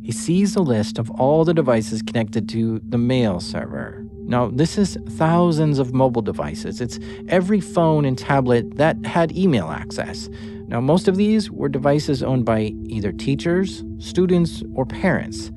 He 0.03 0.11
sees 0.11 0.55
a 0.55 0.61
list 0.61 0.99
of 0.99 1.09
all 1.11 1.45
the 1.45 1.53
devices 1.53 2.01
connected 2.01 2.49
to 2.49 2.81
the 2.89 2.97
mail 2.97 3.39
server. 3.39 4.05
Now, 4.25 4.47
this 4.47 4.77
is 4.77 4.97
thousands 5.11 5.79
of 5.79 5.93
mobile 5.93 6.21
devices. 6.21 6.81
It's 6.81 6.99
every 7.27 7.59
phone 7.59 8.05
and 8.05 8.17
tablet 8.17 8.77
that 8.77 9.05
had 9.05 9.35
email 9.35 9.67
access. 9.67 10.29
Now, 10.67 10.81
most 10.81 11.07
of 11.07 11.17
these 11.17 11.51
were 11.51 11.69
devices 11.69 12.23
owned 12.23 12.45
by 12.45 12.73
either 12.85 13.11
teachers, 13.11 13.83
students, 13.99 14.63
or 14.75 14.85
parents, 14.85 15.51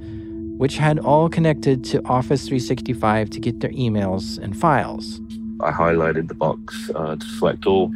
which 0.59 0.77
had 0.79 0.99
all 0.99 1.29
connected 1.29 1.85
to 1.85 2.05
Office 2.07 2.43
365 2.43 3.31
to 3.31 3.41
get 3.41 3.61
their 3.61 3.71
emails 3.71 4.39
and 4.39 4.57
files. 4.57 5.21
I 5.61 5.71
highlighted 5.71 6.29
the 6.29 6.35
box 6.35 6.91
uh, 6.95 7.17
to 7.17 7.27
select 7.27 7.67
all, 7.67 7.91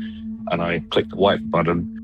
and 0.50 0.62
I 0.62 0.80
clicked 0.90 1.10
the 1.10 1.16
wipe 1.16 1.40
button. 1.44 1.99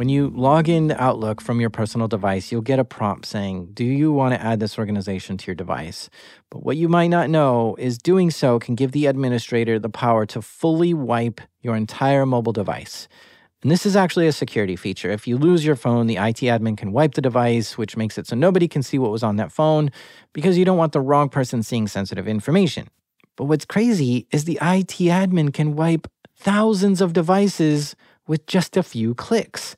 When 0.00 0.08
you 0.08 0.32
log 0.34 0.66
in 0.66 0.92
Outlook 0.92 1.42
from 1.42 1.60
your 1.60 1.68
personal 1.68 2.08
device, 2.08 2.50
you'll 2.50 2.62
get 2.62 2.78
a 2.78 2.86
prompt 2.86 3.26
saying, 3.26 3.72
Do 3.74 3.84
you 3.84 4.10
want 4.10 4.32
to 4.32 4.42
add 4.42 4.58
this 4.58 4.78
organization 4.78 5.36
to 5.36 5.46
your 5.46 5.54
device? 5.54 6.08
But 6.48 6.64
what 6.64 6.78
you 6.78 6.88
might 6.88 7.08
not 7.08 7.28
know 7.28 7.76
is 7.78 7.98
doing 7.98 8.30
so 8.30 8.58
can 8.58 8.74
give 8.76 8.92
the 8.92 9.04
administrator 9.04 9.78
the 9.78 9.90
power 9.90 10.24
to 10.24 10.40
fully 10.40 10.94
wipe 10.94 11.42
your 11.60 11.76
entire 11.76 12.24
mobile 12.24 12.54
device. 12.54 13.08
And 13.60 13.70
this 13.70 13.84
is 13.84 13.94
actually 13.94 14.26
a 14.26 14.32
security 14.32 14.74
feature. 14.74 15.10
If 15.10 15.26
you 15.28 15.36
lose 15.36 15.66
your 15.66 15.76
phone, 15.76 16.06
the 16.06 16.16
IT 16.16 16.40
admin 16.48 16.78
can 16.78 16.92
wipe 16.92 17.12
the 17.12 17.20
device, 17.20 17.76
which 17.76 17.98
makes 17.98 18.16
it 18.16 18.26
so 18.26 18.34
nobody 18.34 18.68
can 18.68 18.82
see 18.82 18.98
what 18.98 19.10
was 19.10 19.22
on 19.22 19.36
that 19.36 19.52
phone 19.52 19.90
because 20.32 20.56
you 20.56 20.64
don't 20.64 20.78
want 20.78 20.92
the 20.92 21.02
wrong 21.02 21.28
person 21.28 21.62
seeing 21.62 21.86
sensitive 21.86 22.26
information. 22.26 22.88
But 23.36 23.44
what's 23.44 23.66
crazy 23.66 24.26
is 24.30 24.46
the 24.46 24.58
IT 24.62 24.96
admin 24.96 25.52
can 25.52 25.76
wipe 25.76 26.08
thousands 26.38 27.02
of 27.02 27.12
devices 27.12 27.94
with 28.26 28.46
just 28.46 28.76
a 28.76 28.82
few 28.82 29.14
clicks. 29.14 29.76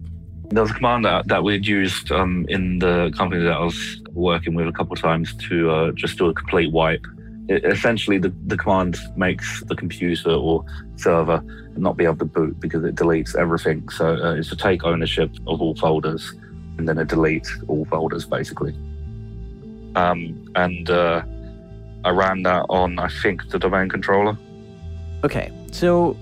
There 0.54 0.62
was 0.62 0.72
a 0.72 0.76
command 0.76 1.06
that, 1.06 1.28
that 1.28 1.44
we'd 1.44 1.66
used 1.66 2.12
um, 2.12 2.46
in 2.48 2.80
the 2.80 3.12
company 3.18 3.44
that 3.44 3.54
I 3.54 3.64
was 3.64 4.02
working 4.12 4.54
with 4.54 4.68
a 4.68 4.72
couple 4.72 4.94
of 4.94 5.02
times 5.02 5.34
to 5.50 5.72
uh, 5.72 5.92
just 5.94 6.18
do 6.18 6.28
a 6.28 6.34
complete 6.34 6.72
wipe 6.72 7.06
it, 7.48 7.66
essentially 7.66 8.18
the, 8.18 8.34
the 8.48 8.58
command 8.58 8.98
makes 9.16 9.64
the 9.66 9.76
computer 9.76 10.32
or 10.32 10.66
server 10.96 11.44
not 11.76 11.98
be 11.98 12.06
able 12.06 12.18
to 12.18 12.26
boot 12.26 12.60
because 12.60 12.84
it 12.84 12.96
deletes 12.96 13.36
everything. 13.36 13.88
So 13.90 14.16
uh, 14.16 14.36
it's 14.36 14.50
to 14.50 14.56
take 14.56 14.84
ownership 14.84 15.32
of 15.48 15.62
all 15.62 15.76
folders 15.76 16.34
and 16.78 16.88
then 16.88 16.98
it 16.98 17.08
deletes 17.08 17.50
all 17.68 17.86
folders 17.86 18.26
basically. 18.26 18.74
Um, 19.96 20.52
and 20.56 20.90
uh, 20.90 21.24
I 22.04 22.10
ran 22.10 22.44
that 22.44 22.66
on, 22.70 23.00
I 23.00 23.10
think, 23.22 23.50
the 23.50 23.60
domain 23.60 23.90
controller. 23.90 24.38
Okay, 25.24 25.52
so 25.72 26.18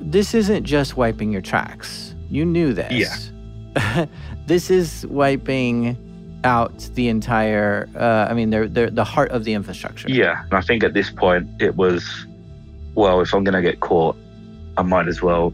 this 0.00 0.34
isn't 0.34 0.64
just 0.64 0.96
wiping 0.96 1.30
your 1.30 1.42
tracks. 1.42 2.14
You 2.30 2.44
knew 2.44 2.72
this. 2.72 2.92
Yeah. 2.92 3.31
this 4.46 4.70
is 4.70 5.06
wiping 5.06 5.96
out 6.44 6.76
the 6.94 7.08
entire 7.08 7.88
uh, 7.96 8.26
i 8.28 8.34
mean 8.34 8.50
they're, 8.50 8.68
they're 8.68 8.90
the 8.90 9.04
heart 9.04 9.30
of 9.30 9.44
the 9.44 9.54
infrastructure. 9.54 10.10
Yeah 10.10 10.42
and 10.44 10.54
i 10.54 10.60
think 10.60 10.82
at 10.82 10.92
this 10.92 11.10
point 11.10 11.48
it 11.60 11.76
was 11.76 12.26
well 12.94 13.20
if 13.20 13.32
i'm 13.32 13.44
going 13.44 13.54
to 13.54 13.62
get 13.62 13.80
caught 13.80 14.16
i 14.76 14.82
might 14.82 15.08
as 15.08 15.22
well 15.22 15.52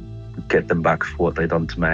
get 0.48 0.68
them 0.68 0.82
back 0.82 1.04
for 1.04 1.16
what 1.16 1.34
they 1.34 1.46
done 1.46 1.66
to 1.66 1.80
me. 1.80 1.88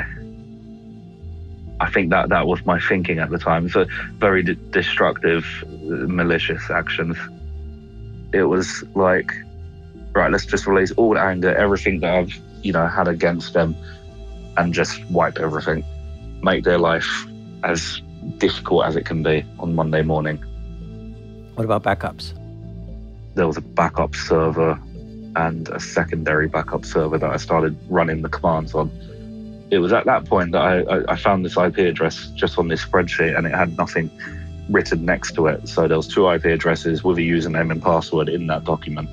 I 1.80 1.90
think 1.90 2.10
that 2.10 2.28
that 2.28 2.46
was 2.46 2.64
my 2.66 2.78
thinking 2.78 3.18
at 3.18 3.30
the 3.30 3.38
time. 3.38 3.68
So 3.68 3.86
very 4.18 4.42
d- 4.42 4.58
destructive 4.70 5.44
malicious 5.82 6.70
actions. 6.70 7.16
It 8.32 8.44
was 8.44 8.84
like 8.94 9.32
right 10.14 10.30
let's 10.30 10.46
just 10.46 10.66
release 10.66 10.92
all 10.92 11.18
anger 11.18 11.54
everything 11.56 12.00
that 12.00 12.14
i've 12.14 12.32
you 12.62 12.72
know 12.72 12.86
had 12.86 13.08
against 13.08 13.52
them 13.52 13.74
and 14.56 14.72
just 14.72 15.04
wipe 15.10 15.38
everything 15.38 15.84
make 16.44 16.62
their 16.64 16.78
life 16.78 17.26
as 17.64 18.00
difficult 18.38 18.84
as 18.84 18.96
it 18.96 19.04
can 19.04 19.22
be 19.22 19.44
on 19.58 19.74
Monday 19.74 20.02
morning. 20.02 20.36
What 21.54 21.64
about 21.64 21.82
backups? 21.82 22.34
There 23.34 23.46
was 23.46 23.56
a 23.56 23.62
backup 23.62 24.14
server 24.14 24.78
and 25.36 25.68
a 25.70 25.80
secondary 25.80 26.46
backup 26.48 26.84
server 26.84 27.18
that 27.18 27.30
I 27.30 27.38
started 27.38 27.76
running 27.88 28.22
the 28.22 28.28
commands 28.28 28.74
on. 28.74 28.90
It 29.70 29.78
was 29.78 29.92
at 29.92 30.04
that 30.04 30.26
point 30.26 30.52
that 30.52 30.62
I, 30.62 31.12
I 31.12 31.16
found 31.16 31.44
this 31.44 31.56
IP 31.56 31.78
address 31.78 32.30
just 32.36 32.58
on 32.58 32.68
this 32.68 32.84
spreadsheet 32.84 33.36
and 33.36 33.46
it 33.46 33.54
had 33.54 33.76
nothing 33.76 34.10
written 34.70 35.04
next 35.04 35.32
to 35.32 35.46
it. 35.48 35.68
So 35.68 35.88
there 35.88 35.96
was 35.96 36.06
two 36.06 36.30
IP 36.30 36.44
addresses 36.44 37.02
with 37.02 37.18
a 37.18 37.22
username 37.22 37.70
and 37.72 37.82
password 37.82 38.28
in 38.28 38.46
that 38.48 38.64
document, 38.64 39.08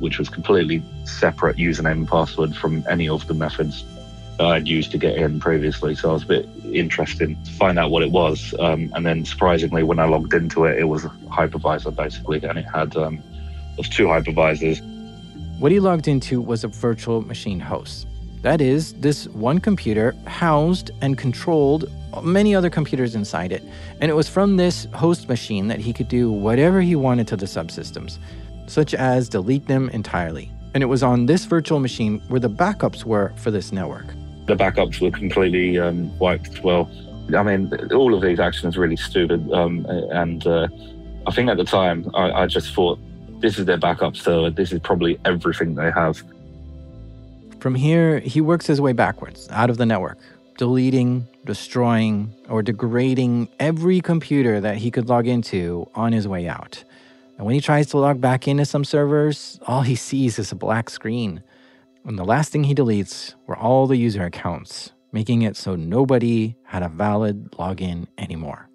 which 0.00 0.18
was 0.18 0.28
completely 0.28 0.82
separate 1.04 1.56
username 1.56 1.92
and 1.92 2.08
password 2.08 2.54
from 2.54 2.84
any 2.88 3.08
of 3.08 3.26
the 3.26 3.34
methods 3.34 3.84
I'd 4.40 4.66
used 4.66 4.90
to 4.92 4.98
get 4.98 5.16
in 5.16 5.38
previously. 5.38 5.94
So 5.94 6.10
I 6.10 6.12
was 6.14 6.24
a 6.24 6.26
bit 6.26 6.48
interested 6.64 7.44
to 7.44 7.52
find 7.52 7.78
out 7.78 7.90
what 7.90 8.02
it 8.02 8.10
was. 8.10 8.54
Um, 8.58 8.90
and 8.94 9.06
then 9.06 9.24
surprisingly, 9.24 9.82
when 9.82 9.98
I 9.98 10.06
logged 10.06 10.34
into 10.34 10.64
it, 10.64 10.78
it 10.78 10.84
was 10.84 11.04
a 11.04 11.08
hypervisor 11.08 11.94
basically, 11.94 12.42
and 12.42 12.58
it 12.58 12.66
had 12.66 12.96
um, 12.96 13.22
it 13.72 13.78
was 13.78 13.88
two 13.88 14.06
hypervisors. 14.06 14.80
What 15.60 15.70
he 15.70 15.78
logged 15.80 16.08
into 16.08 16.40
was 16.40 16.64
a 16.64 16.68
virtual 16.68 17.22
machine 17.22 17.60
host. 17.60 18.06
That 18.42 18.60
is, 18.60 18.92
this 18.94 19.26
one 19.28 19.58
computer 19.58 20.14
housed 20.26 20.90
and 21.00 21.16
controlled 21.16 21.90
many 22.22 22.54
other 22.54 22.68
computers 22.68 23.14
inside 23.14 23.52
it. 23.52 23.62
And 24.00 24.10
it 24.10 24.14
was 24.14 24.28
from 24.28 24.56
this 24.56 24.86
host 24.92 25.28
machine 25.28 25.68
that 25.68 25.80
he 25.80 25.92
could 25.92 26.08
do 26.08 26.30
whatever 26.30 26.80
he 26.80 26.94
wanted 26.94 27.26
to 27.28 27.36
the 27.36 27.46
subsystems, 27.46 28.18
such 28.66 28.94
as 28.94 29.28
delete 29.28 29.66
them 29.66 29.88
entirely. 29.90 30.50
And 30.74 30.82
it 30.82 30.86
was 30.86 31.02
on 31.02 31.26
this 31.26 31.44
virtual 31.46 31.80
machine 31.80 32.20
where 32.28 32.40
the 32.40 32.50
backups 32.50 33.04
were 33.04 33.32
for 33.36 33.50
this 33.50 33.72
network 33.72 34.06
the 34.46 34.54
backups 34.54 35.00
were 35.00 35.10
completely 35.10 35.78
um, 35.78 36.16
wiped 36.18 36.48
as 36.48 36.62
well. 36.62 36.90
I 37.34 37.42
mean, 37.42 37.72
all 37.92 38.14
of 38.14 38.20
these 38.20 38.38
actions 38.38 38.76
really 38.76 38.96
stupid. 38.96 39.50
Um, 39.52 39.86
and 39.88 40.46
uh, 40.46 40.68
I 41.26 41.32
think 41.32 41.48
at 41.48 41.56
the 41.56 41.64
time, 41.64 42.10
I, 42.14 42.42
I, 42.42 42.46
just 42.46 42.74
thought, 42.74 42.98
this 43.40 43.58
is 43.58 43.64
their 43.64 43.78
backup 43.78 44.16
server. 44.16 44.50
This 44.50 44.72
is 44.72 44.80
probably 44.80 45.18
everything 45.24 45.74
they 45.74 45.90
have. 45.90 46.22
From 47.60 47.74
here, 47.74 48.20
he 48.20 48.42
works 48.42 48.66
his 48.66 48.80
way 48.80 48.92
backwards 48.92 49.48
out 49.50 49.70
of 49.70 49.78
the 49.78 49.86
network, 49.86 50.18
deleting, 50.58 51.26
destroying, 51.46 52.34
or 52.50 52.62
degrading 52.62 53.48
every 53.58 54.02
computer 54.02 54.60
that 54.60 54.76
he 54.76 54.90
could 54.90 55.08
log 55.08 55.26
into 55.26 55.88
on 55.94 56.12
his 56.12 56.28
way 56.28 56.46
out. 56.46 56.84
And 57.38 57.46
when 57.46 57.54
he 57.54 57.62
tries 57.62 57.86
to 57.88 57.98
log 57.98 58.20
back 58.20 58.46
into 58.46 58.66
some 58.66 58.84
servers, 58.84 59.58
all 59.66 59.80
he 59.80 59.96
sees 59.96 60.38
is 60.38 60.52
a 60.52 60.56
black 60.56 60.90
screen. 60.90 61.42
And 62.06 62.18
the 62.18 62.24
last 62.24 62.52
thing 62.52 62.64
he 62.64 62.74
deletes 62.74 63.34
were 63.46 63.56
all 63.56 63.86
the 63.86 63.96
user 63.96 64.24
accounts, 64.24 64.92
making 65.12 65.40
it 65.40 65.56
so 65.56 65.74
nobody 65.74 66.54
had 66.64 66.82
a 66.82 66.88
valid 66.88 67.52
login 67.52 68.08
anymore. 68.18 68.68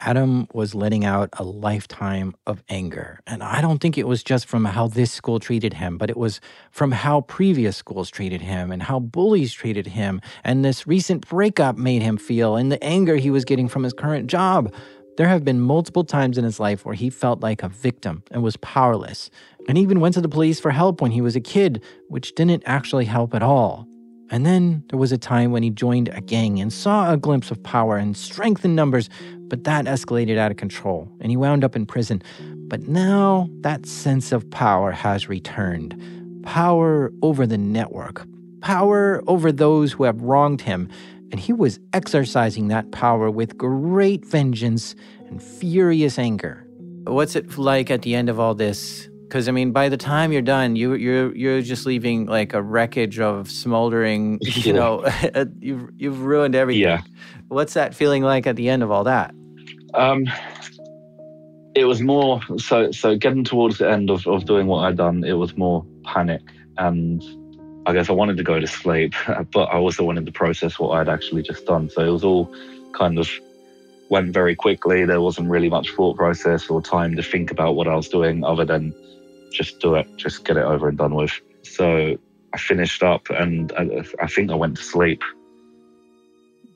Adam 0.00 0.48
was 0.52 0.74
letting 0.74 1.04
out 1.04 1.30
a 1.34 1.44
lifetime 1.44 2.34
of 2.46 2.62
anger. 2.68 3.20
And 3.26 3.42
I 3.42 3.60
don't 3.60 3.78
think 3.78 3.96
it 3.96 4.08
was 4.08 4.24
just 4.24 4.46
from 4.46 4.64
how 4.64 4.88
this 4.88 5.12
school 5.12 5.38
treated 5.38 5.74
him, 5.74 5.96
but 5.96 6.10
it 6.10 6.16
was 6.16 6.40
from 6.72 6.90
how 6.90 7.22
previous 7.22 7.76
schools 7.76 8.10
treated 8.10 8.42
him 8.42 8.72
and 8.72 8.82
how 8.82 8.98
bullies 8.98 9.52
treated 9.52 9.86
him. 9.86 10.20
And 10.42 10.64
this 10.64 10.86
recent 10.88 11.26
breakup 11.26 11.78
made 11.78 12.02
him 12.02 12.16
feel, 12.16 12.56
and 12.56 12.70
the 12.70 12.82
anger 12.82 13.16
he 13.16 13.30
was 13.30 13.44
getting 13.44 13.68
from 13.68 13.84
his 13.84 13.92
current 13.92 14.26
job. 14.26 14.74
There 15.16 15.28
have 15.28 15.44
been 15.44 15.60
multiple 15.60 16.02
times 16.02 16.36
in 16.36 16.44
his 16.44 16.58
life 16.58 16.84
where 16.84 16.96
he 16.96 17.08
felt 17.08 17.40
like 17.40 17.62
a 17.62 17.68
victim 17.68 18.24
and 18.32 18.42
was 18.42 18.56
powerless, 18.56 19.30
and 19.68 19.78
even 19.78 20.00
went 20.00 20.14
to 20.14 20.20
the 20.20 20.28
police 20.28 20.60
for 20.60 20.70
help 20.70 21.00
when 21.00 21.10
he 21.10 21.20
was 21.20 21.36
a 21.36 21.40
kid, 21.40 21.82
which 22.08 22.34
didn't 22.34 22.62
actually 22.66 23.04
help 23.04 23.34
at 23.34 23.42
all. 23.42 23.86
And 24.30 24.44
then 24.44 24.82
there 24.88 24.98
was 24.98 25.12
a 25.12 25.18
time 25.18 25.52
when 25.52 25.62
he 25.62 25.70
joined 25.70 26.08
a 26.08 26.20
gang 26.20 26.58
and 26.60 26.72
saw 26.72 27.12
a 27.12 27.16
glimpse 27.16 27.50
of 27.50 27.62
power 27.62 27.96
and 27.96 28.16
strength 28.16 28.64
in 28.64 28.74
numbers, 28.74 29.08
but 29.48 29.64
that 29.64 29.84
escalated 29.84 30.38
out 30.38 30.50
of 30.50 30.56
control 30.56 31.08
and 31.20 31.30
he 31.30 31.36
wound 31.36 31.62
up 31.62 31.76
in 31.76 31.86
prison. 31.86 32.22
But 32.68 32.88
now 32.88 33.48
that 33.60 33.86
sense 33.86 34.32
of 34.32 34.50
power 34.50 34.90
has 34.90 35.28
returned 35.28 36.00
power 36.42 37.10
over 37.22 37.46
the 37.46 37.58
network, 37.58 38.26
power 38.60 39.22
over 39.26 39.50
those 39.50 39.92
who 39.92 40.04
have 40.04 40.20
wronged 40.20 40.60
him. 40.60 40.88
And 41.30 41.40
he 41.40 41.52
was 41.52 41.80
exercising 41.92 42.68
that 42.68 42.92
power 42.92 43.30
with 43.30 43.58
great 43.58 44.24
vengeance 44.24 44.94
and 45.26 45.42
furious 45.42 46.18
anger. 46.18 46.66
What's 47.04 47.34
it 47.34 47.58
like 47.58 47.90
at 47.90 48.02
the 48.02 48.14
end 48.14 48.28
of 48.28 48.38
all 48.38 48.54
this? 48.54 49.08
Because 49.34 49.48
I 49.48 49.50
mean, 49.50 49.72
by 49.72 49.88
the 49.88 49.96
time 49.96 50.30
you're 50.30 50.42
done, 50.42 50.76
you 50.76 50.94
you're 50.94 51.34
you're 51.34 51.60
just 51.60 51.86
leaving 51.86 52.26
like 52.26 52.54
a 52.54 52.62
wreckage 52.62 53.18
of 53.18 53.50
smoldering. 53.50 54.38
You 54.64 54.72
know, 54.72 55.04
you've 55.58 55.90
you've 55.96 56.20
ruined 56.20 56.54
everything. 56.54 56.82
Yeah. 56.82 57.00
What's 57.48 57.74
that 57.74 57.96
feeling 57.96 58.22
like 58.22 58.46
at 58.46 58.54
the 58.54 58.68
end 58.68 58.84
of 58.84 58.92
all 58.92 59.02
that? 59.02 59.34
Um, 59.92 60.26
it 61.74 61.86
was 61.86 62.00
more 62.00 62.40
so. 62.58 62.92
So 62.92 63.16
getting 63.16 63.42
towards 63.42 63.78
the 63.78 63.90
end 63.90 64.08
of 64.08 64.24
of 64.28 64.44
doing 64.44 64.68
what 64.68 64.84
I'd 64.84 64.98
done, 64.98 65.24
it 65.24 65.32
was 65.32 65.56
more 65.56 65.84
panic 66.04 66.42
and 66.78 67.20
I 67.86 67.92
guess 67.92 68.08
I 68.08 68.12
wanted 68.12 68.36
to 68.36 68.44
go 68.44 68.60
to 68.60 68.68
sleep, 68.68 69.14
but 69.52 69.64
I 69.64 69.78
also 69.78 70.04
wanted 70.04 70.26
to 70.26 70.32
process 70.32 70.78
what 70.78 70.90
I'd 70.90 71.08
actually 71.08 71.42
just 71.42 71.66
done. 71.66 71.90
So 71.90 72.06
it 72.06 72.10
was 72.10 72.22
all 72.22 72.54
kind 72.92 73.18
of 73.18 73.28
went 74.10 74.32
very 74.32 74.54
quickly. 74.54 75.04
There 75.04 75.20
wasn't 75.20 75.50
really 75.50 75.70
much 75.70 75.90
thought 75.90 76.16
process 76.16 76.70
or 76.70 76.80
time 76.80 77.16
to 77.16 77.22
think 77.24 77.50
about 77.50 77.74
what 77.74 77.88
I 77.88 77.96
was 77.96 78.08
doing 78.08 78.44
other 78.44 78.64
than 78.64 78.94
just 79.54 79.80
do 79.80 79.94
it, 79.94 80.06
just 80.16 80.44
get 80.44 80.56
it 80.56 80.64
over 80.64 80.88
and 80.88 80.98
done 80.98 81.14
with. 81.14 81.40
So 81.62 82.18
I 82.52 82.58
finished 82.58 83.02
up 83.02 83.30
and 83.30 83.72
I, 83.72 84.04
I 84.20 84.26
think 84.26 84.50
I 84.50 84.54
went 84.54 84.76
to 84.76 84.82
sleep. 84.82 85.22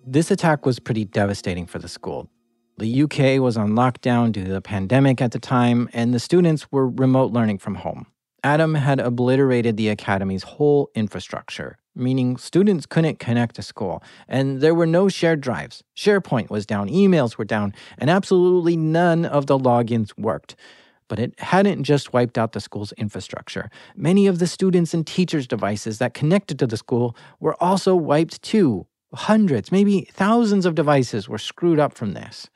This 0.07 0.31
attack 0.31 0.65
was 0.65 0.79
pretty 0.79 1.05
devastating 1.05 1.67
for 1.67 1.79
the 1.79 1.89
school. 1.89 2.31
The 2.79 3.03
UK 3.03 3.43
was 3.43 3.57
on 3.57 3.71
lockdown 3.71 4.33
due 4.33 4.45
to 4.45 4.53
the 4.53 4.63
pandemic 4.63 5.21
at 5.21 5.33
the 5.33 5.41
time, 5.41 5.91
and 5.93 6.15
the 6.15 6.21
students 6.21 6.71
were 6.71 6.89
remote 6.89 7.33
learning 7.33 7.59
from 7.59 7.75
home. 7.75 8.07
Adam 8.45 8.77
had 8.77 9.01
obliterated 9.01 9.77
the 9.77 9.91
academy's 9.91 10.45
whole 10.45 10.89
infrastructure, 10.95 11.77
meaning 11.97 12.37
students 12.37 12.87
couldn't 12.87 13.19
connect 13.19 13.57
to 13.57 13.63
school, 13.63 14.01
and 14.29 14.61
there 14.61 14.77
were 14.77 14.87
no 14.87 15.09
shared 15.09 15.41
drives. 15.41 15.83
SharePoint 15.97 16.51
was 16.51 16.65
down, 16.65 16.89
emails 16.89 17.37
were 17.37 17.45
down, 17.45 17.75
and 17.99 18.09
absolutely 18.09 18.77
none 18.77 19.25
of 19.25 19.47
the 19.47 19.59
logins 19.59 20.17
worked. 20.17 20.55
But 21.09 21.19
it 21.19 21.39
hadn't 21.41 21.85
just 21.85 22.13
wiped 22.13 22.39
out 22.39 22.53
the 22.53 22.61
school's 22.61 22.93
infrastructure. 22.93 23.71
Many 23.97 24.27
of 24.27 24.39
the 24.39 24.47
students' 24.47 24.95
and 24.95 25.07
teachers' 25.07 25.47
devices 25.47 25.99
that 25.99 26.15
connected 26.15 26.59
to 26.59 26.67
the 26.67 26.77
school 26.77 27.17
were 27.41 27.61
also 27.63 27.97
wiped 27.97 28.43
too. 28.43 28.87
Hundreds, 29.15 29.73
maybe 29.73 30.09
thousands 30.13 30.67
of 30.67 30.75
devices 30.75 31.29
were 31.29 31.39
screwed 31.39 31.81
up 31.81 31.95
from 31.95 32.13
this. 32.13 32.51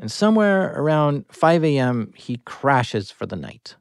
And 0.00 0.10
somewhere 0.10 0.72
around 0.74 1.26
5 1.30 1.64
a.m., 1.64 2.12
he 2.16 2.38
crashes 2.38 3.12
for 3.12 3.24
the 3.24 3.36
night. 3.36 3.76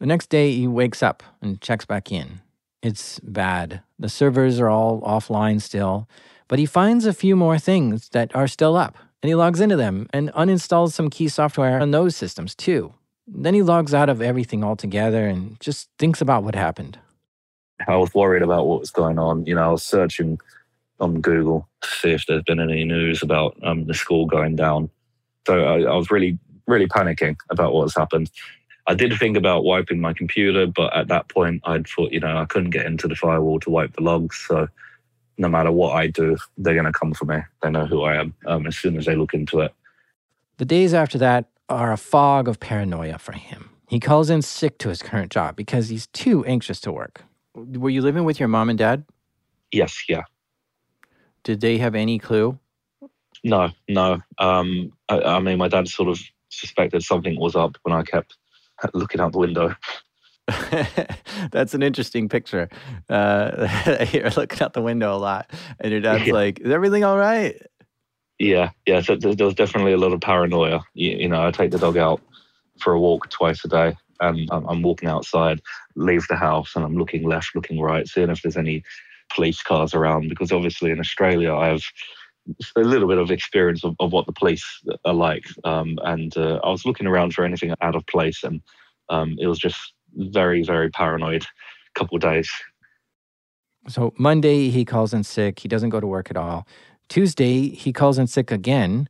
The 0.00 0.06
next 0.06 0.28
day, 0.28 0.52
he 0.52 0.66
wakes 0.66 1.04
up 1.04 1.22
and 1.40 1.60
checks 1.60 1.86
back 1.86 2.10
in. 2.10 2.40
It's 2.82 3.20
bad. 3.20 3.82
The 3.96 4.08
servers 4.08 4.58
are 4.58 4.68
all 4.68 5.00
offline 5.02 5.62
still, 5.62 6.08
but 6.48 6.58
he 6.58 6.66
finds 6.66 7.06
a 7.06 7.12
few 7.12 7.36
more 7.36 7.58
things 7.58 8.08
that 8.08 8.34
are 8.34 8.48
still 8.48 8.76
up, 8.76 8.98
and 9.22 9.28
he 9.28 9.36
logs 9.36 9.60
into 9.60 9.76
them 9.76 10.08
and 10.12 10.32
uninstalls 10.32 10.92
some 10.92 11.10
key 11.10 11.28
software 11.28 11.80
on 11.80 11.92
those 11.92 12.16
systems 12.16 12.56
too. 12.56 12.92
Then 13.26 13.54
he 13.54 13.62
logs 13.62 13.94
out 13.94 14.08
of 14.08 14.20
everything 14.20 14.62
altogether 14.62 15.26
and 15.26 15.58
just 15.60 15.88
thinks 15.98 16.20
about 16.20 16.44
what 16.44 16.54
happened. 16.54 16.98
I 17.88 17.96
was 17.96 18.14
worried 18.14 18.42
about 18.42 18.66
what 18.66 18.80
was 18.80 18.90
going 18.90 19.18
on. 19.18 19.46
You 19.46 19.54
know, 19.54 19.64
I 19.64 19.68
was 19.72 19.82
searching 19.82 20.38
on 21.00 21.20
Google 21.20 21.68
to 21.80 21.88
see 21.88 22.10
if 22.10 22.26
there's 22.26 22.42
been 22.42 22.60
any 22.60 22.84
news 22.84 23.22
about 23.22 23.56
um, 23.62 23.86
the 23.86 23.94
school 23.94 24.26
going 24.26 24.56
down. 24.56 24.90
So 25.46 25.64
I, 25.64 25.80
I 25.82 25.96
was 25.96 26.10
really, 26.10 26.38
really 26.66 26.86
panicking 26.86 27.36
about 27.50 27.72
what 27.72 27.82
has 27.82 27.94
happened. 27.94 28.30
I 28.86 28.94
did 28.94 29.14
think 29.18 29.36
about 29.36 29.64
wiping 29.64 30.00
my 30.00 30.12
computer, 30.12 30.66
but 30.66 30.94
at 30.94 31.08
that 31.08 31.28
point, 31.28 31.62
I'd 31.64 31.86
thought, 31.86 32.12
you 32.12 32.20
know, 32.20 32.36
I 32.36 32.44
couldn't 32.44 32.70
get 32.70 32.86
into 32.86 33.08
the 33.08 33.16
firewall 33.16 33.58
to 33.60 33.70
wipe 33.70 33.94
the 33.94 34.02
logs. 34.02 34.44
So 34.46 34.68
no 35.38 35.48
matter 35.48 35.72
what 35.72 35.96
I 35.96 36.06
do, 36.06 36.36
they're 36.58 36.74
going 36.74 36.84
to 36.84 36.92
come 36.92 37.14
for 37.14 37.24
me. 37.24 37.38
They 37.62 37.70
know 37.70 37.86
who 37.86 38.02
I 38.02 38.16
am 38.16 38.34
um, 38.46 38.66
as 38.66 38.76
soon 38.76 38.96
as 38.96 39.06
they 39.06 39.16
look 39.16 39.34
into 39.34 39.60
it. 39.60 39.74
The 40.58 40.64
days 40.64 40.94
after 40.94 41.18
that 41.18 41.46
are 41.74 41.92
a 41.92 41.96
fog 41.96 42.46
of 42.46 42.60
paranoia 42.60 43.18
for 43.18 43.32
him. 43.32 43.70
He 43.88 43.98
calls 43.98 44.30
in 44.30 44.42
sick 44.42 44.78
to 44.78 44.88
his 44.88 45.02
current 45.02 45.32
job 45.32 45.56
because 45.56 45.88
he's 45.88 46.06
too 46.08 46.44
anxious 46.44 46.80
to 46.82 46.92
work. 46.92 47.24
Were 47.54 47.90
you 47.90 48.00
living 48.00 48.24
with 48.24 48.38
your 48.38 48.48
mom 48.48 48.70
and 48.70 48.78
dad? 48.78 49.04
Yes, 49.72 50.04
yeah. 50.08 50.22
Did 51.42 51.60
they 51.60 51.78
have 51.78 51.94
any 51.94 52.18
clue? 52.18 52.58
No, 53.42 53.70
no. 53.88 54.22
Um, 54.38 54.92
I, 55.08 55.20
I 55.20 55.40
mean, 55.40 55.58
my 55.58 55.68
dad 55.68 55.88
sort 55.88 56.08
of 56.08 56.20
suspected 56.48 57.02
something 57.02 57.38
was 57.38 57.56
up 57.56 57.76
when 57.82 57.94
I 57.94 58.02
kept 58.02 58.36
looking 58.94 59.20
out 59.20 59.32
the 59.32 59.38
window. 59.38 59.74
That's 61.50 61.74
an 61.74 61.82
interesting 61.82 62.28
picture. 62.28 62.68
Uh, 63.08 64.06
you're 64.12 64.30
looking 64.30 64.62
out 64.62 64.74
the 64.74 64.82
window 64.82 65.14
a 65.14 65.18
lot, 65.18 65.50
and 65.80 65.90
your 65.90 66.00
dad's 66.00 66.26
yeah. 66.26 66.34
like, 66.34 66.60
"Is 66.60 66.70
everything 66.70 67.02
all 67.02 67.16
right?" 67.16 67.60
Yeah, 68.38 68.70
yeah. 68.86 69.00
So 69.00 69.16
there 69.16 69.46
was 69.46 69.54
definitely 69.54 69.92
a 69.92 69.98
lot 69.98 70.12
of 70.12 70.20
paranoia. 70.20 70.80
You, 70.94 71.10
you, 71.10 71.28
know, 71.28 71.46
I 71.46 71.50
take 71.50 71.70
the 71.70 71.78
dog 71.78 71.96
out 71.96 72.20
for 72.80 72.92
a 72.92 73.00
walk 73.00 73.30
twice 73.30 73.64
a 73.64 73.68
day, 73.68 73.96
and 74.20 74.48
I'm, 74.50 74.66
I'm 74.66 74.82
walking 74.82 75.08
outside, 75.08 75.60
leave 75.94 76.26
the 76.28 76.36
house, 76.36 76.72
and 76.74 76.84
I'm 76.84 76.96
looking 76.96 77.28
left, 77.28 77.54
looking 77.54 77.80
right, 77.80 78.08
seeing 78.08 78.30
if 78.30 78.42
there's 78.42 78.56
any 78.56 78.82
police 79.34 79.62
cars 79.62 79.94
around. 79.94 80.28
Because 80.28 80.52
obviously 80.52 80.90
in 80.90 81.00
Australia, 81.00 81.54
I 81.54 81.68
have 81.68 81.82
a 82.76 82.80
little 82.80 83.08
bit 83.08 83.18
of 83.18 83.30
experience 83.30 83.84
of, 83.84 83.94
of 84.00 84.12
what 84.12 84.26
the 84.26 84.32
police 84.32 84.64
are 85.04 85.14
like. 85.14 85.44
Um, 85.64 85.98
and 86.02 86.36
uh, 86.36 86.60
I 86.64 86.70
was 86.70 86.84
looking 86.84 87.06
around 87.06 87.34
for 87.34 87.44
anything 87.44 87.72
out 87.80 87.94
of 87.94 88.06
place, 88.06 88.42
and 88.42 88.60
um, 89.10 89.36
it 89.38 89.46
was 89.46 89.58
just 89.58 89.94
very, 90.16 90.62
very 90.62 90.90
paranoid 90.90 91.46
couple 91.94 92.18
days. 92.18 92.50
So 93.88 94.14
Monday, 94.18 94.70
he 94.70 94.84
calls 94.84 95.14
in 95.14 95.24
sick. 95.24 95.60
He 95.60 95.68
doesn't 95.68 95.90
go 95.90 96.00
to 96.00 96.06
work 96.06 96.30
at 96.30 96.36
all. 96.36 96.66
Tuesday, 97.08 97.68
he 97.68 97.92
calls 97.92 98.18
in 98.18 98.26
sick 98.26 98.50
again. 98.50 99.08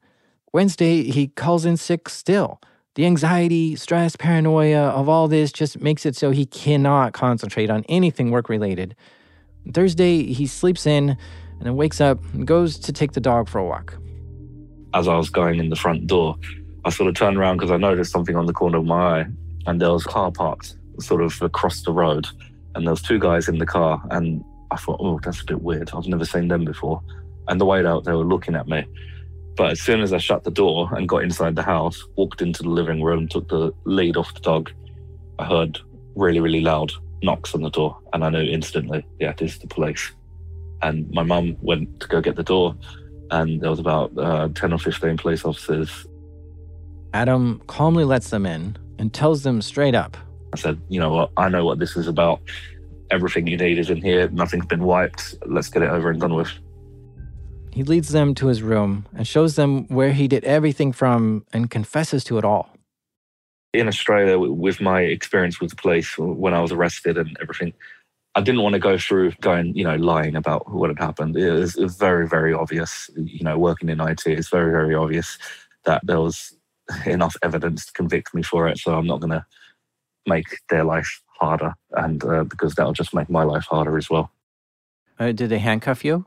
Wednesday, 0.53 1.05
he 1.05 1.29
calls 1.29 1.65
in 1.65 1.77
sick 1.77 2.09
still. 2.09 2.61
The 2.95 3.07
anxiety, 3.07 3.75
stress, 3.75 4.15
paranoia 4.15 4.83
of 4.89 5.09
all 5.09 5.27
this 5.27 5.51
just 5.51 5.81
makes 5.81 6.07
it 6.07 6.15
so 6.15 6.31
he 6.31 6.47
cannot 6.47 7.13
concentrate 7.13 7.71
on 7.71 7.85
anything 7.89 8.31
work 8.31 8.49
related. 8.49 8.95
Thursday, 9.73 10.33
he 10.33 10.47
sleeps 10.47 10.87
in 10.87 11.11
and 11.11 11.63
then 11.63 11.77
wakes 11.77 12.01
up 12.01 12.23
and 12.35 12.47
goes 12.47 12.79
to 12.79 12.93
take 12.93 13.13
the 13.13 13.21
dog 13.21 13.49
for 13.49 13.59
a 13.59 13.65
walk. 13.65 13.99
As 14.93 15.09
I 15.09 15.17
was 15.17 15.31
going 15.31 15.59
in 15.59 15.71
the 15.71 15.77
front 15.77 16.07
door, 16.07 16.37
I 16.85 16.91
sort 16.91 17.09
of 17.09 17.17
turned 17.17 17.37
around 17.37 17.57
because 17.57 17.71
I 17.71 17.77
noticed 17.77 18.13
something 18.13 18.37
on 18.37 18.47
the 18.47 18.53
corner 18.53 18.79
of 18.79 18.85
my 18.85 19.21
eye, 19.21 19.27
and 19.67 19.81
there 19.81 19.91
was 19.91 20.05
a 20.05 20.09
car 20.09 20.31
parked 20.31 20.75
sort 21.01 21.23
of 21.23 21.41
across 21.43 21.83
the 21.83 21.93
road, 21.93 22.29
and 22.75 22.87
there 22.87 22.93
was 22.93 23.03
two 23.03 23.19
guys 23.19 23.49
in 23.49 23.59
the 23.59 23.67
car, 23.67 24.01
and 24.11 24.45
I 24.71 24.77
thought, 24.77 25.01
oh, 25.01 25.19
that's 25.23 25.41
a 25.41 25.45
bit 25.45 25.63
weird. 25.63 25.91
I've 25.95 26.07
never 26.07 26.25
seen 26.25 26.49
them 26.49 26.65
before. 26.65 27.03
And 27.49 27.61
the 27.61 27.67
way 27.67 27.85
out, 27.85 28.05
they 28.05 28.13
were 28.13 28.25
looking 28.25 28.55
at 28.55 28.69
me. 28.69 28.85
But 29.57 29.73
as 29.73 29.81
soon 29.81 30.01
as 30.01 30.13
I 30.13 30.19
shut 30.19 30.45
the 30.45 30.51
door 30.51 30.93
and 30.95 31.09
got 31.09 31.23
inside 31.23 31.55
the 31.55 31.63
house, 31.63 32.05
walked 32.17 32.43
into 32.43 32.63
the 32.63 32.71
living 32.71 33.03
room, 33.03 33.29
took 33.29 33.49
the 33.49 33.73
lead 33.85 34.17
off 34.17 34.35
the 34.35 34.41
dog, 34.41 34.73
I 35.39 35.45
heard 35.45 35.79
really, 36.15 36.41
really 36.41 36.61
loud 36.61 36.93
knocks 37.23 37.55
on 37.55 37.63
the 37.63 37.71
door, 37.71 37.97
and 38.13 38.25
I 38.25 38.29
knew 38.29 38.43
instantly, 38.43 39.07
yeah, 39.19 39.33
this 39.33 39.53
is 39.53 39.59
the 39.59 39.67
police 39.67 40.13
and 40.85 41.11
my 41.11 41.23
mum 41.23 41.57
went 41.63 42.01
to 42.01 42.09
go 42.09 42.21
get 42.21 42.37
the 42.37 42.43
door, 42.43 42.77
and 43.31 43.61
there 43.61 43.71
was 43.71 43.79
about 43.79 44.17
uh, 44.19 44.49
10 44.55 44.73
or 44.73 44.79
15 44.79 45.17
police 45.17 45.45
officers. 45.45 46.07
Adam 47.15 47.63
calmly 47.67 48.05
lets 48.05 48.31
them 48.31 48.45
in 48.45 48.77
and 48.99 49.13
tells 49.13 49.43
them 49.43 49.63
straight 49.63 49.95
up. 49.95 50.17
I 50.53 50.57
said, 50.57 50.81
you 50.89 51.01
know 51.01 51.11
what, 51.11 51.31
I 51.37 51.49
know 51.49 51.65
what 51.65 51.79
this 51.79 51.97
is 51.97 52.07
about. 52.07 52.41
Everything 53.11 53.47
you 53.47 53.57
need 53.57 53.79
is 53.79 53.91
in 53.91 54.03
here. 54.03 54.29
Nothing's 54.29 54.67
been 54.67 54.85
wiped. 54.85 55.35
Let's 55.47 55.69
get 55.69 55.83
it 55.83 55.91
over 55.91 56.11
and 56.11 56.21
done 56.21 56.35
with. 56.35 56.51
He 57.75 57.83
leads 57.83 58.11
them 58.11 58.37
to 58.37 58.47
his 58.47 58.63
room 58.63 59.07
and 59.17 59.27
shows 59.27 59.57
them 59.57 59.89
where 59.89 60.13
he 60.13 60.29
did 60.29 60.45
everything 60.45 60.93
from 60.93 61.45
and 61.53 61.69
confesses 61.69 62.23
to 62.25 62.39
it 62.39 62.45
all. 62.45 62.71
In 63.73 63.89
Australia, 63.89 64.39
with 64.39 64.81
my 64.81 65.01
experience 65.01 65.61
with 65.61 65.71
the 65.71 65.77
police 65.77 66.17
when 66.17 66.55
I 66.55 66.61
was 66.61 66.71
arrested 66.71 67.19
and 67.19 67.37
everything, 67.43 67.73
I 68.37 68.43
didn't 68.43 68.63
want 68.63 68.75
to 68.75 68.79
go 68.79 68.97
through 68.97 69.33
going, 69.41 69.75
you 69.75 69.83
know, 69.83 69.97
lying 69.97 70.37
about 70.37 70.73
what 70.73 70.89
had 70.89 71.01
happened. 71.01 71.37
It 71.37 71.51
was, 71.51 71.77
it 71.77 71.83
was, 71.83 71.97
very, 71.97 72.29
very 72.29 72.55
obvious. 72.55 73.11
You 73.17 73.43
know, 73.43 73.59
working 73.59 73.89
in 73.89 74.01
IT, 74.01 74.25
it's 74.25 74.51
very, 74.51 74.71
very 74.71 74.95
obvious 74.95 75.37
that 75.85 76.07
there 76.07 76.21
was 76.21 76.57
enough 77.07 77.35
evidence 77.43 77.87
to 77.87 77.93
convict 77.93 78.33
me 78.35 78.45
for 78.45 78.69
it. 78.69 78.79
So 78.79 78.95
I'm 78.95 79.07
not 79.09 79.19
going 79.19 79.33
to 79.33 79.45
make 80.29 80.61
their 80.71 80.85
life 80.85 81.23
harder, 81.41 81.75
and 81.91 82.23
uh, 82.23 82.45
because 82.45 82.77
that'll 82.77 82.93
just 82.93 83.15
make 83.15 83.29
my 83.29 83.43
life 83.43 83.65
harder 83.65 83.99
as 83.99 84.09
well. 84.09 84.31
Uh, 85.19 85.33
did 85.33 85.49
they 85.49 85.59
handcuff 85.59 86.05
you? 86.05 86.27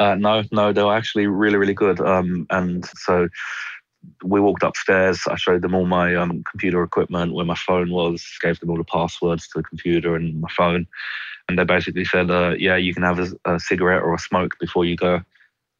Uh, 0.00 0.14
no, 0.14 0.42
no, 0.50 0.72
they 0.72 0.82
were 0.82 0.96
actually 0.96 1.26
really, 1.26 1.58
really 1.58 1.74
good. 1.74 2.00
Um, 2.00 2.46
and 2.48 2.86
so 2.96 3.28
we 4.24 4.40
walked 4.40 4.62
upstairs. 4.62 5.20
I 5.28 5.36
showed 5.36 5.60
them 5.60 5.74
all 5.74 5.84
my 5.84 6.16
um, 6.16 6.42
computer 6.50 6.82
equipment, 6.82 7.34
where 7.34 7.44
my 7.44 7.54
phone 7.54 7.90
was, 7.90 8.26
gave 8.40 8.58
them 8.60 8.70
all 8.70 8.78
the 8.78 8.84
passwords 8.84 9.46
to 9.48 9.58
the 9.58 9.62
computer 9.62 10.16
and 10.16 10.40
my 10.40 10.48
phone. 10.56 10.86
And 11.48 11.58
they 11.58 11.64
basically 11.64 12.06
said, 12.06 12.30
uh, 12.30 12.54
yeah, 12.58 12.76
you 12.76 12.94
can 12.94 13.02
have 13.02 13.18
a, 13.18 13.28
a 13.44 13.60
cigarette 13.60 14.02
or 14.02 14.14
a 14.14 14.18
smoke 14.18 14.56
before 14.58 14.86
you 14.86 14.96
go. 14.96 15.20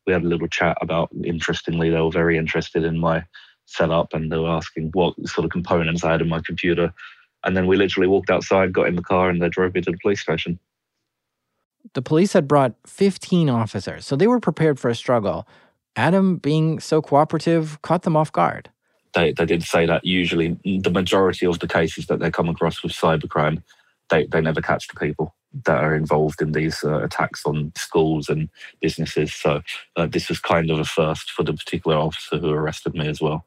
We 0.06 0.12
had 0.12 0.22
a 0.22 0.28
little 0.28 0.48
chat 0.48 0.76
about, 0.82 1.08
interestingly, 1.24 1.88
they 1.88 2.00
were 2.00 2.10
very 2.10 2.36
interested 2.36 2.84
in 2.84 2.98
my 2.98 3.24
setup 3.64 4.12
and 4.12 4.30
they 4.30 4.36
were 4.36 4.50
asking 4.50 4.90
what 4.92 5.14
sort 5.26 5.46
of 5.46 5.50
components 5.50 6.04
I 6.04 6.12
had 6.12 6.20
in 6.20 6.28
my 6.28 6.42
computer. 6.44 6.92
And 7.44 7.56
then 7.56 7.66
we 7.66 7.76
literally 7.76 8.08
walked 8.08 8.28
outside, 8.28 8.74
got 8.74 8.88
in 8.88 8.96
the 8.96 9.02
car, 9.02 9.30
and 9.30 9.40
they 9.40 9.48
drove 9.48 9.74
me 9.74 9.80
to 9.80 9.90
the 9.92 9.98
police 10.02 10.20
station. 10.20 10.58
The 11.95 12.03
police 12.03 12.33
had 12.33 12.47
brought 12.47 12.74
15 12.87 13.51
officers, 13.51 14.07
so 14.07 14.16
they 14.16 14.26
were 14.26 14.41
prepared 14.41 14.78
for 14.78 14.89
a 14.89 14.95
struggle. 14.95 15.47
Adam, 15.97 16.37
being 16.37 16.78
so 16.78 17.03
cooperative, 17.03 17.81
caught 17.83 18.03
them 18.03 18.16
off 18.16 18.33
guard. 18.33 18.70
They, 19.14 19.33
they 19.33 19.47
did 19.47 19.64
say 19.64 19.87
that 19.87 20.05
usually 20.05 20.57
the 20.64 20.91
majority 20.91 21.47
of 21.47 21.59
the 21.59 21.66
cases 21.66 22.07
that 22.07 22.20
they 22.20 22.31
come 22.31 22.49
across 22.49 22.83
with 22.83 22.93
cybercrime, 22.93 23.62
they, 24.09 24.26
they 24.26 24.41
never 24.41 24.61
catch 24.61 24.87
the 24.87 24.99
people 24.99 25.35
that 25.64 25.83
are 25.83 25.97
involved 25.97 26.41
in 26.41 26.53
these 26.53 26.85
uh, 26.85 27.03
attacks 27.03 27.45
on 27.45 27.72
schools 27.76 28.28
and 28.28 28.49
businesses. 28.81 29.35
So 29.35 29.62
uh, 29.97 30.07
this 30.07 30.28
was 30.28 30.39
kind 30.39 30.70
of 30.70 30.78
a 30.78 30.85
first 30.85 31.31
for 31.33 31.43
the 31.43 31.55
particular 31.55 31.97
officer 31.97 32.39
who 32.39 32.51
arrested 32.51 32.95
me 32.95 33.09
as 33.09 33.20
well. 33.20 33.47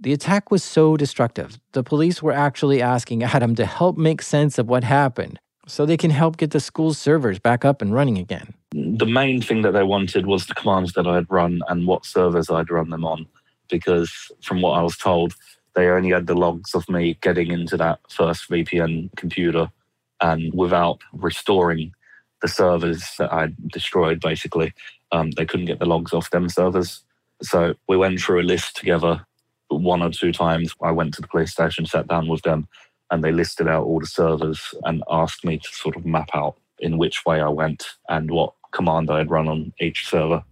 The 0.00 0.12
attack 0.12 0.50
was 0.50 0.64
so 0.64 0.96
destructive, 0.96 1.60
the 1.72 1.84
police 1.84 2.20
were 2.20 2.32
actually 2.32 2.82
asking 2.82 3.22
Adam 3.22 3.54
to 3.54 3.64
help 3.64 3.96
make 3.96 4.20
sense 4.20 4.58
of 4.58 4.68
what 4.68 4.82
happened 4.82 5.38
so 5.66 5.86
they 5.86 5.96
can 5.96 6.10
help 6.10 6.36
get 6.36 6.50
the 6.50 6.60
school's 6.60 6.98
servers 6.98 7.38
back 7.38 7.64
up 7.64 7.82
and 7.82 7.94
running 7.94 8.18
again. 8.18 8.54
The 8.72 9.06
main 9.06 9.40
thing 9.40 9.62
that 9.62 9.72
they 9.72 9.82
wanted 9.82 10.26
was 10.26 10.46
the 10.46 10.54
commands 10.54 10.92
that 10.94 11.06
I'd 11.06 11.30
run 11.30 11.60
and 11.68 11.86
what 11.86 12.04
servers 12.04 12.50
I'd 12.50 12.70
run 12.70 12.90
them 12.90 13.04
on, 13.04 13.26
because 13.70 14.12
from 14.42 14.60
what 14.62 14.72
I 14.72 14.82
was 14.82 14.96
told, 14.96 15.34
they 15.74 15.88
only 15.88 16.10
had 16.10 16.26
the 16.26 16.34
logs 16.34 16.74
of 16.74 16.88
me 16.88 17.16
getting 17.20 17.50
into 17.50 17.76
that 17.76 18.00
first 18.10 18.50
VPN 18.50 19.10
computer 19.16 19.70
and 20.20 20.52
without 20.54 21.00
restoring 21.12 21.92
the 22.40 22.48
servers 22.48 23.04
that 23.18 23.32
I'd 23.32 23.56
destroyed, 23.68 24.20
basically, 24.20 24.72
um, 25.12 25.30
they 25.32 25.46
couldn't 25.46 25.66
get 25.66 25.78
the 25.78 25.86
logs 25.86 26.12
off 26.12 26.30
them 26.30 26.48
servers. 26.48 27.04
So 27.42 27.74
we 27.88 27.96
went 27.96 28.20
through 28.20 28.40
a 28.40 28.42
list 28.42 28.76
together 28.76 29.24
one 29.68 30.02
or 30.02 30.10
two 30.10 30.32
times. 30.32 30.74
I 30.82 30.90
went 30.90 31.14
to 31.14 31.22
the 31.22 31.28
police 31.28 31.52
station, 31.52 31.86
sat 31.86 32.08
down 32.08 32.28
with 32.28 32.42
them, 32.42 32.68
and 33.12 33.22
they 33.22 33.30
listed 33.30 33.68
out 33.68 33.84
all 33.84 34.00
the 34.00 34.06
servers 34.06 34.74
and 34.84 35.04
asked 35.10 35.44
me 35.44 35.58
to 35.58 35.68
sort 35.70 35.96
of 35.96 36.06
map 36.06 36.30
out 36.34 36.56
in 36.78 36.96
which 36.96 37.24
way 37.26 37.40
I 37.40 37.48
went 37.48 37.84
and 38.08 38.30
what 38.30 38.54
command 38.72 39.10
I 39.10 39.18
had 39.18 39.30
run 39.30 39.48
on 39.48 39.72
each 39.78 40.08
server. 40.08 40.42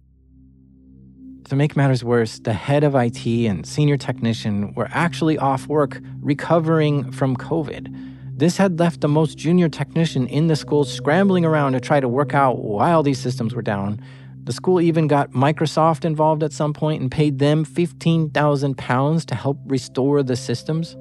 To 1.49 1.55
make 1.55 1.75
matters 1.75 2.03
worse, 2.03 2.37
the 2.37 2.53
head 2.53 2.83
of 2.83 2.93
IT 2.93 3.25
and 3.25 3.65
senior 3.65 3.97
technician 3.97 4.73
were 4.75 4.87
actually 4.91 5.39
off 5.39 5.67
work 5.67 5.99
recovering 6.21 7.11
from 7.11 7.35
COVID. 7.35 8.37
This 8.37 8.57
had 8.57 8.79
left 8.79 9.01
the 9.01 9.07
most 9.07 9.39
junior 9.39 9.67
technician 9.67 10.27
in 10.27 10.45
the 10.45 10.55
school 10.55 10.83
scrambling 10.85 11.43
around 11.43 11.73
to 11.73 11.79
try 11.79 11.99
to 11.99 12.07
work 12.07 12.35
out 12.35 12.59
while 12.59 13.01
these 13.01 13.19
systems 13.19 13.55
were 13.55 13.63
down. 13.63 13.99
The 14.43 14.53
school 14.53 14.79
even 14.79 15.07
got 15.07 15.31
Microsoft 15.31 16.05
involved 16.05 16.43
at 16.43 16.53
some 16.53 16.73
point 16.73 17.01
and 17.01 17.11
paid 17.11 17.39
them 17.39 17.63
15,000 17.63 18.77
pounds 18.77 19.25
to 19.25 19.35
help 19.35 19.57
restore 19.65 20.21
the 20.21 20.35
systems. 20.35 20.95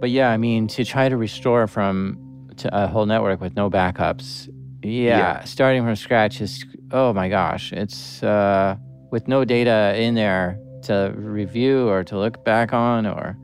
But 0.00 0.10
yeah, 0.10 0.30
I 0.30 0.36
mean, 0.36 0.68
to 0.68 0.84
try 0.84 1.08
to 1.08 1.16
restore 1.16 1.66
from 1.66 2.50
to 2.58 2.76
a 2.76 2.86
whole 2.86 3.06
network 3.06 3.40
with 3.40 3.56
no 3.56 3.70
backups, 3.70 4.48
yeah, 4.82 5.18
yeah. 5.18 5.44
starting 5.44 5.82
from 5.82 5.96
scratch 5.96 6.40
is, 6.40 6.64
oh 6.92 7.12
my 7.12 7.28
gosh, 7.28 7.72
it's 7.72 8.22
uh, 8.22 8.76
with 9.10 9.28
no 9.28 9.44
data 9.44 9.94
in 9.96 10.14
there 10.14 10.58
to 10.82 11.12
review 11.16 11.88
or 11.88 12.04
to 12.04 12.18
look 12.18 12.44
back 12.44 12.72
on 12.72 13.06
or 13.06 13.36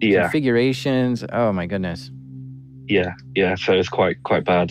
yeah. 0.00 0.22
configurations. 0.22 1.24
Oh 1.32 1.52
my 1.52 1.66
goodness. 1.66 2.10
Yeah, 2.86 3.14
yeah. 3.36 3.54
So 3.54 3.72
it's 3.72 3.88
quite 3.88 4.22
quite 4.24 4.44
bad. 4.44 4.70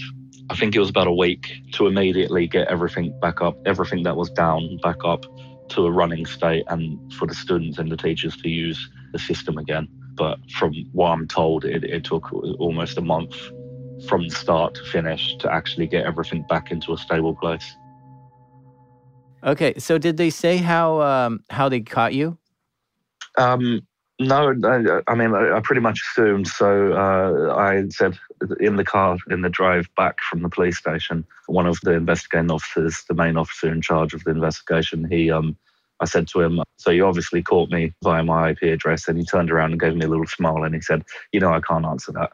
I 0.49 0.55
think 0.55 0.75
it 0.75 0.79
was 0.79 0.89
about 0.89 1.07
a 1.07 1.13
week 1.13 1.61
to 1.73 1.87
immediately 1.87 2.47
get 2.47 2.67
everything 2.67 3.17
back 3.21 3.41
up, 3.41 3.55
everything 3.65 4.03
that 4.03 4.17
was 4.17 4.29
down 4.31 4.77
back 4.83 4.97
up 5.05 5.25
to 5.69 5.85
a 5.85 5.91
running 5.91 6.25
state, 6.25 6.63
and 6.67 7.13
for 7.13 7.27
the 7.27 7.35
students 7.35 7.77
and 7.77 7.91
the 7.91 7.97
teachers 7.97 8.35
to 8.37 8.49
use 8.49 8.89
the 9.13 9.19
system 9.19 9.57
again. 9.57 9.87
But 10.19 10.37
from 10.51 10.73
what 10.91 11.11
I'm 11.11 11.27
told, 11.27 11.65
it, 11.65 11.83
it 11.85 12.03
took 12.03 12.31
almost 12.59 12.97
a 12.97 13.01
month 13.01 13.33
from 14.07 14.29
start 14.29 14.75
to 14.75 14.83
finish 14.83 15.35
to 15.37 15.51
actually 15.51 15.87
get 15.87 16.05
everything 16.05 16.45
back 16.49 16.71
into 16.71 16.93
a 16.93 16.97
stable 16.97 17.35
place. 17.35 17.75
Okay, 19.43 19.73
so 19.77 19.97
did 19.97 20.17
they 20.17 20.29
say 20.29 20.57
how 20.57 21.01
um, 21.01 21.39
how 21.49 21.69
they 21.69 21.79
caught 21.79 22.13
you? 22.13 22.37
Um, 23.37 23.87
no, 24.19 24.53
I, 25.07 25.15
mean, 25.15 25.33
I, 25.33 25.61
pretty 25.63 25.79
much 25.79 26.01
assumed. 26.11 26.47
So 26.47 26.91
uh, 26.91 27.55
I 27.55 27.87
said 27.87 28.19
in 28.59 28.75
the 28.75 28.83
car, 28.83 29.17
in 29.29 29.41
the 29.41 29.49
drive 29.49 29.87
back 29.95 30.19
from 30.19 30.41
the 30.41 30.49
police 30.49 30.77
station, 30.77 31.25
one 31.47 31.65
of 31.65 31.79
the 31.83 31.93
investigating 31.93 32.51
officers, 32.51 33.05
the 33.07 33.13
main 33.13 33.37
officer 33.37 33.71
in 33.71 33.81
charge 33.81 34.13
of 34.13 34.25
the 34.25 34.31
investigation, 34.31 35.09
he, 35.09 35.31
um, 35.31 35.55
I 36.01 36.05
said 36.05 36.27
to 36.29 36.41
him, 36.41 36.61
"So 36.77 36.91
you 36.91 37.05
obviously 37.05 37.43
caught 37.43 37.69
me 37.71 37.93
via 38.03 38.23
my 38.23 38.51
IP 38.51 38.63
address," 38.63 39.07
and 39.07 39.17
he 39.17 39.25
turned 39.25 39.51
around 39.51 39.71
and 39.71 39.79
gave 39.79 39.95
me 39.95 40.05
a 40.05 40.09
little 40.09 40.27
smile, 40.27 40.63
and 40.63 40.75
he 40.75 40.81
said, 40.81 41.03
"You 41.33 41.39
know, 41.39 41.53
I 41.53 41.61
can't 41.61 41.85
answer 41.85 42.11
that." 42.13 42.31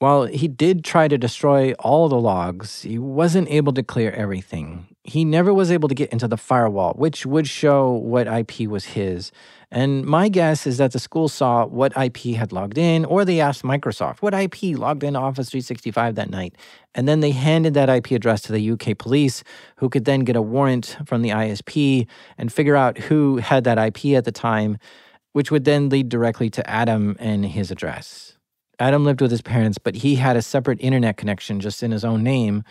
While 0.00 0.24
he 0.24 0.48
did 0.48 0.82
try 0.82 1.08
to 1.08 1.18
destroy 1.18 1.74
all 1.74 2.08
the 2.08 2.18
logs, 2.18 2.80
he 2.80 2.98
wasn't 2.98 3.50
able 3.50 3.74
to 3.74 3.82
clear 3.82 4.10
everything. 4.12 4.86
He 5.04 5.26
never 5.26 5.52
was 5.52 5.70
able 5.70 5.90
to 5.90 5.94
get 5.94 6.08
into 6.10 6.26
the 6.26 6.38
firewall, 6.38 6.94
which 6.94 7.26
would 7.26 7.46
show 7.46 7.90
what 7.90 8.26
IP 8.26 8.60
was 8.60 8.86
his. 8.86 9.30
And 9.70 10.06
my 10.06 10.30
guess 10.30 10.66
is 10.66 10.78
that 10.78 10.92
the 10.92 10.98
school 10.98 11.28
saw 11.28 11.66
what 11.66 11.94
IP 11.98 12.34
had 12.34 12.50
logged 12.50 12.78
in, 12.78 13.04
or 13.04 13.26
they 13.26 13.40
asked 13.40 13.62
Microsoft 13.62 14.22
what 14.22 14.32
IP 14.32 14.78
logged 14.78 15.04
in 15.04 15.16
Office 15.16 15.50
365 15.50 16.14
that 16.14 16.30
night. 16.30 16.56
And 16.94 17.06
then 17.06 17.20
they 17.20 17.32
handed 17.32 17.74
that 17.74 17.90
IP 17.90 18.12
address 18.12 18.40
to 18.42 18.52
the 18.52 18.70
UK 18.70 18.96
police, 18.96 19.44
who 19.76 19.90
could 19.90 20.06
then 20.06 20.20
get 20.20 20.34
a 20.34 20.40
warrant 20.40 20.96
from 21.04 21.20
the 21.20 21.28
ISP 21.28 22.06
and 22.38 22.50
figure 22.50 22.74
out 22.74 22.96
who 22.96 23.36
had 23.36 23.64
that 23.64 23.76
IP 23.76 24.16
at 24.16 24.24
the 24.24 24.32
time, 24.32 24.78
which 25.32 25.50
would 25.50 25.66
then 25.66 25.90
lead 25.90 26.08
directly 26.08 26.48
to 26.48 26.70
Adam 26.70 27.16
and 27.20 27.44
his 27.44 27.70
address. 27.70 28.38
Adam 28.80 29.04
lived 29.04 29.20
with 29.20 29.30
his 29.30 29.42
parents, 29.42 29.78
but 29.78 29.94
he 29.94 30.16
had 30.16 30.36
a 30.36 30.42
separate 30.42 30.80
internet 30.80 31.16
connection 31.16 31.60
just 31.60 31.82
in 31.82 31.92
his 31.92 32.04
own 32.04 32.22
name, 32.24 32.64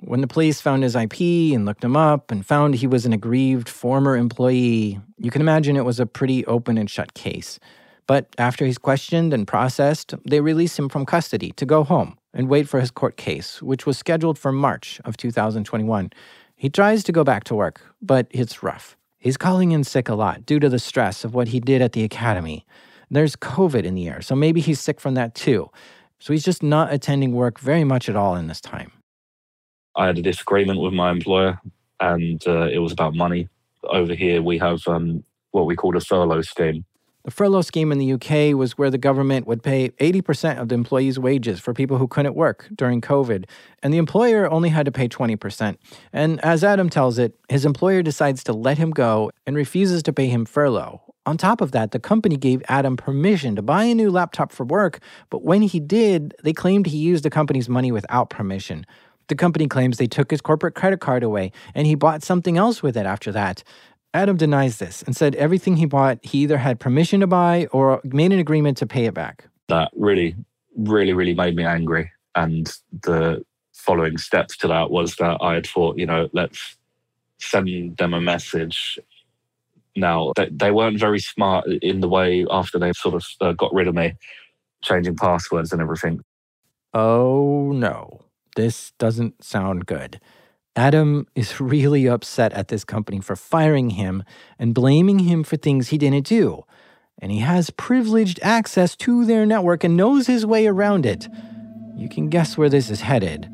when 0.00 0.20
the 0.20 0.26
police 0.26 0.60
found 0.60 0.82
his 0.82 0.94
IP 0.94 1.20
and 1.54 1.64
looked 1.64 1.82
him 1.82 1.96
up 1.96 2.30
and 2.30 2.44
found 2.44 2.74
he 2.74 2.86
was 2.86 3.06
an 3.06 3.12
aggrieved 3.12 3.68
former 3.68 4.16
employee, 4.16 5.00
you 5.18 5.30
can 5.30 5.40
imagine 5.40 5.76
it 5.76 5.84
was 5.84 6.00
a 6.00 6.06
pretty 6.06 6.44
open 6.46 6.76
and 6.76 6.90
shut 6.90 7.14
case. 7.14 7.58
But 8.06 8.28
after 8.38 8.64
he's 8.64 8.78
questioned 8.78 9.32
and 9.32 9.48
processed, 9.48 10.14
they 10.24 10.40
release 10.40 10.78
him 10.78 10.88
from 10.88 11.06
custody 11.06 11.50
to 11.52 11.66
go 11.66 11.82
home 11.82 12.18
and 12.32 12.48
wait 12.48 12.68
for 12.68 12.78
his 12.78 12.90
court 12.90 13.16
case, 13.16 13.60
which 13.62 13.86
was 13.86 13.98
scheduled 13.98 14.38
for 14.38 14.52
March 14.52 15.00
of 15.04 15.16
2021. 15.16 16.10
He 16.54 16.68
tries 16.68 17.02
to 17.04 17.12
go 17.12 17.24
back 17.24 17.44
to 17.44 17.54
work, 17.54 17.80
but 18.00 18.28
it's 18.30 18.62
rough. 18.62 18.96
He's 19.18 19.36
calling 19.36 19.72
in 19.72 19.82
sick 19.82 20.08
a 20.08 20.14
lot 20.14 20.46
due 20.46 20.60
to 20.60 20.68
the 20.68 20.78
stress 20.78 21.24
of 21.24 21.34
what 21.34 21.48
he 21.48 21.58
did 21.58 21.82
at 21.82 21.92
the 21.92 22.04
academy. 22.04 22.64
There's 23.10 23.36
COVID 23.36 23.84
in 23.84 23.94
the 23.94 24.08
air, 24.08 24.20
so 24.20 24.34
maybe 24.34 24.60
he's 24.60 24.80
sick 24.80 25.00
from 25.00 25.14
that 25.14 25.34
too. 25.34 25.70
So 26.18 26.32
he's 26.32 26.44
just 26.44 26.62
not 26.62 26.92
attending 26.92 27.32
work 27.32 27.60
very 27.60 27.84
much 27.84 28.08
at 28.08 28.16
all 28.16 28.34
in 28.36 28.46
this 28.46 28.60
time. 28.60 28.92
I 29.96 30.06
had 30.06 30.18
a 30.18 30.22
disagreement 30.22 30.80
with 30.80 30.92
my 30.92 31.10
employer, 31.10 31.60
and 32.00 32.42
uh, 32.46 32.68
it 32.72 32.78
was 32.78 32.92
about 32.92 33.14
money. 33.14 33.48
Over 33.84 34.14
here, 34.14 34.42
we 34.42 34.58
have 34.58 34.80
um, 34.86 35.24
what 35.52 35.66
we 35.66 35.76
call 35.76 35.96
a 35.96 36.00
furlough 36.00 36.42
scheme. 36.42 36.84
The 37.24 37.32
furlough 37.32 37.62
scheme 37.62 37.90
in 37.90 37.98
the 37.98 38.12
UK 38.12 38.56
was 38.56 38.78
where 38.78 38.90
the 38.90 38.98
government 38.98 39.48
would 39.48 39.62
pay 39.62 39.88
80% 39.88 40.60
of 40.60 40.68
the 40.68 40.76
employee's 40.76 41.18
wages 41.18 41.58
for 41.58 41.74
people 41.74 41.98
who 41.98 42.06
couldn't 42.06 42.36
work 42.36 42.68
during 42.72 43.00
COVID, 43.00 43.46
and 43.82 43.92
the 43.92 43.98
employer 43.98 44.48
only 44.48 44.68
had 44.68 44.86
to 44.86 44.92
pay 44.92 45.08
20%. 45.08 45.76
And 46.12 46.40
as 46.44 46.62
Adam 46.62 46.88
tells 46.88 47.18
it, 47.18 47.34
his 47.48 47.64
employer 47.64 48.02
decides 48.02 48.44
to 48.44 48.52
let 48.52 48.78
him 48.78 48.90
go 48.90 49.32
and 49.44 49.56
refuses 49.56 50.04
to 50.04 50.12
pay 50.12 50.28
him 50.28 50.44
furlough. 50.44 51.02
On 51.26 51.36
top 51.36 51.60
of 51.60 51.72
that, 51.72 51.90
the 51.90 51.98
company 51.98 52.36
gave 52.36 52.62
Adam 52.68 52.96
permission 52.96 53.56
to 53.56 53.62
buy 53.62 53.84
a 53.84 53.94
new 53.94 54.10
laptop 54.10 54.52
for 54.52 54.64
work, 54.64 55.00
but 55.28 55.42
when 55.42 55.60
he 55.62 55.80
did, 55.80 56.34
they 56.44 56.52
claimed 56.52 56.86
he 56.86 56.98
used 56.98 57.24
the 57.24 57.30
company's 57.30 57.68
money 57.68 57.90
without 57.90 58.30
permission. 58.30 58.86
The 59.26 59.34
company 59.34 59.66
claims 59.66 59.98
they 59.98 60.06
took 60.06 60.30
his 60.30 60.40
corporate 60.40 60.76
credit 60.76 61.00
card 61.00 61.24
away 61.24 61.50
and 61.74 61.84
he 61.84 61.96
bought 61.96 62.22
something 62.22 62.56
else 62.56 62.80
with 62.80 62.96
it 62.96 63.06
after 63.06 63.32
that. 63.32 63.64
Adam 64.14 64.36
denies 64.36 64.78
this 64.78 65.02
and 65.02 65.16
said 65.16 65.34
everything 65.34 65.76
he 65.76 65.84
bought, 65.84 66.24
he 66.24 66.38
either 66.38 66.58
had 66.58 66.78
permission 66.78 67.20
to 67.20 67.26
buy 67.26 67.66
or 67.72 68.00
made 68.04 68.32
an 68.32 68.38
agreement 68.38 68.78
to 68.78 68.86
pay 68.86 69.06
it 69.06 69.14
back. 69.14 69.48
That 69.68 69.90
really, 69.96 70.36
really, 70.76 71.12
really 71.12 71.34
made 71.34 71.56
me 71.56 71.64
angry. 71.64 72.12
And 72.36 72.72
the 73.02 73.44
following 73.72 74.16
steps 74.16 74.56
to 74.58 74.68
that 74.68 74.90
was 74.92 75.16
that 75.16 75.38
I 75.40 75.54
had 75.54 75.66
thought, 75.66 75.98
you 75.98 76.06
know, 76.06 76.28
let's 76.32 76.76
send 77.40 77.96
them 77.96 78.14
a 78.14 78.20
message. 78.20 78.98
Now, 79.96 80.32
they, 80.36 80.48
they 80.50 80.70
weren't 80.70 81.00
very 81.00 81.18
smart 81.18 81.66
in 81.82 82.00
the 82.00 82.08
way 82.08 82.46
after 82.50 82.78
they 82.78 82.92
sort 82.92 83.14
of 83.14 83.24
uh, 83.40 83.52
got 83.52 83.72
rid 83.72 83.88
of 83.88 83.94
me, 83.94 84.14
changing 84.82 85.16
passwords 85.16 85.72
and 85.72 85.80
everything. 85.80 86.20
Oh, 86.92 87.72
no. 87.72 88.22
This 88.56 88.92
doesn't 88.98 89.44
sound 89.44 89.86
good. 89.86 90.20
Adam 90.74 91.26
is 91.34 91.60
really 91.60 92.06
upset 92.06 92.52
at 92.52 92.68
this 92.68 92.84
company 92.84 93.20
for 93.20 93.36
firing 93.36 93.90
him 93.90 94.22
and 94.58 94.74
blaming 94.74 95.20
him 95.20 95.42
for 95.42 95.56
things 95.56 95.88
he 95.88 95.98
didn't 95.98 96.26
do. 96.26 96.64
And 97.20 97.32
he 97.32 97.38
has 97.38 97.70
privileged 97.70 98.38
access 98.42 98.94
to 98.96 99.24
their 99.24 99.46
network 99.46 99.84
and 99.84 99.96
knows 99.96 100.26
his 100.26 100.44
way 100.44 100.66
around 100.66 101.06
it. 101.06 101.28
You 101.96 102.10
can 102.10 102.28
guess 102.28 102.58
where 102.58 102.68
this 102.68 102.90
is 102.90 103.00
headed. 103.00 103.50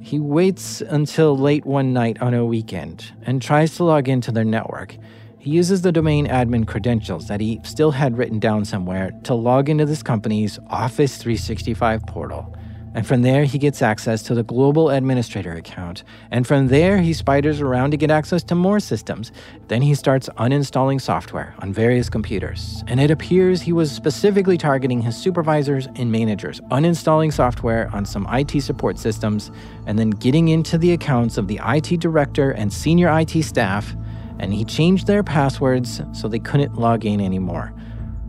He 0.00 0.20
waits 0.20 0.80
until 0.80 1.36
late 1.36 1.64
one 1.64 1.92
night 1.92 2.20
on 2.20 2.34
a 2.34 2.44
weekend 2.44 3.12
and 3.22 3.40
tries 3.40 3.76
to 3.76 3.84
log 3.84 4.08
into 4.08 4.30
their 4.30 4.44
network. 4.44 4.96
He 5.44 5.50
uses 5.50 5.82
the 5.82 5.92
domain 5.92 6.26
admin 6.26 6.66
credentials 6.66 7.28
that 7.28 7.38
he 7.38 7.60
still 7.64 7.90
had 7.90 8.16
written 8.16 8.38
down 8.38 8.64
somewhere 8.64 9.10
to 9.24 9.34
log 9.34 9.68
into 9.68 9.84
this 9.84 10.02
company's 10.02 10.58
Office 10.70 11.18
365 11.18 12.06
portal. 12.06 12.56
And 12.94 13.06
from 13.06 13.20
there, 13.20 13.44
he 13.44 13.58
gets 13.58 13.82
access 13.82 14.22
to 14.22 14.34
the 14.34 14.42
global 14.42 14.88
administrator 14.88 15.52
account. 15.52 16.02
And 16.30 16.46
from 16.46 16.68
there, 16.68 16.96
he 16.96 17.12
spiders 17.12 17.60
around 17.60 17.90
to 17.90 17.98
get 17.98 18.10
access 18.10 18.42
to 18.44 18.54
more 18.54 18.80
systems. 18.80 19.32
Then 19.68 19.82
he 19.82 19.94
starts 19.94 20.30
uninstalling 20.38 20.98
software 20.98 21.54
on 21.58 21.74
various 21.74 22.08
computers. 22.08 22.82
And 22.86 22.98
it 22.98 23.10
appears 23.10 23.60
he 23.60 23.72
was 23.74 23.92
specifically 23.92 24.56
targeting 24.56 25.02
his 25.02 25.14
supervisors 25.14 25.88
and 25.96 26.10
managers, 26.10 26.62
uninstalling 26.70 27.34
software 27.34 27.90
on 27.92 28.06
some 28.06 28.26
IT 28.30 28.62
support 28.62 28.98
systems, 28.98 29.50
and 29.84 29.98
then 29.98 30.08
getting 30.08 30.48
into 30.48 30.78
the 30.78 30.92
accounts 30.92 31.36
of 31.36 31.48
the 31.48 31.60
IT 31.66 32.00
director 32.00 32.52
and 32.52 32.72
senior 32.72 33.10
IT 33.18 33.42
staff. 33.42 33.94
And 34.38 34.52
he 34.52 34.64
changed 34.64 35.06
their 35.06 35.22
passwords 35.22 36.02
so 36.12 36.28
they 36.28 36.38
couldn't 36.38 36.74
log 36.74 37.04
in 37.04 37.20
anymore. 37.20 37.72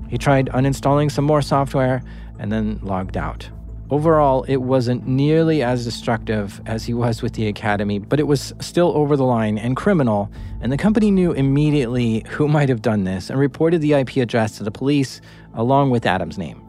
He 0.07 0.17
tried 0.17 0.47
uninstalling 0.47 1.11
some 1.11 1.25
more 1.25 1.41
software 1.41 2.01
and 2.39 2.51
then 2.51 2.79
logged 2.83 3.17
out. 3.17 3.49
Overall, 3.91 4.43
it 4.43 4.57
wasn't 4.57 5.05
nearly 5.05 5.61
as 5.61 5.83
destructive 5.83 6.59
as 6.65 6.85
he 6.85 6.93
was 6.93 7.21
with 7.21 7.33
the 7.33 7.47
Academy, 7.47 7.99
but 7.99 8.19
it 8.19 8.25
was 8.25 8.51
still 8.59 8.91
over 8.95 9.15
the 9.15 9.23
line 9.23 9.59
and 9.59 9.77
criminal, 9.77 10.31
and 10.59 10.71
the 10.71 10.77
company 10.77 11.11
knew 11.11 11.33
immediately 11.33 12.25
who 12.29 12.47
might 12.55 12.67
have 12.69 12.81
done 12.81 13.03
this 13.03 13.29
and 13.29 13.39
reported 13.39 13.81
the 13.81 13.93
IP 13.93 14.17
address 14.17 14.57
to 14.57 14.63
the 14.63 14.71
police 14.71 15.21
along 15.53 15.91
with 15.91 16.05
Adam's 16.05 16.37
name. 16.37 16.61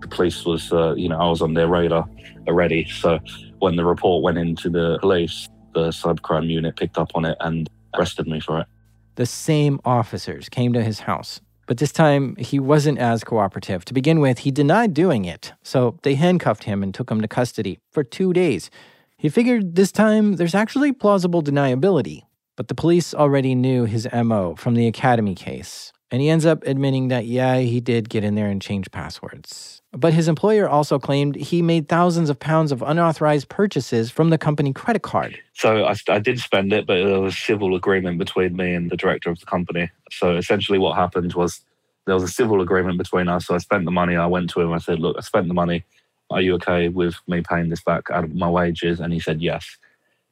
The 0.00 0.08
police 0.08 0.44
was, 0.44 0.72
uh, 0.72 0.94
you 0.94 1.08
know, 1.08 1.18
I 1.18 1.28
was 1.28 1.40
on 1.40 1.54
their 1.54 1.68
radar 1.68 2.06
already. 2.46 2.84
So 2.84 3.18
when 3.60 3.76
the 3.76 3.84
report 3.84 4.22
went 4.22 4.36
into 4.36 4.68
the 4.68 4.98
police, 5.00 5.48
the 5.72 5.88
cybercrime 5.88 6.50
unit 6.50 6.76
picked 6.76 6.98
up 6.98 7.12
on 7.14 7.24
it 7.24 7.36
and 7.40 7.70
arrested 7.94 8.26
me 8.26 8.40
for 8.40 8.60
it. 8.60 8.66
The 9.14 9.26
same 9.26 9.80
officers 9.84 10.48
came 10.48 10.72
to 10.72 10.82
his 10.82 11.00
house 11.00 11.40
but 11.66 11.78
this 11.78 11.92
time, 11.92 12.36
he 12.36 12.58
wasn't 12.58 12.98
as 12.98 13.24
cooperative. 13.24 13.84
To 13.84 13.94
begin 13.94 14.20
with, 14.20 14.40
he 14.40 14.50
denied 14.50 14.94
doing 14.94 15.24
it, 15.24 15.52
so 15.62 15.98
they 16.02 16.14
handcuffed 16.16 16.64
him 16.64 16.82
and 16.82 16.92
took 16.92 17.10
him 17.10 17.20
to 17.20 17.28
custody 17.28 17.78
for 17.90 18.02
two 18.02 18.32
days. 18.32 18.70
He 19.16 19.28
figured 19.28 19.76
this 19.76 19.92
time 19.92 20.34
there's 20.34 20.54
actually 20.54 20.92
plausible 20.92 21.42
deniability, 21.42 22.22
but 22.56 22.68
the 22.68 22.74
police 22.74 23.14
already 23.14 23.54
knew 23.54 23.84
his 23.84 24.08
MO 24.12 24.56
from 24.56 24.74
the 24.74 24.88
Academy 24.88 25.34
case, 25.34 25.92
and 26.10 26.20
he 26.20 26.28
ends 26.28 26.44
up 26.44 26.62
admitting 26.66 27.08
that, 27.08 27.26
yeah, 27.26 27.58
he 27.58 27.80
did 27.80 28.08
get 28.08 28.24
in 28.24 28.34
there 28.34 28.48
and 28.48 28.60
change 28.60 28.90
passwords. 28.90 29.81
But 29.94 30.14
his 30.14 30.26
employer 30.26 30.68
also 30.68 30.98
claimed 30.98 31.36
he 31.36 31.60
made 31.60 31.88
thousands 31.88 32.30
of 32.30 32.38
pounds 32.38 32.72
of 32.72 32.80
unauthorized 32.80 33.50
purchases 33.50 34.10
from 34.10 34.30
the 34.30 34.38
company 34.38 34.72
credit 34.72 35.02
card. 35.02 35.38
So 35.52 35.84
I, 35.84 35.94
I 36.08 36.18
did 36.18 36.40
spend 36.40 36.72
it, 36.72 36.86
but 36.86 36.94
there 37.04 37.20
was 37.20 37.34
a 37.34 37.36
civil 37.36 37.76
agreement 37.76 38.18
between 38.18 38.56
me 38.56 38.72
and 38.72 38.90
the 38.90 38.96
director 38.96 39.28
of 39.28 39.38
the 39.38 39.46
company. 39.46 39.90
So 40.10 40.36
essentially, 40.36 40.78
what 40.78 40.96
happened 40.96 41.34
was 41.34 41.60
there 42.06 42.14
was 42.14 42.24
a 42.24 42.28
civil 42.28 42.62
agreement 42.62 42.96
between 42.96 43.28
us. 43.28 43.46
So 43.46 43.54
I 43.54 43.58
spent 43.58 43.84
the 43.84 43.90
money. 43.90 44.16
I 44.16 44.26
went 44.26 44.48
to 44.50 44.62
him. 44.62 44.72
I 44.72 44.78
said, 44.78 44.98
"Look, 44.98 45.16
I 45.18 45.20
spent 45.20 45.48
the 45.48 45.54
money. 45.54 45.84
Are 46.30 46.40
you 46.40 46.54
okay 46.54 46.88
with 46.88 47.16
me 47.28 47.42
paying 47.42 47.68
this 47.68 47.82
back 47.82 48.10
out 48.10 48.24
of 48.24 48.34
my 48.34 48.48
wages?" 48.48 48.98
And 48.98 49.12
he 49.12 49.20
said, 49.20 49.42
"Yes." 49.42 49.76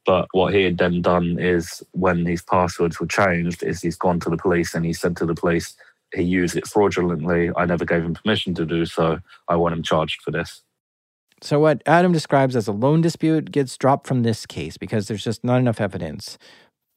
But 0.07 0.29
what 0.33 0.55
he 0.55 0.63
had 0.63 0.79
then 0.79 1.03
done 1.03 1.39
is, 1.39 1.83
when 1.93 2.25
his 2.25 2.43
passwords 2.43 2.99
were 2.99 3.07
changed, 3.07 3.63
is 3.63 3.83
he's 3.83 3.97
gone 3.97 4.19
to 4.21 4.31
the 4.31 4.39
police 4.39 4.75
and 4.75 4.85
he 4.87 4.95
said 4.95 5.17
to 5.19 5.27
the 5.27 5.35
police, 5.35 5.77
he 6.15 6.23
used 6.23 6.57
it 6.57 6.67
fraudulently. 6.67 7.51
I 7.57 7.65
never 7.65 7.85
gave 7.85 8.03
him 8.03 8.15
permission 8.15 8.55
to 8.55 8.67
do 8.67 8.85
so. 8.85 9.21
I 9.49 9.57
want 9.57 9.75
him 9.75 9.83
charged 9.83 10.23
for 10.23 10.31
this. 10.31 10.63
So, 11.43 11.59
what 11.59 11.83
Adam 11.87 12.13
describes 12.13 12.55
as 12.55 12.69
a 12.69 12.73
loan 12.73 13.01
dispute 13.01 13.51
gets 13.51 13.77
dropped 13.79 14.07
from 14.07 14.23
this 14.23 14.45
case 14.45 14.77
because 14.77 15.09
there's 15.09 15.25
just 15.25 15.43
not 15.43 15.59
enough 15.59 15.81
evidence. 15.81 16.37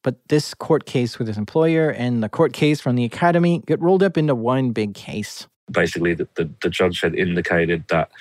But 0.03 0.17
this 0.27 0.53
court 0.53 0.85
case 0.85 1.17
with 1.17 1.29
his 1.29 1.37
employer 1.37 1.89
and 1.89 2.21
the 2.21 2.27
court 2.27 2.51
case 2.51 2.81
from 2.81 2.95
the 2.97 3.05
academy 3.05 3.63
get 3.65 3.79
rolled 3.79 4.03
up 4.03 4.17
into 4.17 4.35
one 4.35 4.71
big 4.71 4.95
case. 4.95 5.47
Basically, 5.71 6.13
the, 6.13 6.27
the, 6.35 6.49
the 6.61 6.69
judge 6.69 6.99
had 6.99 7.15
indicated 7.15 7.85
that 7.87 8.11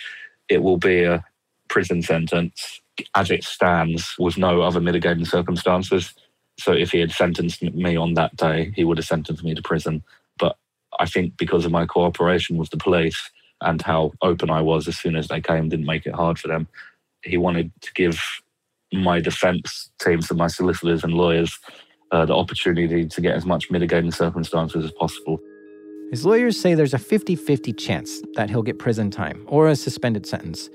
it 0.49 0.62
will 0.62 0.76
be 0.76 1.03
a 1.03 1.24
prison 1.68 2.03
sentence 2.03 2.80
as 3.16 3.32
it 3.32 3.43
stands 3.43 4.14
with 4.16 4.38
no 4.38 4.61
other 4.61 4.80
mitigating 4.80 5.24
circumstances. 5.24 6.14
So, 6.61 6.72
if 6.72 6.93
he 6.93 7.01
had 7.01 7.11
sentenced 7.11 7.62
me 7.62 7.97
on 7.97 8.14
that 8.14 8.36
day, 8.36 8.72
he 8.76 8.84
would 8.84 8.99
have 8.99 9.07
sentenced 9.07 9.43
me 9.43 9.57
to 9.57 9.62
prison. 9.62 10.05
I 10.99 11.07
think 11.07 11.36
because 11.36 11.64
of 11.64 11.72
my 11.72 11.86
cooperation 11.86 12.57
with 12.57 12.70
the 12.70 12.76
police 12.76 13.30
and 13.61 13.80
how 13.80 14.12
open 14.22 14.51
I 14.51 14.61
was 14.61 14.88
as 14.88 14.99
soon 14.99 15.16
as 15.16 15.28
they 15.28 15.40
came, 15.40 15.68
didn't 15.68 15.86
make 15.86 16.07
it 16.07 16.14
hard 16.14 16.38
for 16.38 16.49
them. 16.49 16.68
He 17.22 17.36
wanted 17.36 17.70
to 17.82 17.93
give 17.95 18.20
my 18.93 19.20
defense 19.20 19.90
teams 20.01 20.30
and 20.30 20.38
my 20.38 20.49
solicitors 20.49 21.05
and 21.05 21.14
lawyers 21.14 21.59
uh, 22.11 22.26
the 22.26 22.34
opportunity 22.34 23.07
to 23.07 23.20
get 23.20 23.34
as 23.34 23.47
much 23.47 23.70
mitigating 23.70 24.11
circumstances 24.11 24.84
as 24.84 24.93
possible. 24.93 25.40
His 26.11 26.26
lawyers 26.26 26.61
say 26.61 26.74
there's 26.74 26.93
a 26.93 26.99
50 26.99 27.36
50 27.36 27.72
chance 27.72 28.20
that 28.34 28.51
he'll 28.51 28.62
get 28.62 28.78
prison 28.78 29.11
time 29.11 29.47
or 29.49 29.68
a 29.68 29.76
suspended 29.76 30.26
sentence. 30.26 30.68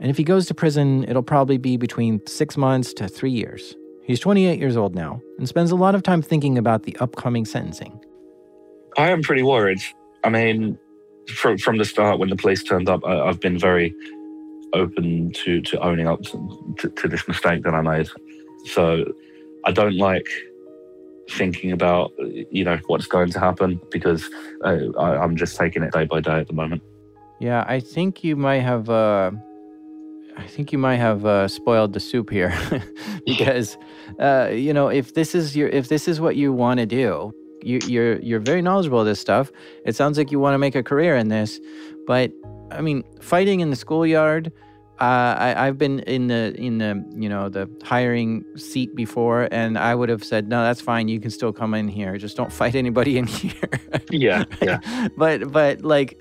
And 0.00 0.10
if 0.10 0.16
he 0.16 0.24
goes 0.24 0.46
to 0.46 0.54
prison, 0.54 1.04
it'll 1.04 1.22
probably 1.22 1.58
be 1.58 1.76
between 1.76 2.26
six 2.26 2.56
months 2.56 2.94
to 2.94 3.08
three 3.08 3.32
years. 3.32 3.74
He's 4.04 4.20
28 4.20 4.58
years 4.58 4.76
old 4.76 4.94
now 4.94 5.20
and 5.36 5.46
spends 5.46 5.70
a 5.70 5.76
lot 5.76 5.94
of 5.94 6.02
time 6.02 6.22
thinking 6.22 6.56
about 6.56 6.84
the 6.84 6.96
upcoming 7.00 7.44
sentencing. 7.44 8.00
I 8.96 9.10
am 9.10 9.22
pretty 9.22 9.42
worried. 9.42 9.80
I 10.24 10.30
mean, 10.30 10.78
from 11.34 11.58
from 11.58 11.78
the 11.78 11.84
start, 11.84 12.18
when 12.18 12.30
the 12.30 12.36
police 12.36 12.62
turned 12.62 12.88
up, 12.88 13.04
I, 13.04 13.26
have 13.26 13.40
been 13.40 13.58
very 13.58 13.94
open 14.72 15.32
to 15.32 15.60
to 15.62 15.80
owning 15.80 16.08
up 16.08 16.22
to, 16.22 16.88
to, 16.88 17.08
this 17.08 17.26
mistake 17.28 17.62
that 17.64 17.74
I 17.74 17.80
made. 17.80 18.08
So 18.66 19.04
I 19.64 19.72
don't 19.72 19.96
like 19.96 20.28
thinking 21.30 21.72
about 21.72 22.12
you 22.50 22.64
know 22.64 22.78
what's 22.86 23.06
going 23.06 23.30
to 23.30 23.38
happen 23.38 23.80
because 23.90 24.28
uh, 24.64 24.78
I, 24.98 25.22
am 25.22 25.36
just 25.36 25.56
taking 25.56 25.82
it 25.82 25.92
day 25.92 26.04
by 26.04 26.20
day 26.20 26.40
at 26.40 26.48
the 26.48 26.54
moment. 26.54 26.82
Yeah, 27.40 27.64
I 27.68 27.80
think 27.80 28.24
you 28.24 28.36
might 28.36 28.60
have. 28.60 28.90
Uh, 28.90 29.30
I 30.36 30.46
think 30.46 30.72
you 30.72 30.78
might 30.78 30.96
have 30.96 31.26
uh, 31.26 31.48
spoiled 31.48 31.92
the 31.92 32.00
soup 32.00 32.30
here, 32.30 32.56
because 33.26 33.76
uh, 34.18 34.50
you 34.52 34.72
know 34.72 34.88
if 34.88 35.14
this 35.14 35.34
is 35.34 35.56
your 35.56 35.68
if 35.68 35.88
this 35.88 36.08
is 36.08 36.20
what 36.20 36.36
you 36.36 36.52
want 36.52 36.78
to 36.78 36.86
do, 36.86 37.32
you, 37.62 37.78
you're 37.86 38.18
you're 38.20 38.40
very 38.40 38.62
knowledgeable 38.62 39.00
of 39.00 39.06
this 39.06 39.20
stuff. 39.20 39.50
It 39.84 39.96
sounds 39.96 40.18
like 40.18 40.30
you 40.30 40.38
want 40.38 40.54
to 40.54 40.58
make 40.58 40.74
a 40.74 40.82
career 40.82 41.16
in 41.16 41.28
this, 41.28 41.60
but 42.06 42.32
I 42.70 42.80
mean, 42.80 43.04
fighting 43.20 43.60
in 43.60 43.70
the 43.70 43.76
schoolyard. 43.76 44.52
Uh, 45.00 45.36
I, 45.38 45.68
I've 45.68 45.78
been 45.78 46.00
in 46.00 46.26
the 46.26 46.52
in 46.56 46.78
the 46.78 47.04
you 47.16 47.28
know 47.28 47.48
the 47.48 47.70
hiring 47.84 48.44
seat 48.56 48.96
before, 48.96 49.48
and 49.52 49.78
I 49.78 49.94
would 49.94 50.08
have 50.08 50.24
said, 50.24 50.48
no, 50.48 50.62
that's 50.64 50.80
fine. 50.80 51.06
You 51.06 51.20
can 51.20 51.30
still 51.30 51.52
come 51.52 51.72
in 51.74 51.86
here. 51.86 52.18
Just 52.18 52.36
don't 52.36 52.52
fight 52.62 52.74
anybody 52.74 53.16
in 53.16 53.26
here. 53.26 53.70
yeah, 54.10 54.44
yeah. 54.60 55.08
but 55.16 55.52
but 55.52 55.82
like 55.82 56.20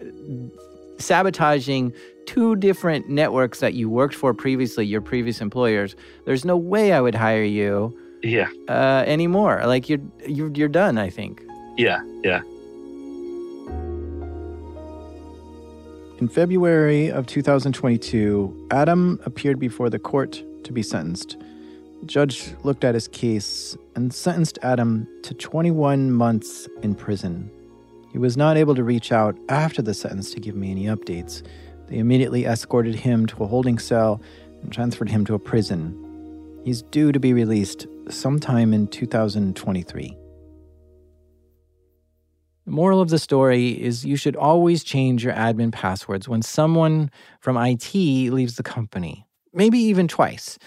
sabotaging 1.00 1.94
two 2.28 2.56
different 2.56 3.10
networks 3.10 3.62
that 3.62 3.74
you 3.74 3.90
worked 3.90 4.14
for 4.14 4.34
previously, 4.34 4.86
your 4.86 5.02
previous 5.02 5.42
employers. 5.42 5.96
There's 6.26 6.46
no 6.46 6.58
way 6.58 6.94
I 6.94 7.02
would 7.02 7.16
hire 7.16 7.44
you 7.44 7.98
yeah. 8.24 8.50
Uh, 8.68 9.04
anymore. 9.06 9.62
Like 9.66 9.90
you're 9.90 10.02
you're 10.26 10.52
you're 10.52 10.68
done. 10.68 10.98
I 10.98 11.10
think. 11.10 11.44
Yeah. 11.78 12.02
Yeah. 12.24 12.42
In 16.20 16.28
February 16.28 17.12
of 17.12 17.28
2022, 17.28 18.70
Adam 18.72 19.20
appeared 19.24 19.60
before 19.60 19.88
the 19.92 20.00
court 20.00 20.44
to 20.64 20.74
be 20.74 20.82
sentenced. 20.82 21.38
The 22.00 22.08
judge 22.08 22.56
looked 22.64 22.84
at 22.84 22.96
his 22.96 23.08
case 23.08 23.78
and 23.96 24.12
sentenced 24.12 24.58
Adam 24.64 25.08
to 25.22 25.36
21 25.36 26.12
months 26.12 26.68
in 26.82 26.96
prison. 26.96 27.52
He 28.12 28.18
was 28.18 28.36
not 28.36 28.58
able 28.58 28.74
to 28.74 28.84
reach 28.84 29.12
out 29.12 29.38
after 29.48 29.84
the 29.84 29.94
sentence 29.94 30.32
to 30.32 30.40
give 30.40 30.56
me 30.56 30.72
any 30.72 30.86
updates. 30.86 31.44
They 31.88 31.98
immediately 32.00 32.46
escorted 32.46 32.96
him 32.96 33.28
to 33.28 33.44
a 33.44 33.48
holding 33.48 33.78
cell 33.78 34.20
and 34.64 34.74
transferred 34.74 35.10
him 35.10 35.24
to 35.26 35.36
a 35.36 35.40
prison. 35.40 36.04
He's 36.66 36.82
due 36.82 37.12
to 37.12 37.20
be 37.20 37.32
released 37.32 37.86
sometime 38.10 38.74
in 38.74 38.88
2023. 38.88 40.18
The 42.66 42.72
moral 42.72 43.00
of 43.00 43.10
the 43.10 43.20
story 43.20 43.82
is 43.82 44.06
you 44.06 44.18
should 44.18 44.36
always 44.36 44.84
change 44.84 45.24
your 45.24 45.34
admin 45.34 45.72
passwords 45.72 46.28
when 46.28 46.42
someone 46.42 47.10
from 47.40 47.58
IT 47.58 47.94
leaves 47.94 48.56
the 48.56 48.64
company, 48.64 49.26
maybe 49.54 49.80
even 49.80 50.08
twice. 50.08 50.58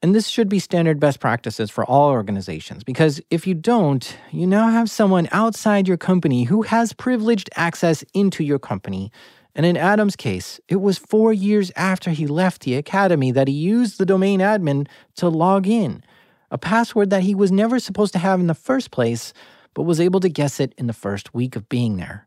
And 0.00 0.14
this 0.14 0.28
should 0.28 0.48
be 0.48 0.60
standard 0.60 1.00
best 1.00 1.18
practices 1.18 1.70
for 1.70 1.84
all 1.84 2.10
organizations 2.10 2.84
because 2.84 3.20
if 3.30 3.48
you 3.48 3.54
don't, 3.54 4.16
you 4.30 4.46
now 4.46 4.68
have 4.68 4.88
someone 4.88 5.28
outside 5.32 5.88
your 5.88 5.96
company 5.96 6.44
who 6.44 6.62
has 6.62 6.92
privileged 6.92 7.50
access 7.56 8.04
into 8.14 8.44
your 8.44 8.60
company. 8.60 9.10
And 9.56 9.66
in 9.66 9.76
Adam's 9.76 10.14
case, 10.14 10.60
it 10.68 10.80
was 10.80 10.98
four 10.98 11.32
years 11.32 11.72
after 11.74 12.12
he 12.12 12.28
left 12.28 12.62
the 12.62 12.76
academy 12.76 13.32
that 13.32 13.48
he 13.48 13.54
used 13.54 13.98
the 13.98 14.06
domain 14.06 14.38
admin 14.38 14.86
to 15.16 15.28
log 15.28 15.66
in. 15.66 16.04
A 16.50 16.58
password 16.58 17.10
that 17.10 17.22
he 17.22 17.34
was 17.34 17.52
never 17.52 17.78
supposed 17.78 18.12
to 18.14 18.18
have 18.18 18.40
in 18.40 18.46
the 18.46 18.54
first 18.54 18.90
place, 18.90 19.32
but 19.74 19.82
was 19.82 20.00
able 20.00 20.20
to 20.20 20.28
guess 20.28 20.60
it 20.60 20.74
in 20.78 20.86
the 20.86 20.92
first 20.92 21.34
week 21.34 21.56
of 21.56 21.68
being 21.68 21.96
there. 21.96 22.26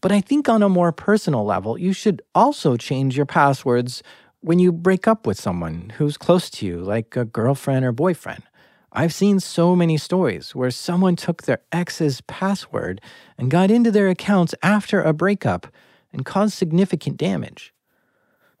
But 0.00 0.12
I 0.12 0.20
think 0.20 0.48
on 0.48 0.62
a 0.62 0.68
more 0.68 0.92
personal 0.92 1.44
level, 1.44 1.78
you 1.78 1.92
should 1.92 2.22
also 2.34 2.76
change 2.76 3.16
your 3.16 3.26
passwords 3.26 4.02
when 4.40 4.58
you 4.58 4.70
break 4.70 5.08
up 5.08 5.26
with 5.26 5.40
someone 5.40 5.92
who's 5.96 6.16
close 6.16 6.48
to 6.50 6.66
you, 6.66 6.78
like 6.78 7.16
a 7.16 7.24
girlfriend 7.24 7.84
or 7.84 7.92
boyfriend. 7.92 8.44
I've 8.92 9.12
seen 9.12 9.40
so 9.40 9.76
many 9.76 9.98
stories 9.98 10.54
where 10.54 10.70
someone 10.70 11.16
took 11.16 11.42
their 11.42 11.60
ex's 11.72 12.20
password 12.22 13.00
and 13.36 13.50
got 13.50 13.70
into 13.70 13.90
their 13.90 14.08
accounts 14.08 14.54
after 14.62 15.02
a 15.02 15.12
breakup 15.12 15.66
and 16.12 16.24
caused 16.24 16.54
significant 16.54 17.16
damage. 17.16 17.74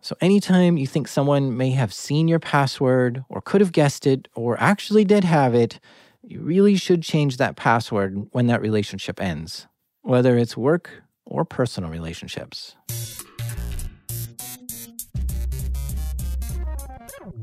So, 0.00 0.14
anytime 0.20 0.76
you 0.76 0.86
think 0.86 1.08
someone 1.08 1.56
may 1.56 1.70
have 1.70 1.92
seen 1.92 2.28
your 2.28 2.38
password 2.38 3.24
or 3.28 3.40
could 3.40 3.60
have 3.60 3.72
guessed 3.72 4.06
it 4.06 4.28
or 4.36 4.58
actually 4.60 5.04
did 5.04 5.24
have 5.24 5.56
it, 5.56 5.80
you 6.22 6.40
really 6.40 6.76
should 6.76 7.02
change 7.02 7.36
that 7.38 7.56
password 7.56 8.28
when 8.30 8.46
that 8.46 8.62
relationship 8.62 9.20
ends, 9.20 9.66
whether 10.02 10.38
it's 10.38 10.56
work 10.56 11.02
or 11.24 11.44
personal 11.44 11.90
relationships. 11.90 12.76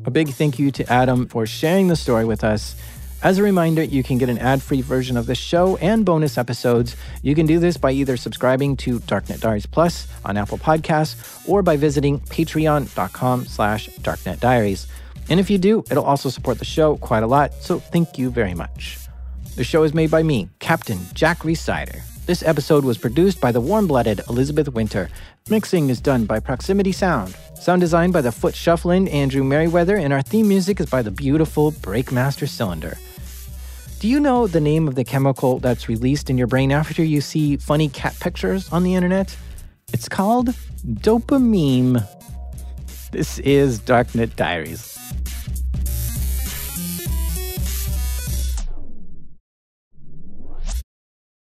A 0.06 0.12
big 0.12 0.30
thank 0.30 0.58
you 0.58 0.72
to 0.72 0.92
Adam 0.92 1.28
for 1.28 1.46
sharing 1.46 1.90
the 1.90 1.96
story 1.96 2.26
with 2.26 2.44
us. 2.44 2.76
As 3.26 3.40
a 3.40 3.44
reminder, 3.44 3.82
you 3.82 4.04
can 4.04 4.20
get 4.20 4.30
an 4.30 4.38
ad-free 4.38 4.82
version 4.82 5.18
of 5.18 5.26
the 5.26 5.34
show 5.34 5.78
and 5.78 6.06
bonus 6.06 6.38
episodes. 6.38 6.96
You 7.24 7.34
can 7.34 7.48
do 7.48 7.58
this 7.58 7.76
by 7.76 7.90
either 7.90 8.18
subscribing 8.18 8.78
to 8.78 9.00
Darknet 9.00 9.40
Diaries 9.40 9.66
Plus 9.66 10.08
on 10.24 10.38
Apple 10.38 10.60
Podcasts 10.60 11.50
or 11.50 11.64
by 11.64 11.76
visiting 11.76 12.20
patreon.com 12.20 13.48
slash 13.48 13.90
darknetdiaries. 14.04 14.86
And 15.28 15.40
if 15.40 15.50
you 15.50 15.58
do, 15.58 15.84
it'll 15.90 16.04
also 16.04 16.30
support 16.30 16.60
the 16.60 16.66
show 16.66 16.98
quite 16.98 17.24
a 17.24 17.28
lot, 17.28 17.56
so 17.56 17.80
thank 17.80 18.20
you 18.20 18.30
very 18.30 18.54
much. 18.54 19.00
The 19.56 19.64
show 19.64 19.82
is 19.82 19.96
made 19.96 20.12
by 20.12 20.22
me, 20.22 20.50
Captain 20.60 21.00
Jack 21.16 21.40
Rhysider. 21.40 22.04
This 22.28 22.44
episode 22.44 22.86
was 22.86 23.00
produced 23.00 23.42
by 23.42 23.52
the 23.52 23.62
warm-blooded 23.62 24.22
Elizabeth 24.30 24.70
Winter. 24.70 25.10
Mixing 25.50 25.90
is 25.90 26.00
done 26.00 26.26
by 26.26 26.40
Proximity 26.40 26.92
Sound. 26.92 27.36
Sound 27.60 27.82
design 27.82 28.12
by 28.12 28.22
the 28.22 28.32
foot 28.32 28.54
shuffling 28.54 29.10
Andrew 29.10 29.44
Meriwether, 29.44 29.96
and 29.96 30.14
our 30.14 30.22
theme 30.22 30.48
music 30.48 30.80
is 30.80 30.86
by 30.86 31.02
the 31.02 31.10
beautiful 31.10 31.72
Breakmaster 31.72 32.48
Cylinder. 32.48 33.00
Do 34.00 34.10
you 34.10 34.20
know 34.20 34.46
the 34.46 34.60
name 34.60 34.88
of 34.88 34.96
the 34.96 35.04
chemical 35.04 35.60
that's 35.60 35.88
released 35.88 36.30
in 36.30 36.38
your 36.38 36.48
brain 36.48 36.72
after 36.72 37.04
you 37.04 37.22
see 37.22 37.58
funny 37.58 37.90
cat 37.90 38.16
pictures 38.20 38.72
on 38.72 38.84
the 38.84 38.94
internet? 38.94 39.36
It's 39.94 40.10
called 40.10 40.50
dopamine. 40.86 42.06
This 43.12 43.40
is 43.40 43.80
Darknet 43.80 44.36
Diaries. 44.36 44.95